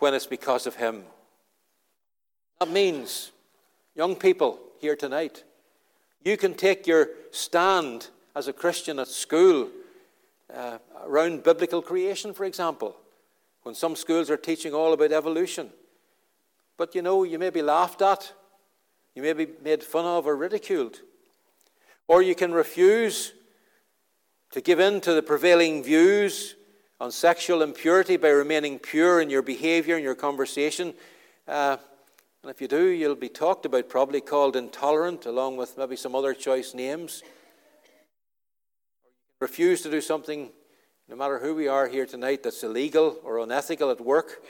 when 0.00 0.12
it's 0.12 0.26
because 0.26 0.66
of 0.66 0.76
him. 0.76 1.04
That 2.60 2.68
means, 2.68 3.32
young 3.94 4.16
people 4.16 4.58
here 4.80 4.96
tonight, 4.96 5.44
you 6.22 6.36
can 6.36 6.52
take 6.52 6.86
your 6.86 7.08
stand 7.30 8.08
as 8.36 8.48
a 8.48 8.52
Christian 8.52 8.98
at 8.98 9.08
school 9.08 9.70
uh, 10.52 10.78
around 11.04 11.44
biblical 11.44 11.82
creation, 11.82 12.34
for 12.34 12.44
example, 12.44 12.96
when 13.62 13.74
some 13.74 13.96
schools 13.96 14.30
are 14.30 14.36
teaching 14.36 14.74
all 14.74 14.92
about 14.92 15.12
evolution. 15.12 15.70
But 16.76 16.94
you 16.94 17.02
know, 17.02 17.22
you 17.22 17.38
may 17.38 17.50
be 17.50 17.62
laughed 17.62 18.02
at 18.02 18.32
you 19.14 19.22
may 19.22 19.32
be 19.32 19.46
made 19.62 19.82
fun 19.82 20.04
of 20.04 20.26
or 20.26 20.36
ridiculed. 20.36 21.00
Or 22.08 22.20
you 22.20 22.34
can 22.34 22.52
refuse 22.52 23.32
to 24.50 24.60
give 24.60 24.80
in 24.80 25.00
to 25.02 25.14
the 25.14 25.22
prevailing 25.22 25.82
views 25.82 26.56
on 27.00 27.10
sexual 27.10 27.62
impurity 27.62 28.16
by 28.16 28.28
remaining 28.28 28.78
pure 28.78 29.20
in 29.20 29.30
your 29.30 29.42
behavior 29.42 29.94
and 29.94 30.04
your 30.04 30.14
conversation. 30.14 30.94
Uh, 31.46 31.76
and 32.42 32.50
if 32.50 32.60
you 32.60 32.68
do, 32.68 32.86
you'll 32.86 33.14
be 33.14 33.28
talked 33.28 33.64
about, 33.64 33.88
probably 33.88 34.20
called 34.20 34.56
intolerant, 34.56 35.26
along 35.26 35.56
with 35.56 35.78
maybe 35.78 35.96
some 35.96 36.14
other 36.14 36.34
choice 36.34 36.74
names. 36.74 37.22
Refuse 39.44 39.82
to 39.82 39.90
do 39.90 40.00
something, 40.00 40.50
no 41.06 41.16
matter 41.16 41.38
who 41.38 41.54
we 41.54 41.68
are 41.68 41.86
here 41.86 42.06
tonight, 42.06 42.42
that's 42.42 42.62
illegal 42.62 43.20
or 43.22 43.38
unethical 43.40 43.90
at 43.90 44.00
work. 44.00 44.42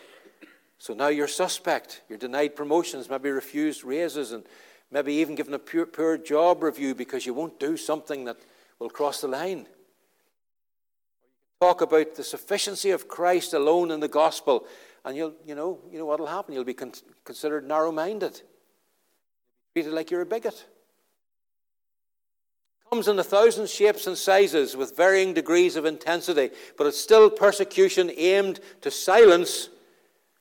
So 0.79 0.95
now 0.95 1.09
you're 1.09 1.27
suspect. 1.27 2.03
You're 2.09 2.17
denied 2.17 2.55
promotions, 2.55 3.11
maybe 3.11 3.31
refused 3.31 3.83
raises, 3.83 4.31
and 4.31 4.45
maybe 4.93 5.15
even 5.15 5.35
given 5.35 5.53
a 5.53 5.59
poor, 5.59 5.85
poor 5.85 6.17
job 6.17 6.63
review 6.63 6.95
because 6.95 7.27
you 7.27 7.35
won't 7.35 7.59
do 7.59 7.77
something 7.77 8.25
that 8.27 8.37
will 8.79 8.89
cross 8.89 9.21
the 9.21 9.27
line. 9.27 9.67
Talk 11.61 11.81
about 11.81 12.15
the 12.15 12.23
sufficiency 12.23 12.93
of 12.93 13.09
Christ 13.09 13.53
alone 13.53 13.91
in 13.91 13.99
the 13.99 14.07
gospel, 14.07 14.65
and 15.05 15.17
you'll, 15.17 15.35
you 15.45 15.57
know, 15.57 15.81
you 15.91 15.99
know 15.99 16.07
what 16.07 16.21
will 16.21 16.29
happen. 16.29 16.55
You'll 16.55 16.63
be 16.63 16.75
con- 16.75 16.93
considered 17.25 17.67
narrow-minded, 17.67 18.43
treated 19.73 19.93
like 19.93 20.13
you're 20.13 20.21
a 20.21 20.27
bigot. 20.27 20.67
Comes 22.95 23.09
in 23.09 23.19
a 23.19 23.25
thousand 23.25 23.69
shapes 23.69 24.07
and 24.07 24.17
sizes 24.17 24.77
with 24.77 24.97
varying 24.97 25.35
degrees 25.35 25.75
of 25.75 25.85
intensity, 25.85 26.51
but 26.79 26.87
it's 26.87 27.01
still 27.01 27.29
persecution 27.29 28.09
aimed 28.17 28.61
to 28.83 28.89
silence 28.89 29.69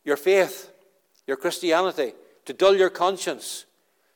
your 0.05 0.17
faith, 0.17 0.71
your 1.25 1.35
Christianity, 1.35 2.13
to 2.45 2.53
dull 2.53 2.75
your 2.75 2.91
conscience, 2.91 3.65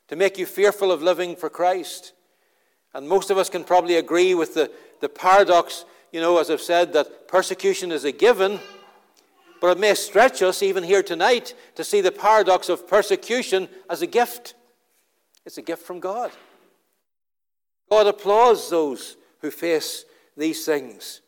to 0.08 0.15
make 0.15 0.38
you 0.38 0.45
fearful 0.45 0.91
of 0.91 1.02
living 1.02 1.36
for 1.36 1.50
Christ. 1.50 2.13
And 2.93 3.10
most 3.10 3.32
of 3.32 3.39
us 3.39 3.50
can 3.50 3.63
probably 3.63 3.95
agree 3.95 4.36
with 4.36 4.54
the, 4.54 4.69
the 5.02 5.10
paradox, 5.10 5.86
you 6.12 6.21
know, 6.21 6.38
as 6.38 6.52
I've 6.52 6.62
said, 6.62 6.93
that 6.93 7.28
persecution 7.28 7.91
is 7.91 8.06
a 8.06 8.12
given, 8.12 8.60
but 9.60 9.76
it 9.76 9.80
may 9.80 9.95
stretch 9.95 10.43
us, 10.43 10.62
even 10.62 10.84
here 10.84 11.02
tonight, 11.02 11.56
to 11.73 11.84
see 11.84 12.02
the 12.02 12.12
paradox 12.12 12.69
of 12.69 12.88
persecution 12.88 13.67
as 13.89 14.04
a 14.04 14.08
gift. 14.08 14.54
It's 15.43 15.58
a 15.58 15.63
gift 15.63 15.82
from 15.82 16.00
God. 16.00 16.30
God 17.89 18.08
applauds 18.08 18.69
those 18.69 19.17
who 19.41 19.52
face 19.52 20.06
these 20.36 20.65
things 20.65 21.21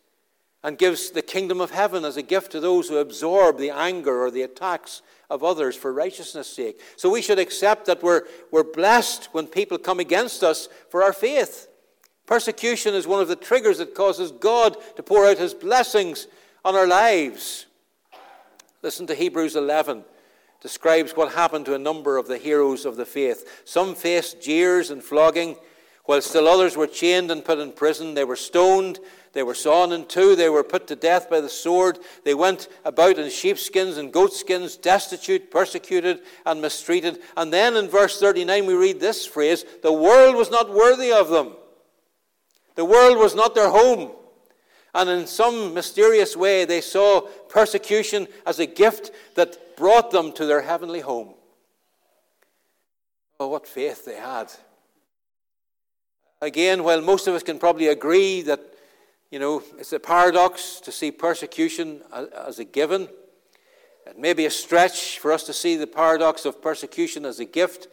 and 0.63 0.77
gives 0.77 1.11
the 1.11 1.21
kingdom 1.21 1.61
of 1.61 1.71
heaven 1.71 2.03
as 2.03 2.17
a 2.17 2.21
gift 2.21 2.51
to 2.51 2.59
those 2.59 2.89
who 2.89 2.97
absorb 2.97 3.57
the 3.57 3.69
anger 3.69 4.21
or 4.21 4.29
the 4.29 4.41
attacks 4.41 5.01
of 5.29 5.43
others 5.43 5.75
for 5.75 5.93
righteousness' 5.93 6.53
sake. 6.53 6.81
So 6.97 7.09
we 7.09 7.21
should 7.21 7.39
accept 7.39 7.85
that 7.85 8.03
we're, 8.03 8.23
we're 8.51 8.63
blessed 8.63 9.29
when 9.31 9.47
people 9.47 9.77
come 9.77 9.99
against 9.99 10.43
us 10.43 10.67
for 10.89 11.03
our 11.03 11.13
faith. 11.13 11.67
Persecution 12.25 12.93
is 12.93 13.07
one 13.07 13.21
of 13.21 13.27
the 13.27 13.35
triggers 13.35 13.77
that 13.77 13.95
causes 13.95 14.31
God 14.31 14.77
to 14.95 15.03
pour 15.03 15.25
out 15.25 15.37
his 15.37 15.53
blessings 15.53 16.27
on 16.65 16.75
our 16.75 16.87
lives. 16.87 17.65
Listen 18.81 19.07
to 19.07 19.15
Hebrews 19.15 19.55
11 19.55 20.03
describes 20.61 21.13
what 21.13 21.33
happened 21.33 21.65
to 21.65 21.75
a 21.75 21.79
number 21.79 22.17
of 22.17 22.27
the 22.27 22.37
heroes 22.37 22.85
of 22.85 22.97
the 22.97 23.05
faith. 23.05 23.61
Some 23.65 23.95
faced 23.95 24.41
jeers 24.41 24.91
and 24.91 25.01
flogging, 25.01 25.55
while 26.09 26.21
still 26.23 26.47
others 26.47 26.75
were 26.75 26.87
chained 26.87 27.29
and 27.29 27.45
put 27.45 27.59
in 27.59 27.71
prison. 27.71 28.15
They 28.15 28.23
were 28.23 28.35
stoned, 28.35 28.97
they 29.33 29.43
were 29.43 29.53
sawn 29.53 29.91
in 29.91 30.07
two. 30.07 30.35
They 30.35 30.49
were 30.49 30.63
put 30.63 30.87
to 30.87 30.95
death 30.95 31.29
by 31.29 31.39
the 31.39 31.49
sword. 31.49 31.99
They 32.23 32.33
went 32.33 32.67
about 32.83 33.19
in 33.19 33.29
sheepskins 33.29 33.97
and 33.97 34.11
goatskins, 34.11 34.75
destitute, 34.75 35.51
persecuted, 35.51 36.21
and 36.47 36.63
mistreated. 36.63 37.19
And 37.37 37.53
then 37.53 37.75
in 37.75 37.89
verse 37.89 38.19
39, 38.19 38.65
we 38.65 38.73
read 38.73 38.99
this 38.99 39.27
phrase 39.27 39.63
The 39.83 39.93
world 39.93 40.35
was 40.35 40.49
not 40.49 40.73
worthy 40.73 41.11
of 41.11 41.29
them. 41.29 41.53
The 42.73 42.85
world 42.85 43.19
was 43.19 43.35
not 43.35 43.53
their 43.53 43.69
home. 43.69 44.09
And 44.95 45.11
in 45.11 45.27
some 45.27 45.75
mysterious 45.75 46.35
way, 46.35 46.65
they 46.65 46.81
saw 46.81 47.21
persecution 47.49 48.27
as 48.47 48.57
a 48.57 48.65
gift 48.65 49.11
that 49.35 49.77
brought 49.77 50.09
them 50.09 50.31
to 50.31 50.47
their 50.47 50.63
heavenly 50.63 51.01
home. 51.01 51.35
Oh, 53.39 53.49
what 53.49 53.67
faith 53.67 54.05
they 54.05 54.15
had. 54.15 54.51
Again, 56.41 56.83
while 56.83 57.01
most 57.01 57.27
of 57.27 57.35
us 57.35 57.43
can 57.43 57.59
probably 57.59 57.87
agree 57.87 58.41
that 58.43 58.61
you 59.31 59.37
know, 59.37 59.61
it's 59.77 59.93
a 59.93 59.99
paradox 59.99 60.79
to 60.79 60.91
see 60.91 61.11
persecution 61.11 62.01
as 62.13 62.57
a 62.57 62.63
given. 62.63 63.07
It 64.07 64.17
may 64.17 64.33
be 64.33 64.45
a 64.45 64.51
stretch 64.51 65.19
for 65.19 65.31
us 65.31 65.43
to 65.43 65.53
see 65.53 65.75
the 65.75 65.85
paradox 65.85 66.45
of 66.45 66.61
persecution 66.61 67.25
as 67.25 67.39
a 67.39 67.45
gift. 67.45 67.87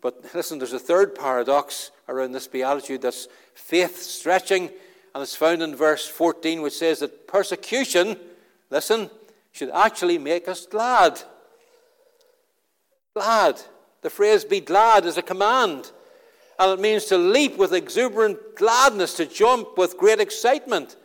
But 0.00 0.24
listen, 0.34 0.58
there's 0.58 0.72
a 0.72 0.78
third 0.78 1.14
paradox 1.14 1.92
around 2.08 2.32
this 2.32 2.48
beatitude 2.48 3.02
that's 3.02 3.28
faith 3.54 3.98
stretching, 3.98 4.70
and 5.14 5.22
it's 5.22 5.36
found 5.36 5.62
in 5.62 5.76
verse 5.76 6.08
14, 6.08 6.62
which 6.62 6.76
says 6.78 6.98
that 6.98 7.28
persecution, 7.28 8.16
listen, 8.70 9.08
should 9.52 9.70
actually 9.70 10.18
make 10.18 10.48
us 10.48 10.66
glad. 10.66 11.22
Glad. 13.14 13.60
The 14.00 14.10
phrase 14.10 14.44
be 14.44 14.60
glad 14.60 15.06
is 15.06 15.16
a 15.16 15.22
command 15.22 15.92
and 16.62 16.78
it 16.78 16.82
means 16.82 17.06
to 17.06 17.18
leap 17.18 17.56
with 17.56 17.72
exuberant 17.72 18.38
gladness, 18.56 19.14
to 19.14 19.26
jump 19.26 19.76
with 19.76 19.98
great 19.98 20.20
excitement. 20.20 20.96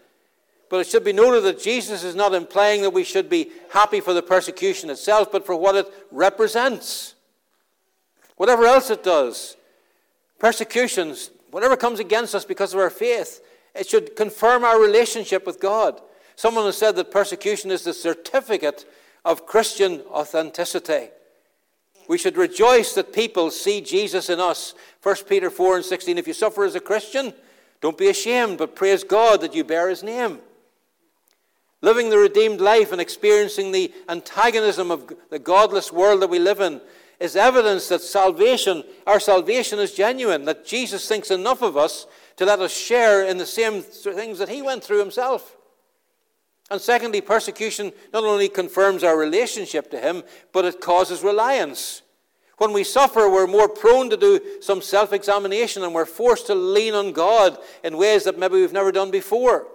But 0.70 0.82
it 0.82 0.88
should 0.88 1.04
be 1.04 1.14
noted 1.14 1.44
that 1.46 1.62
Jesus 1.62 2.04
is 2.04 2.16
not 2.16 2.34
implying 2.34 2.82
that 2.82 2.92
we 2.92 3.04
should 3.04 3.30
be 3.30 3.52
happy 3.72 4.00
for 4.00 4.14
the 4.14 4.22
persecution 4.22 4.90
itself, 4.90 5.32
but 5.32 5.46
for 5.46 5.56
what 5.56 5.76
it 5.76 5.88
represents. 6.12 7.16
whatever 8.38 8.66
else 8.66 8.90
it 8.90 9.04
does, 9.04 9.58
persecutions, 10.40 11.32
whatever 11.52 11.76
comes 11.76 12.00
against 12.00 12.34
us 12.34 12.46
because 12.46 12.74
of 12.74 12.80
our 12.80 12.90
faith, 12.90 13.42
it 13.76 13.88
should 13.88 14.16
confirm 14.16 14.64
our 14.64 14.80
relationship 14.80 15.46
with 15.46 15.60
God. 15.60 16.00
Someone 16.36 16.66
has 16.66 16.78
said 16.78 16.96
that 16.96 17.12
persecution 17.12 17.72
is 17.72 17.84
the 17.84 17.94
certificate 17.94 18.86
of 19.26 19.46
Christian 19.46 20.02
authenticity. 20.12 21.10
We 22.08 22.18
should 22.18 22.38
rejoice 22.38 22.94
that 22.94 23.14
people 23.14 23.52
see 23.52 23.82
Jesus 23.82 24.30
in 24.30 24.40
us. 24.40 24.74
1 25.04 25.16
Peter 25.28 25.50
4 25.50 25.78
and 25.78 25.86
16. 25.86 26.18
If 26.18 26.28
you 26.28 26.34
suffer 26.34 26.64
as 26.64 26.76
a 26.76 26.80
Christian, 26.80 27.34
don't 27.82 27.98
be 27.98 28.08
ashamed, 28.08 28.58
but 28.58 28.76
praise 28.76 29.04
God 29.04 29.42
that 29.42 29.54
you 29.54 29.64
bear 29.64 29.90
his 29.90 30.04
name. 30.04 30.40
Living 31.82 32.10
the 32.10 32.18
redeemed 32.18 32.60
life 32.60 32.92
and 32.92 33.00
experiencing 33.00 33.72
the 33.72 33.94
antagonism 34.10 34.90
of 34.90 35.14
the 35.30 35.40
godless 35.40 35.92
world 35.92 36.22
that 36.22 36.30
we 36.30 36.40
live 36.40 36.60
in 36.60 36.82
is 37.20 37.36
evidence 37.36 37.90
that 37.90 38.02
salvation, 38.02 38.84
our 39.06 39.20
salvation 39.20 39.80
is 39.80 39.94
genuine, 39.94 40.46
that 40.46 40.66
Jesus 40.66 41.08
thinks 41.08 41.32
enough 41.32 41.62
of 41.62 41.76
us 41.76 42.08
to 42.38 42.46
let 42.46 42.60
us 42.60 42.76
share 42.76 43.26
in 43.26 43.38
the 43.38 43.46
same 43.46 43.82
things 43.82 44.40
that 44.40 44.50
he 44.50 44.62
went 44.62 44.84
through 44.84 45.00
himself. 45.00 45.57
And 46.70 46.82
secondly, 46.82 47.22
persecution 47.22 47.94
not 48.14 48.24
only 48.24 48.50
confirms 48.50 49.04
our 49.04 49.18
relationship 49.18 49.90
to 49.92 50.00
him, 50.00 50.24
but 50.52 50.66
it 50.66 50.82
causes 50.82 51.24
reliance. 51.24 52.02
When 52.58 52.74
we 52.74 52.84
suffer, 52.84 53.30
we're 53.30 53.48
more 53.48 53.70
prone 53.70 54.10
to 54.10 54.18
do 54.18 54.42
some 54.62 54.82
self 54.82 55.14
examination 55.14 55.84
and 55.84 55.94
we're 55.94 56.06
forced 56.06 56.48
to 56.48 56.56
lean 56.56 56.94
on 56.94 57.14
God 57.14 57.58
in 57.84 57.98
ways 57.98 58.24
that 58.24 58.38
maybe 58.38 58.56
we've 58.56 58.74
never 58.74 58.92
done 58.92 59.12
before. 59.12 59.68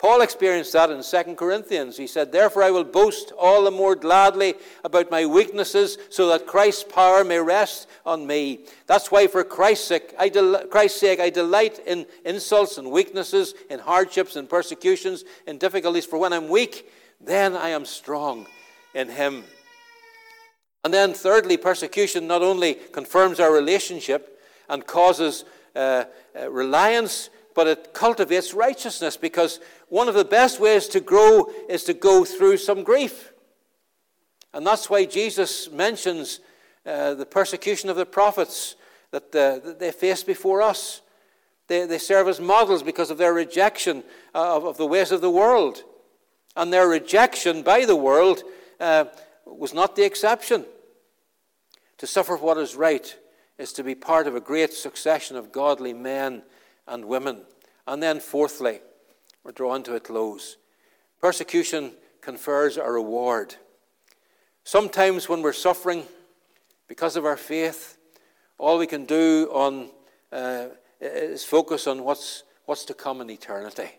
Paul 0.00 0.22
experienced 0.22 0.72
that 0.72 0.88
in 0.90 1.02
2 1.02 1.34
Corinthians. 1.34 1.98
He 1.98 2.06
said, 2.06 2.32
Therefore, 2.32 2.62
I 2.62 2.70
will 2.70 2.84
boast 2.84 3.32
all 3.38 3.64
the 3.64 3.70
more 3.70 3.94
gladly 3.94 4.54
about 4.82 5.10
my 5.10 5.26
weaknesses, 5.26 5.98
so 6.08 6.26
that 6.28 6.46
Christ's 6.46 6.84
power 6.84 7.22
may 7.22 7.38
rest 7.38 7.86
on 8.06 8.26
me. 8.26 8.60
That's 8.86 9.10
why, 9.10 9.26
for 9.26 9.44
Christ's 9.44 9.88
sake, 9.88 10.14
I, 10.18 10.30
del- 10.30 10.66
Christ's 10.68 11.00
sake, 11.00 11.20
I 11.20 11.28
delight 11.28 11.80
in 11.86 12.06
insults 12.24 12.78
and 12.78 12.90
weaknesses, 12.90 13.52
in 13.68 13.78
hardships 13.78 14.36
and 14.36 14.48
persecutions, 14.48 15.24
in 15.46 15.58
difficulties. 15.58 16.06
For 16.06 16.18
when 16.18 16.32
I'm 16.32 16.48
weak, 16.48 16.90
then 17.20 17.54
I 17.54 17.68
am 17.68 17.84
strong 17.84 18.46
in 18.94 19.10
Him. 19.10 19.44
And 20.82 20.94
then, 20.94 21.12
thirdly, 21.12 21.58
persecution 21.58 22.26
not 22.26 22.40
only 22.40 22.72
confirms 22.72 23.38
our 23.38 23.52
relationship 23.52 24.40
and 24.66 24.86
causes 24.86 25.44
uh, 25.76 26.04
uh, 26.34 26.50
reliance, 26.50 27.28
but 27.54 27.66
it 27.66 27.92
cultivates 27.92 28.54
righteousness 28.54 29.16
because 29.16 29.60
one 29.88 30.08
of 30.08 30.14
the 30.14 30.24
best 30.24 30.60
ways 30.60 30.86
to 30.88 31.00
grow 31.00 31.50
is 31.68 31.84
to 31.84 31.94
go 31.94 32.24
through 32.24 32.56
some 32.56 32.82
grief. 32.82 33.32
And 34.52 34.66
that's 34.66 34.90
why 34.90 35.04
Jesus 35.04 35.70
mentions 35.70 36.40
uh, 36.86 37.14
the 37.14 37.26
persecution 37.26 37.90
of 37.90 37.96
the 37.96 38.06
prophets 38.06 38.76
that, 39.10 39.34
uh, 39.34 39.58
that, 39.64 39.78
they 39.78 39.92
face 39.92 40.24
before 40.24 40.62
us. 40.62 41.02
They, 41.68 41.86
they 41.86 41.98
serve 41.98 42.28
as 42.28 42.40
models 42.40 42.82
because 42.82 43.10
of 43.10 43.18
their 43.18 43.32
rejection 43.32 44.02
uh, 44.34 44.56
of, 44.56 44.64
of, 44.64 44.76
the 44.76 44.86
ways 44.86 45.12
of 45.12 45.20
the 45.20 45.30
world. 45.30 45.84
And 46.56 46.72
their 46.72 46.88
rejection 46.88 47.62
by 47.62 47.84
the 47.84 47.96
world 47.96 48.42
uh, 48.80 49.04
was 49.46 49.72
not 49.72 49.94
the 49.94 50.04
exception. 50.04 50.64
To 51.98 52.06
suffer 52.06 52.36
what 52.36 52.58
is 52.58 52.74
right 52.74 53.16
is 53.58 53.72
to 53.74 53.84
be 53.84 53.94
part 53.94 54.26
of 54.26 54.34
a 54.34 54.40
great 54.40 54.72
succession 54.72 55.36
of 55.36 55.52
godly 55.52 55.92
men 55.92 56.42
and 56.86 57.04
women. 57.04 57.42
And 57.86 58.02
then, 58.02 58.20
fourthly, 58.20 58.80
we're 59.44 59.52
drawn 59.52 59.82
to 59.84 59.94
a 59.94 60.00
close. 60.00 60.56
Persecution 61.20 61.92
confers 62.20 62.76
a 62.76 62.90
reward. 62.90 63.56
Sometimes, 64.64 65.28
when 65.28 65.42
we're 65.42 65.52
suffering 65.52 66.04
because 66.88 67.16
of 67.16 67.24
our 67.24 67.36
faith, 67.36 67.96
all 68.58 68.78
we 68.78 68.86
can 68.86 69.06
do 69.06 69.48
on, 69.52 69.90
uh, 70.32 70.66
is 71.00 71.44
focus 71.44 71.86
on 71.86 72.04
what's, 72.04 72.44
what's 72.66 72.84
to 72.84 72.94
come 72.94 73.20
in 73.20 73.30
eternity. 73.30 73.90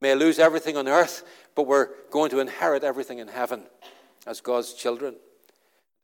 We 0.00 0.08
may 0.08 0.14
lose 0.14 0.38
everything 0.38 0.76
on 0.76 0.86
earth, 0.86 1.24
but 1.54 1.66
we're 1.66 1.88
going 2.10 2.30
to 2.30 2.40
inherit 2.40 2.84
everything 2.84 3.18
in 3.18 3.28
heaven 3.28 3.62
as 4.26 4.40
God's 4.40 4.74
children. 4.74 5.16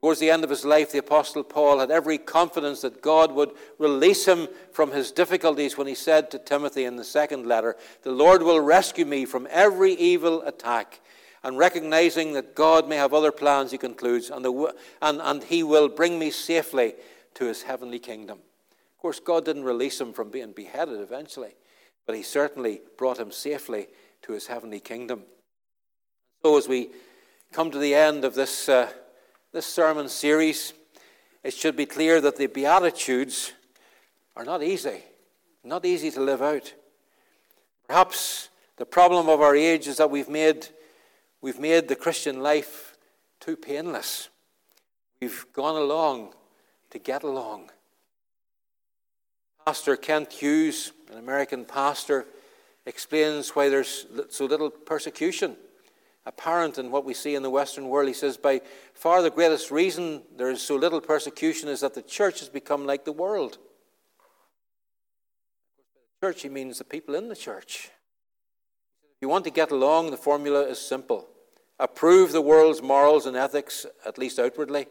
Towards 0.00 0.20
the 0.20 0.30
end 0.30 0.44
of 0.44 0.50
his 0.50 0.66
life, 0.66 0.92
the 0.92 0.98
Apostle 0.98 1.42
Paul 1.42 1.78
had 1.78 1.90
every 1.90 2.18
confidence 2.18 2.82
that 2.82 3.00
God 3.00 3.32
would 3.32 3.52
release 3.78 4.26
him 4.26 4.48
from 4.70 4.92
his 4.92 5.10
difficulties 5.10 5.78
when 5.78 5.86
he 5.86 5.94
said 5.94 6.30
to 6.30 6.38
Timothy 6.38 6.84
in 6.84 6.96
the 6.96 7.04
second 7.04 7.46
letter, 7.46 7.76
The 8.02 8.12
Lord 8.12 8.42
will 8.42 8.60
rescue 8.60 9.06
me 9.06 9.24
from 9.24 9.48
every 9.50 9.94
evil 9.94 10.42
attack. 10.42 11.00
And 11.42 11.56
recognizing 11.56 12.34
that 12.34 12.54
God 12.54 12.88
may 12.88 12.96
have 12.96 13.14
other 13.14 13.32
plans, 13.32 13.70
he 13.70 13.78
concludes, 13.78 14.28
and, 14.28 14.44
the, 14.44 14.74
and, 15.00 15.20
and 15.22 15.42
he 15.42 15.62
will 15.62 15.88
bring 15.88 16.18
me 16.18 16.30
safely 16.30 16.94
to 17.34 17.46
his 17.46 17.62
heavenly 17.62 17.98
kingdom. 17.98 18.38
Of 18.38 19.00
course, 19.00 19.20
God 19.20 19.46
didn't 19.46 19.64
release 19.64 20.00
him 20.00 20.12
from 20.12 20.30
being 20.30 20.52
beheaded 20.52 21.00
eventually, 21.00 21.54
but 22.06 22.14
he 22.14 22.22
certainly 22.22 22.80
brought 22.98 23.18
him 23.18 23.30
safely 23.30 23.88
to 24.22 24.32
his 24.32 24.46
heavenly 24.46 24.80
kingdom. 24.80 25.22
So, 26.42 26.58
as 26.58 26.68
we 26.68 26.90
come 27.52 27.70
to 27.70 27.78
the 27.78 27.94
end 27.94 28.26
of 28.26 28.34
this. 28.34 28.68
Uh, 28.68 28.90
this 29.54 29.66
sermon 29.66 30.08
series, 30.08 30.72
it 31.44 31.54
should 31.54 31.76
be 31.76 31.86
clear 31.86 32.20
that 32.20 32.34
the 32.34 32.48
Beatitudes 32.48 33.52
are 34.34 34.44
not 34.44 34.64
easy, 34.64 35.00
not 35.62 35.84
easy 35.84 36.10
to 36.10 36.20
live 36.20 36.42
out. 36.42 36.74
Perhaps 37.86 38.48
the 38.78 38.84
problem 38.84 39.28
of 39.28 39.40
our 39.40 39.54
age 39.54 39.86
is 39.86 39.98
that 39.98 40.10
we've 40.10 40.28
made, 40.28 40.66
we've 41.40 41.60
made 41.60 41.86
the 41.86 41.94
Christian 41.94 42.42
life 42.42 42.96
too 43.38 43.54
painless. 43.54 44.28
We've 45.20 45.46
gone 45.52 45.80
along 45.80 46.34
to 46.90 46.98
get 46.98 47.22
along. 47.22 47.70
Pastor 49.64 49.96
Kent 49.96 50.32
Hughes, 50.32 50.90
an 51.12 51.18
American 51.18 51.64
pastor, 51.64 52.26
explains 52.86 53.50
why 53.50 53.68
there's 53.68 54.04
so 54.30 54.46
little 54.46 54.70
persecution 54.70 55.56
apparent 56.26 56.78
in 56.78 56.90
what 56.90 57.04
we 57.04 57.14
see 57.14 57.34
in 57.34 57.42
the 57.42 57.50
Western 57.50 57.88
world. 57.88 58.08
He 58.08 58.14
says, 58.14 58.36
by 58.36 58.62
far 58.94 59.22
the 59.22 59.30
greatest 59.30 59.70
reason 59.70 60.22
there 60.36 60.50
is 60.50 60.62
so 60.62 60.76
little 60.76 61.00
persecution 61.00 61.68
is 61.68 61.80
that 61.80 61.94
the 61.94 62.02
church 62.02 62.40
has 62.40 62.48
become 62.48 62.86
like 62.86 63.04
the 63.04 63.12
world. 63.12 63.58
Church, 66.22 66.42
he 66.42 66.48
means 66.48 66.78
the 66.78 66.84
people 66.84 67.14
in 67.14 67.28
the 67.28 67.36
church. 67.36 67.90
If 69.16 69.20
you 69.20 69.28
want 69.28 69.44
to 69.44 69.50
get 69.50 69.70
along, 69.70 70.10
the 70.10 70.16
formula 70.16 70.62
is 70.62 70.78
simple 70.78 71.28
approve 71.80 72.30
the 72.30 72.40
world's 72.40 72.80
morals 72.80 73.26
and 73.26 73.36
ethics, 73.36 73.84
at 74.06 74.16
least 74.16 74.38
outwardly, 74.38 74.86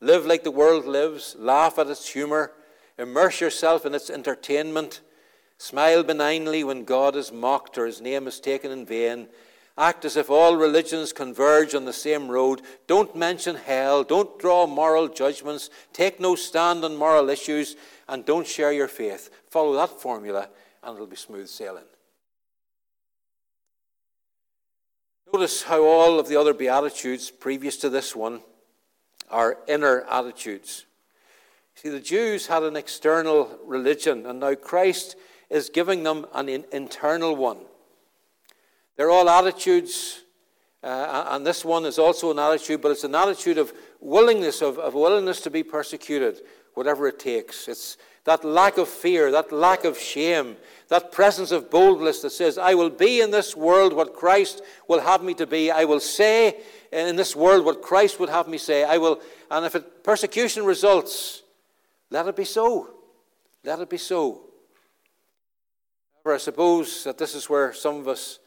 live 0.00 0.24
like 0.24 0.44
the 0.44 0.50
world 0.50 0.86
lives, 0.86 1.34
laugh 1.36 1.76
at 1.78 1.88
its 1.88 2.08
humor, 2.08 2.52
immerse 2.96 3.40
yourself 3.40 3.84
in 3.84 3.94
its 3.94 4.08
entertainment, 4.08 5.00
smile 5.58 6.04
benignly 6.04 6.62
when 6.62 6.84
God 6.84 7.16
is 7.16 7.32
mocked 7.32 7.76
or 7.76 7.84
his 7.84 8.00
name 8.00 8.28
is 8.28 8.38
taken 8.38 8.70
in 8.70 8.86
vain 8.86 9.28
Act 9.80 10.04
as 10.04 10.14
if 10.14 10.28
all 10.28 10.56
religions 10.56 11.10
converge 11.10 11.74
on 11.74 11.86
the 11.86 11.92
same 11.94 12.28
road. 12.28 12.60
Don't 12.86 13.16
mention 13.16 13.56
hell. 13.56 14.04
Don't 14.04 14.38
draw 14.38 14.66
moral 14.66 15.08
judgments. 15.08 15.70
Take 15.94 16.20
no 16.20 16.34
stand 16.34 16.84
on 16.84 16.98
moral 16.98 17.30
issues. 17.30 17.76
And 18.06 18.26
don't 18.26 18.46
share 18.46 18.72
your 18.72 18.88
faith. 18.88 19.30
Follow 19.48 19.72
that 19.76 19.98
formula, 19.98 20.50
and 20.84 20.94
it'll 20.94 21.06
be 21.06 21.16
smooth 21.16 21.48
sailing. 21.48 21.84
Notice 25.32 25.62
how 25.62 25.82
all 25.82 26.18
of 26.20 26.28
the 26.28 26.36
other 26.36 26.52
Beatitudes 26.52 27.30
previous 27.30 27.78
to 27.78 27.88
this 27.88 28.14
one 28.14 28.42
are 29.30 29.56
inner 29.66 30.02
attitudes. 30.10 30.84
See, 31.76 31.88
the 31.88 32.00
Jews 32.00 32.48
had 32.48 32.64
an 32.64 32.76
external 32.76 33.58
religion, 33.64 34.26
and 34.26 34.40
now 34.40 34.56
Christ 34.56 35.16
is 35.48 35.70
giving 35.70 36.02
them 36.02 36.26
an 36.34 36.50
internal 36.70 37.34
one. 37.34 37.60
They're 38.96 39.10
all 39.10 39.28
attitudes, 39.28 40.22
uh, 40.82 41.26
and 41.30 41.46
this 41.46 41.64
one 41.64 41.84
is 41.84 41.98
also 41.98 42.30
an 42.30 42.38
attitude, 42.38 42.80
but 42.80 42.90
it's 42.90 43.04
an 43.04 43.14
attitude 43.14 43.58
of 43.58 43.72
willingness, 44.00 44.62
of, 44.62 44.78
of 44.78 44.94
willingness 44.94 45.40
to 45.42 45.50
be 45.50 45.62
persecuted, 45.62 46.40
whatever 46.74 47.06
it 47.08 47.18
takes. 47.18 47.68
It's 47.68 47.96
that 48.24 48.44
lack 48.44 48.78
of 48.78 48.88
fear, 48.88 49.30
that 49.30 49.52
lack 49.52 49.84
of 49.84 49.98
shame, 49.98 50.56
that 50.88 51.12
presence 51.12 51.50
of 51.50 51.70
boldness 51.70 52.20
that 52.22 52.30
says, 52.30 52.58
I 52.58 52.74
will 52.74 52.90
be 52.90 53.20
in 53.20 53.30
this 53.30 53.56
world 53.56 53.92
what 53.92 54.14
Christ 54.14 54.62
will 54.88 55.00
have 55.00 55.22
me 55.22 55.34
to 55.34 55.46
be. 55.46 55.70
I 55.70 55.84
will 55.84 56.00
say 56.00 56.60
in 56.92 57.16
this 57.16 57.34
world 57.34 57.64
what 57.64 57.82
Christ 57.82 58.20
would 58.20 58.28
have 58.28 58.48
me 58.48 58.58
say. 58.58 58.84
I 58.84 58.98
will, 58.98 59.20
and 59.50 59.64
if 59.64 59.74
it, 59.74 60.04
persecution 60.04 60.64
results, 60.64 61.42
let 62.10 62.26
it 62.26 62.36
be 62.36 62.44
so. 62.44 62.94
Let 63.64 63.80
it 63.80 63.88
be 63.88 63.98
so. 63.98 64.42
However, 66.22 66.34
I 66.34 66.38
suppose 66.38 67.04
that 67.04 67.16
this 67.16 67.34
is 67.34 67.48
where 67.48 67.72
some 67.72 67.96
of 67.96 68.08
us 68.08 68.38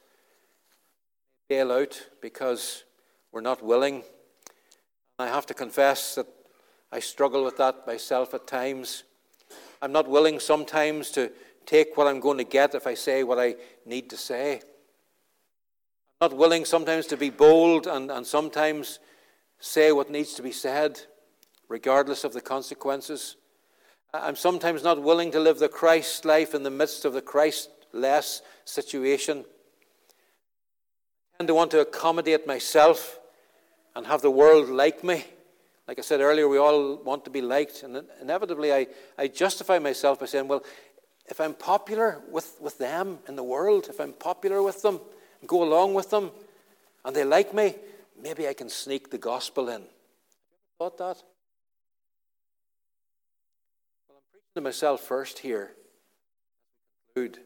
bail 1.53 1.71
out 1.71 2.09
because 2.19 2.83
we're 3.31 3.49
not 3.51 3.61
willing. 3.61 4.01
I 5.19 5.27
have 5.27 5.45
to 5.45 5.53
confess 5.53 6.15
that 6.15 6.25
I 6.91 6.99
struggle 6.99 7.43
with 7.43 7.57
that 7.57 7.85
myself 7.85 8.33
at 8.33 8.47
times. 8.47 9.03
I'm 9.79 9.91
not 9.91 10.07
willing 10.07 10.39
sometimes 10.39 11.11
to 11.11 11.31
take 11.67 11.95
what 11.95 12.07
I'm 12.07 12.19
going 12.19 12.39
to 12.39 12.43
get 12.43 12.73
if 12.73 12.87
I 12.87 12.95
say 12.95 13.23
what 13.23 13.37
I 13.37 13.55
need 13.85 14.09
to 14.09 14.17
say. 14.17 14.61
I'm 16.19 16.31
not 16.31 16.37
willing 16.37 16.65
sometimes 16.65 17.05
to 17.07 17.17
be 17.17 17.29
bold 17.29 17.85
and, 17.85 18.09
and 18.09 18.25
sometimes 18.25 18.97
say 19.59 19.91
what 19.91 20.09
needs 20.09 20.33
to 20.33 20.41
be 20.41 20.51
said. 20.51 21.01
regardless 21.69 22.23
of 22.23 22.33
the 22.33 22.41
consequences. 22.41 23.35
I'm 24.13 24.35
sometimes 24.35 24.83
not 24.83 25.01
willing 25.01 25.31
to 25.31 25.39
live 25.39 25.59
the 25.59 25.69
Christ 25.69 26.25
life 26.25 26.53
in 26.53 26.63
the 26.63 26.69
midst 26.69 27.05
of 27.05 27.13
the 27.13 27.21
Christ-less 27.21 28.41
situation. 28.65 29.45
Tend 31.37 31.47
to 31.47 31.53
want 31.53 31.71
to 31.71 31.79
accommodate 31.79 32.45
myself 32.45 33.19
and 33.95 34.05
have 34.07 34.21
the 34.21 34.31
world 34.31 34.69
like 34.69 35.03
me. 35.03 35.25
Like 35.87 35.99
I 35.99 36.01
said 36.01 36.21
earlier, 36.21 36.47
we 36.47 36.57
all 36.57 36.95
want 36.97 37.25
to 37.25 37.31
be 37.31 37.41
liked. 37.41 37.83
And 37.83 38.03
inevitably, 38.21 38.73
I, 38.73 38.87
I 39.17 39.27
justify 39.27 39.79
myself 39.79 40.19
by 40.19 40.27
saying, 40.27 40.47
well, 40.47 40.63
if 41.27 41.39
I'm 41.41 41.53
popular 41.53 42.21
with, 42.29 42.57
with 42.61 42.77
them 42.77 43.19
in 43.27 43.35
the 43.35 43.43
world, 43.43 43.87
if 43.89 43.99
I'm 43.99 44.13
popular 44.13 44.61
with 44.61 44.81
them 44.81 44.99
and 45.41 45.49
go 45.49 45.63
along 45.63 45.93
with 45.93 46.09
them, 46.09 46.31
and 47.05 47.15
they 47.15 47.23
like 47.23 47.53
me, 47.53 47.75
maybe 48.21 48.47
I 48.47 48.53
can 48.53 48.69
sneak 48.69 49.09
the 49.09 49.17
gospel 49.17 49.69
in. 49.69 49.83
Thought 50.77 50.97
that? 50.97 51.23
Well, 54.07 54.17
I'm 54.17 54.23
preaching 54.31 54.55
to 54.55 54.61
myself 54.61 55.01
first 55.01 55.39
here. 55.39 55.71
Conclude. 57.13 57.39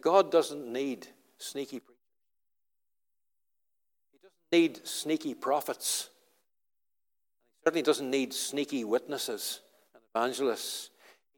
God 0.00 0.32
doesn't 0.32 0.66
need 0.72 1.06
sneaky 1.38 1.80
preachers. 1.80 1.91
Need 4.52 4.86
sneaky 4.86 5.32
prophets. 5.32 6.10
He 7.54 7.64
certainly 7.64 7.82
doesn't 7.82 8.10
need 8.10 8.34
sneaky 8.34 8.84
witnesses 8.84 9.60
and 9.94 10.02
evangelists. 10.14 10.90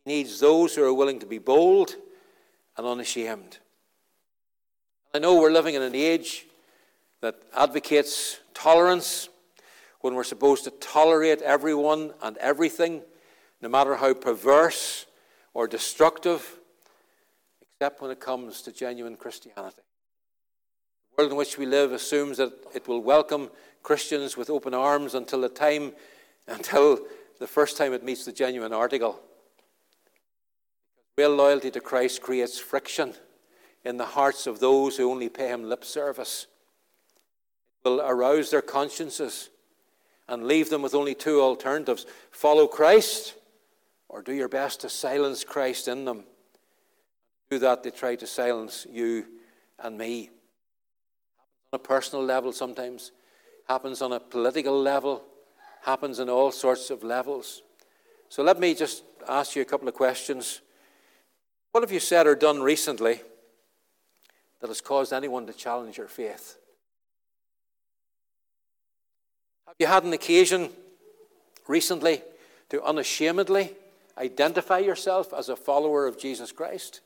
He 0.04 0.14
needs 0.14 0.40
those 0.40 0.74
who 0.74 0.82
are 0.84 0.92
willing 0.92 1.20
to 1.20 1.26
be 1.26 1.38
bold 1.38 1.94
and 2.76 2.84
unashamed. 2.84 3.58
I 5.14 5.20
know 5.20 5.40
we're 5.40 5.52
living 5.52 5.76
in 5.76 5.82
an 5.82 5.94
age 5.94 6.46
that 7.20 7.36
advocates 7.56 8.40
tolerance 8.52 9.28
when 10.00 10.16
we're 10.16 10.24
supposed 10.24 10.64
to 10.64 10.70
tolerate 10.72 11.40
everyone 11.40 12.12
and 12.20 12.36
everything, 12.38 13.00
no 13.62 13.68
matter 13.68 13.94
how 13.94 14.12
perverse 14.12 15.06
or 15.54 15.68
destructive, 15.68 16.58
except 17.62 18.02
when 18.02 18.10
it 18.10 18.18
comes 18.18 18.60
to 18.62 18.72
genuine 18.72 19.14
Christianity. 19.14 19.82
The 21.14 21.22
world 21.22 21.32
in 21.32 21.38
which 21.38 21.58
we 21.58 21.66
live 21.66 21.92
assumes 21.92 22.38
that 22.38 22.52
it 22.74 22.88
will 22.88 23.00
welcome 23.00 23.50
Christians 23.84 24.36
with 24.36 24.50
open 24.50 24.74
arms 24.74 25.14
until 25.14 25.42
the 25.42 25.48
time, 25.48 25.92
until 26.48 26.98
the 27.38 27.46
first 27.46 27.76
time 27.76 27.92
it 27.92 28.02
meets 28.02 28.24
the 28.24 28.32
genuine 28.32 28.72
article. 28.72 29.20
Real 31.16 31.30
loyalty 31.30 31.70
to 31.70 31.80
Christ 31.80 32.20
creates 32.20 32.58
friction 32.58 33.14
in 33.84 33.96
the 33.96 34.06
hearts 34.06 34.48
of 34.48 34.58
those 34.58 34.96
who 34.96 35.08
only 35.08 35.28
pay 35.28 35.48
him 35.48 35.68
lip 35.68 35.84
service 35.84 36.48
It 37.84 37.88
will 37.88 38.00
arouse 38.00 38.50
their 38.50 38.62
consciences 38.62 39.50
and 40.26 40.48
leave 40.48 40.68
them 40.68 40.82
with 40.82 40.96
only 40.96 41.14
two 41.14 41.40
alternatives 41.40 42.06
follow 42.32 42.66
Christ 42.66 43.34
or 44.08 44.20
do 44.20 44.32
your 44.32 44.48
best 44.48 44.80
to 44.80 44.88
silence 44.88 45.44
Christ 45.44 45.86
in 45.86 46.06
them. 46.06 46.24
Do 47.50 47.60
that, 47.60 47.84
they 47.84 47.90
try 47.90 48.16
to 48.16 48.26
silence 48.26 48.84
you 48.90 49.26
and 49.78 49.96
me. 49.96 50.30
On 51.74 51.80
a 51.80 51.82
personal 51.82 52.24
level 52.24 52.52
sometimes, 52.52 53.10
happens 53.66 54.00
on 54.00 54.12
a 54.12 54.20
political 54.20 54.80
level, 54.80 55.24
happens 55.82 56.20
on 56.20 56.30
all 56.30 56.52
sorts 56.52 56.88
of 56.88 57.02
levels. 57.02 57.62
So 58.28 58.44
let 58.44 58.60
me 58.60 58.76
just 58.76 59.02
ask 59.28 59.56
you 59.56 59.62
a 59.62 59.64
couple 59.64 59.88
of 59.88 59.94
questions. 59.94 60.60
What 61.72 61.82
have 61.82 61.90
you 61.90 61.98
said 61.98 62.28
or 62.28 62.36
done 62.36 62.62
recently 62.62 63.22
that 64.60 64.68
has 64.68 64.80
caused 64.80 65.12
anyone 65.12 65.48
to 65.48 65.52
challenge 65.52 65.98
your 65.98 66.06
faith? 66.06 66.58
Have 69.66 69.74
you 69.80 69.88
had 69.88 70.04
an 70.04 70.12
occasion 70.12 70.70
recently 71.66 72.22
to 72.68 72.84
unashamedly 72.84 73.72
identify 74.16 74.78
yourself 74.78 75.34
as 75.36 75.48
a 75.48 75.56
follower 75.56 76.06
of 76.06 76.20
Jesus 76.20 76.52
Christ? 76.52 77.00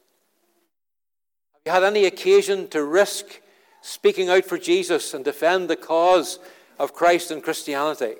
Have 1.55 1.62
you 1.64 1.73
had 1.73 1.85
any 1.85 2.05
occasion 2.05 2.69
to 2.69 2.85
risk 2.85 3.41
speaking 3.81 4.29
out 4.29 4.45
for 4.45 4.59
Jesus 4.59 5.14
and 5.14 5.24
defend 5.24 5.68
the 5.68 5.76
cause 5.76 6.39
of 6.79 6.95
Christ 6.95 7.31
and 7.31 7.43
Christianity? 7.43 8.14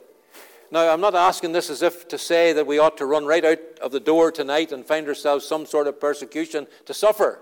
Now, 0.70 0.92
I'm 0.92 1.00
not 1.00 1.14
asking 1.14 1.52
this 1.52 1.70
as 1.70 1.80
if 1.80 2.09
to 2.09 2.18
say 2.18 2.52
that 2.52 2.66
we 2.66 2.78
ought 2.78 2.98
to 2.98 3.06
run 3.06 3.24
right 3.24 3.44
out 3.44 3.61
of 3.80 3.90
the 3.90 4.00
door 4.00 4.30
tonight 4.30 4.70
and 4.70 4.84
find 4.84 5.09
ourselves 5.09 5.46
some 5.46 5.64
sort 5.64 5.86
of 5.86 5.98
persecution 5.98 6.66
to 6.84 6.92
suffer. 6.92 7.40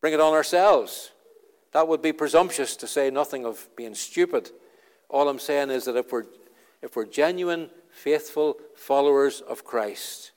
Bring 0.00 0.12
it 0.12 0.20
on 0.20 0.34
ourselves. 0.34 1.12
That 1.72 1.88
would 1.88 2.02
be 2.02 2.12
presumptuous 2.12 2.76
to 2.76 2.86
say 2.86 3.10
nothing 3.10 3.46
of 3.46 3.68
being 3.76 3.94
stupid. 3.94 4.50
All 5.08 5.28
I'm 5.28 5.38
saying 5.38 5.70
is 5.70 5.84
that 5.84 5.96
if 5.96 6.12
we're, 6.12 6.26
if 6.82 6.96
we're 6.96 7.06
genuine, 7.06 7.70
faithful 7.90 8.56
followers 8.74 9.40
of 9.40 9.64
Christ, 9.64 10.32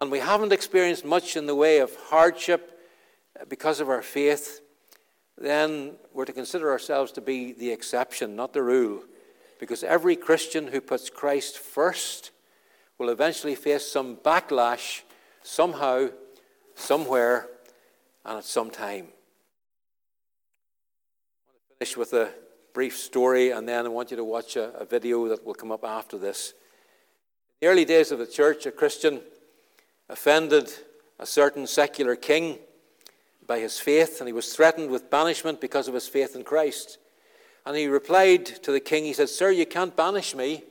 and 0.00 0.10
we 0.10 0.18
haven't 0.18 0.52
experienced 0.52 1.04
much 1.04 1.36
in 1.36 1.46
the 1.46 1.54
way 1.54 1.78
of 1.78 1.94
hardship 1.94 2.80
because 3.48 3.78
of 3.78 3.88
our 3.88 4.02
faith, 4.02 4.61
then 5.42 5.94
we're 6.14 6.24
to 6.24 6.32
consider 6.32 6.70
ourselves 6.70 7.10
to 7.12 7.20
be 7.20 7.52
the 7.52 7.70
exception, 7.70 8.36
not 8.36 8.52
the 8.52 8.62
rule. 8.62 9.02
Because 9.58 9.82
every 9.82 10.14
Christian 10.14 10.68
who 10.68 10.80
puts 10.80 11.10
Christ 11.10 11.58
first 11.58 12.30
will 12.98 13.10
eventually 13.10 13.56
face 13.56 13.84
some 13.84 14.16
backlash 14.16 15.02
somehow, 15.42 16.08
somewhere, 16.76 17.48
and 18.24 18.38
at 18.38 18.44
some 18.44 18.70
time. 18.70 19.08
I 21.48 21.50
want 21.50 21.62
to 21.68 21.76
finish 21.78 21.96
with 21.96 22.12
a 22.12 22.30
brief 22.72 22.96
story, 22.96 23.50
and 23.50 23.68
then 23.68 23.84
I 23.84 23.88
want 23.88 24.12
you 24.12 24.16
to 24.16 24.24
watch 24.24 24.54
a, 24.54 24.72
a 24.74 24.84
video 24.84 25.26
that 25.28 25.44
will 25.44 25.54
come 25.54 25.72
up 25.72 25.84
after 25.84 26.18
this. 26.18 26.54
In 27.60 27.66
the 27.66 27.72
early 27.72 27.84
days 27.84 28.12
of 28.12 28.20
the 28.20 28.26
church, 28.26 28.64
a 28.66 28.70
Christian 28.70 29.20
offended 30.08 30.72
a 31.18 31.26
certain 31.26 31.66
secular 31.66 32.14
king 32.14 32.58
by 33.52 33.58
his 33.58 33.78
faith, 33.78 34.18
and 34.18 34.26
he 34.26 34.32
was 34.32 34.54
threatened 34.54 34.88
with 34.88 35.10
banishment 35.10 35.60
because 35.60 35.86
of 35.86 35.92
his 35.92 36.08
faith 36.08 36.34
in 36.34 36.42
Christ. 36.42 36.96
And 37.66 37.76
he 37.76 37.86
replied 37.86 38.46
to 38.46 38.72
the 38.72 38.80
king, 38.80 39.04
he 39.04 39.12
said, 39.12 39.28
Sir, 39.28 39.50
you 39.50 39.66
can't 39.66 39.94
banish 39.94 40.34
me, 40.34 40.64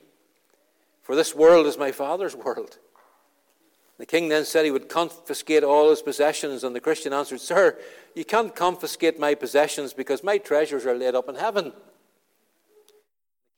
for 1.04 1.16
this 1.16 1.36
world 1.36 1.68
is 1.68 1.78
my 1.78 1.92
father's 1.92 2.36
world. 2.36 2.80
The 4.00 4.08
king 4.08 4.30
then 4.30 4.46
said 4.46 4.66
he 4.66 4.72
would 4.72 4.90
confiscate 4.90 5.64
all 5.64 5.92
his 5.92 6.02
possessions, 6.02 6.64
and 6.64 6.76
the 6.76 6.80
Christian 6.80 7.14
answered, 7.14 7.40
Sir, 7.40 7.78
you 8.16 8.26
can't 8.26 8.56
confiscate 8.56 9.20
my 9.20 9.36
possessions 9.36 9.94
because 9.94 10.24
my 10.24 10.40
treasures 10.40 10.88
are 10.88 10.98
laid 10.98 11.14
up 11.14 11.30
in 11.30 11.36
heaven 11.36 11.66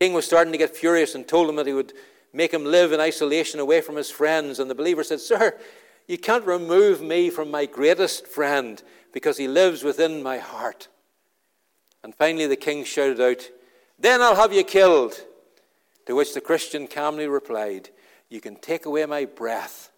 The 0.01 0.05
king 0.07 0.11
was 0.11 0.25
starting 0.25 0.51
to 0.51 0.59
get 0.59 0.75
furious 0.75 1.15
and 1.15 1.25
told 1.25 1.47
him 1.47 1.55
that 1.55 1.67
he 1.67 1.71
would 1.71 1.93
make 2.33 2.53
him 2.53 2.65
live 2.65 2.91
in 2.91 2.99
isolation 2.99 3.61
away 3.61 3.79
from 3.79 3.95
his 3.95 4.11
friends. 4.11 4.59
And 4.59 4.69
the 4.69 4.75
believer 4.75 5.01
said, 5.01 5.21
Sir, 5.21 5.57
you 6.09 6.17
can't 6.17 6.43
remove 6.43 7.01
me 7.01 7.29
from 7.29 7.49
my 7.49 7.65
greatest 7.65 8.27
friend 8.27 8.83
because 9.13 9.37
he 9.37 9.47
lives 9.47 9.83
within 9.83 10.21
my 10.21 10.39
heart. 10.39 10.89
And 12.03 12.13
finally, 12.13 12.47
the 12.47 12.57
king 12.57 12.83
shouted 12.83 13.21
out, 13.21 13.49
Then 13.97 14.21
I'll 14.21 14.35
have 14.35 14.51
you 14.51 14.65
killed. 14.65 15.13
To 16.07 16.15
which 16.15 16.33
the 16.33 16.41
Christian 16.41 16.87
calmly 16.87 17.27
replied, 17.27 17.89
You 18.27 18.41
can 18.41 18.57
take 18.57 18.85
away 18.85 19.05
my 19.05 19.23
breath, 19.23 19.89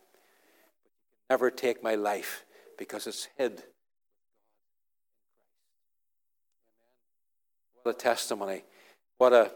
but 1.28 1.34
never 1.34 1.49
take 1.49 1.82
my 1.82 1.95
life 1.95 2.45
because 2.78 3.07
it's 3.07 3.28
hid. 3.36 3.63
What 7.82 7.95
a 7.95 7.97
testimony. 7.97 8.63
What 9.18 9.34
a 9.34 9.51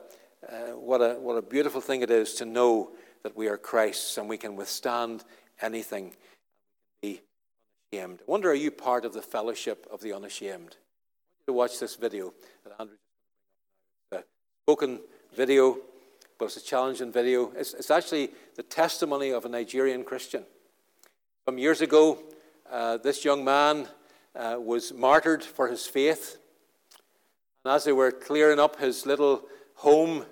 uh, 0.47 0.71
what, 0.75 1.01
a, 1.01 1.15
what 1.15 1.35
a 1.35 1.41
beautiful 1.41 1.81
thing 1.81 2.01
it 2.01 2.09
is 2.09 2.33
to 2.35 2.45
know 2.45 2.91
that 3.23 3.35
we 3.35 3.47
are 3.47 3.57
Christ's 3.57 4.17
and 4.17 4.29
we 4.29 4.37
can 4.37 4.55
withstand 4.55 5.23
anything. 5.61 6.15
Unashamed. 7.91 8.19
I 8.21 8.31
wonder, 8.31 8.51
are 8.51 8.55
you 8.55 8.71
part 8.71 9.03
of 9.03 9.13
the 9.13 9.21
fellowship 9.21 9.87
of 9.91 10.01
the 10.01 10.13
unashamed? 10.13 10.77
To 11.47 11.53
watch 11.53 11.79
this 11.79 11.95
video 11.95 12.33
that 12.63 12.79
Andrew 12.79 12.95
a 14.11 14.23
spoken 14.63 14.99
video, 15.35 15.77
but 16.37 16.45
it's 16.45 16.57
a 16.57 16.61
challenging 16.61 17.11
video. 17.11 17.51
It's, 17.55 17.73
it's 17.73 17.89
actually 17.89 18.29
the 18.55 18.61
testimony 18.61 19.31
of 19.31 19.45
a 19.45 19.49
Nigerian 19.49 20.03
Christian. 20.03 20.43
Some 21.47 21.57
years 21.57 21.81
ago, 21.81 22.19
uh, 22.71 22.97
this 22.97 23.25
young 23.25 23.43
man 23.43 23.87
uh, 24.35 24.57
was 24.59 24.93
martyred 24.93 25.43
for 25.43 25.67
his 25.67 25.87
faith. 25.87 26.37
And 27.65 27.73
as 27.73 27.85
they 27.85 27.93
were 27.93 28.11
clearing 28.11 28.59
up 28.59 28.79
his 28.79 29.07
little 29.07 29.45
home, 29.75 30.25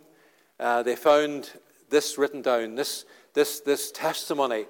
uh, 0.60 0.84
they 0.84 0.96
found 0.96 1.50
this 1.90 2.20
written 2.20 2.44
down, 2.44 2.76
this, 2.76 3.06
this, 3.34 3.62
this 3.62 3.92
testimony, 3.92 4.66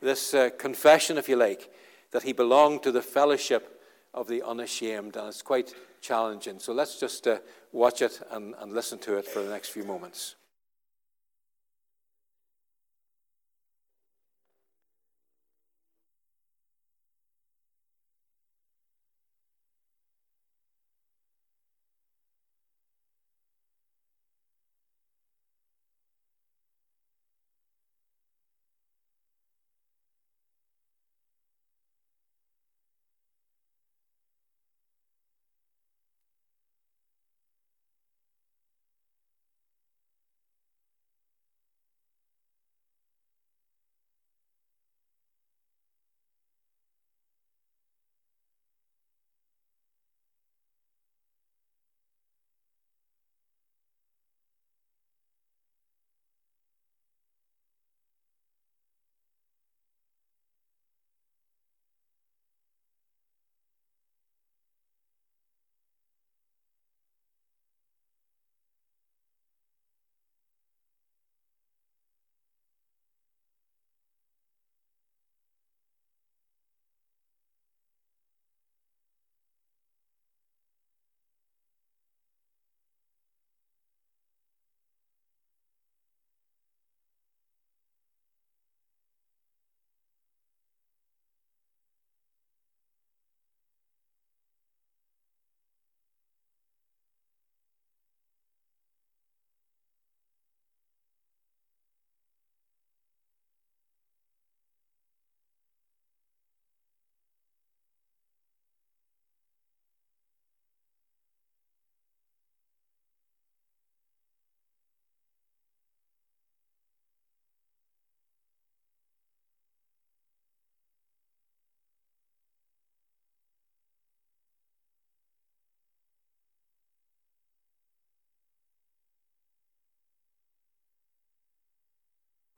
this 0.00 0.32
uh, 0.32 0.50
confession, 0.56 1.18
if 1.18 1.28
you 1.28 1.34
like, 1.34 1.68
that 2.10 2.22
he 2.22 2.32
belonged 2.32 2.82
to 2.82 2.92
the 2.92 3.02
fellowship 3.02 3.82
of 4.12 4.26
the 4.26 4.42
unashamed. 4.42 5.16
And 5.16 5.28
it's 5.28 5.42
quite 5.42 5.74
challenging. 6.00 6.58
So 6.58 6.72
let's 6.72 6.98
just 6.98 7.26
uh, 7.26 7.38
watch 7.72 8.02
it 8.02 8.20
and, 8.30 8.54
and 8.58 8.72
listen 8.72 8.98
to 9.00 9.16
it 9.16 9.26
for 9.26 9.42
the 9.42 9.50
next 9.50 9.68
few 9.68 9.84
moments. 9.84 10.36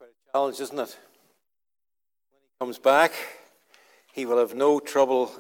A 0.03 0.33
challenge, 0.33 0.61
isn't 0.61 0.79
it? 0.79 0.99
When 2.29 2.41
he 2.41 2.59
comes 2.59 2.79
back, 2.79 3.13
he 4.13 4.27
will 4.27 4.39
have 4.39 4.55
no 4.55 4.81
trouble 4.81 5.31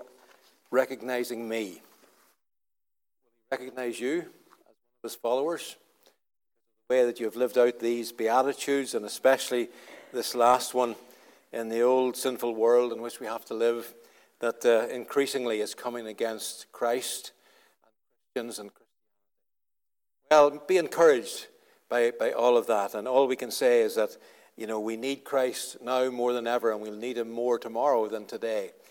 recognizing 0.70 1.48
me. 1.48 1.80
Will 3.50 3.58
he 3.58 3.64
recognize 3.64 3.98
you 3.98 4.18
as 4.18 4.24
one 4.24 4.74
of 5.02 5.02
his 5.02 5.14
followers? 5.16 5.76
The 6.88 6.94
way 6.94 7.04
that 7.04 7.18
you 7.18 7.26
have 7.26 7.36
lived 7.36 7.58
out 7.58 7.80
these 7.80 8.12
Beatitudes, 8.12 8.94
and 8.94 9.04
especially 9.04 9.68
this 10.12 10.34
last 10.34 10.74
one 10.74 10.94
in 11.52 11.68
the 11.68 11.80
old 11.80 12.16
sinful 12.16 12.54
world 12.54 12.92
in 12.92 13.02
which 13.02 13.18
we 13.18 13.26
have 13.26 13.44
to 13.46 13.54
live, 13.54 13.92
that 14.38 14.64
uh, 14.64 14.86
increasingly 14.92 15.60
is 15.60 15.74
coming 15.74 16.06
against 16.06 16.70
Christ 16.70 17.32
and 17.82 18.44
Christians 18.46 18.58
and. 18.58 18.70
Well, 20.30 20.62
be 20.66 20.78
encouraged 20.78 21.48
by, 21.88 22.12
by 22.12 22.32
all 22.32 22.56
of 22.56 22.66
that. 22.68 22.94
And 22.94 23.06
all 23.06 23.26
we 23.26 23.36
can 23.36 23.50
say 23.50 23.82
is 23.82 23.96
that, 23.96 24.16
you 24.57 24.66
know, 24.66 24.80
we 24.80 24.96
need 24.96 25.24
Christ 25.24 25.78
now 25.82 26.11
more 26.11 26.32
than 26.32 26.46
ever, 26.46 26.72
and 26.72 26.80
we'll 26.80 26.94
need 26.94 27.16
him 27.16 27.30
more 27.30 27.59
tomorrow 27.59 28.09
than 28.09 28.26
today. 28.26 28.72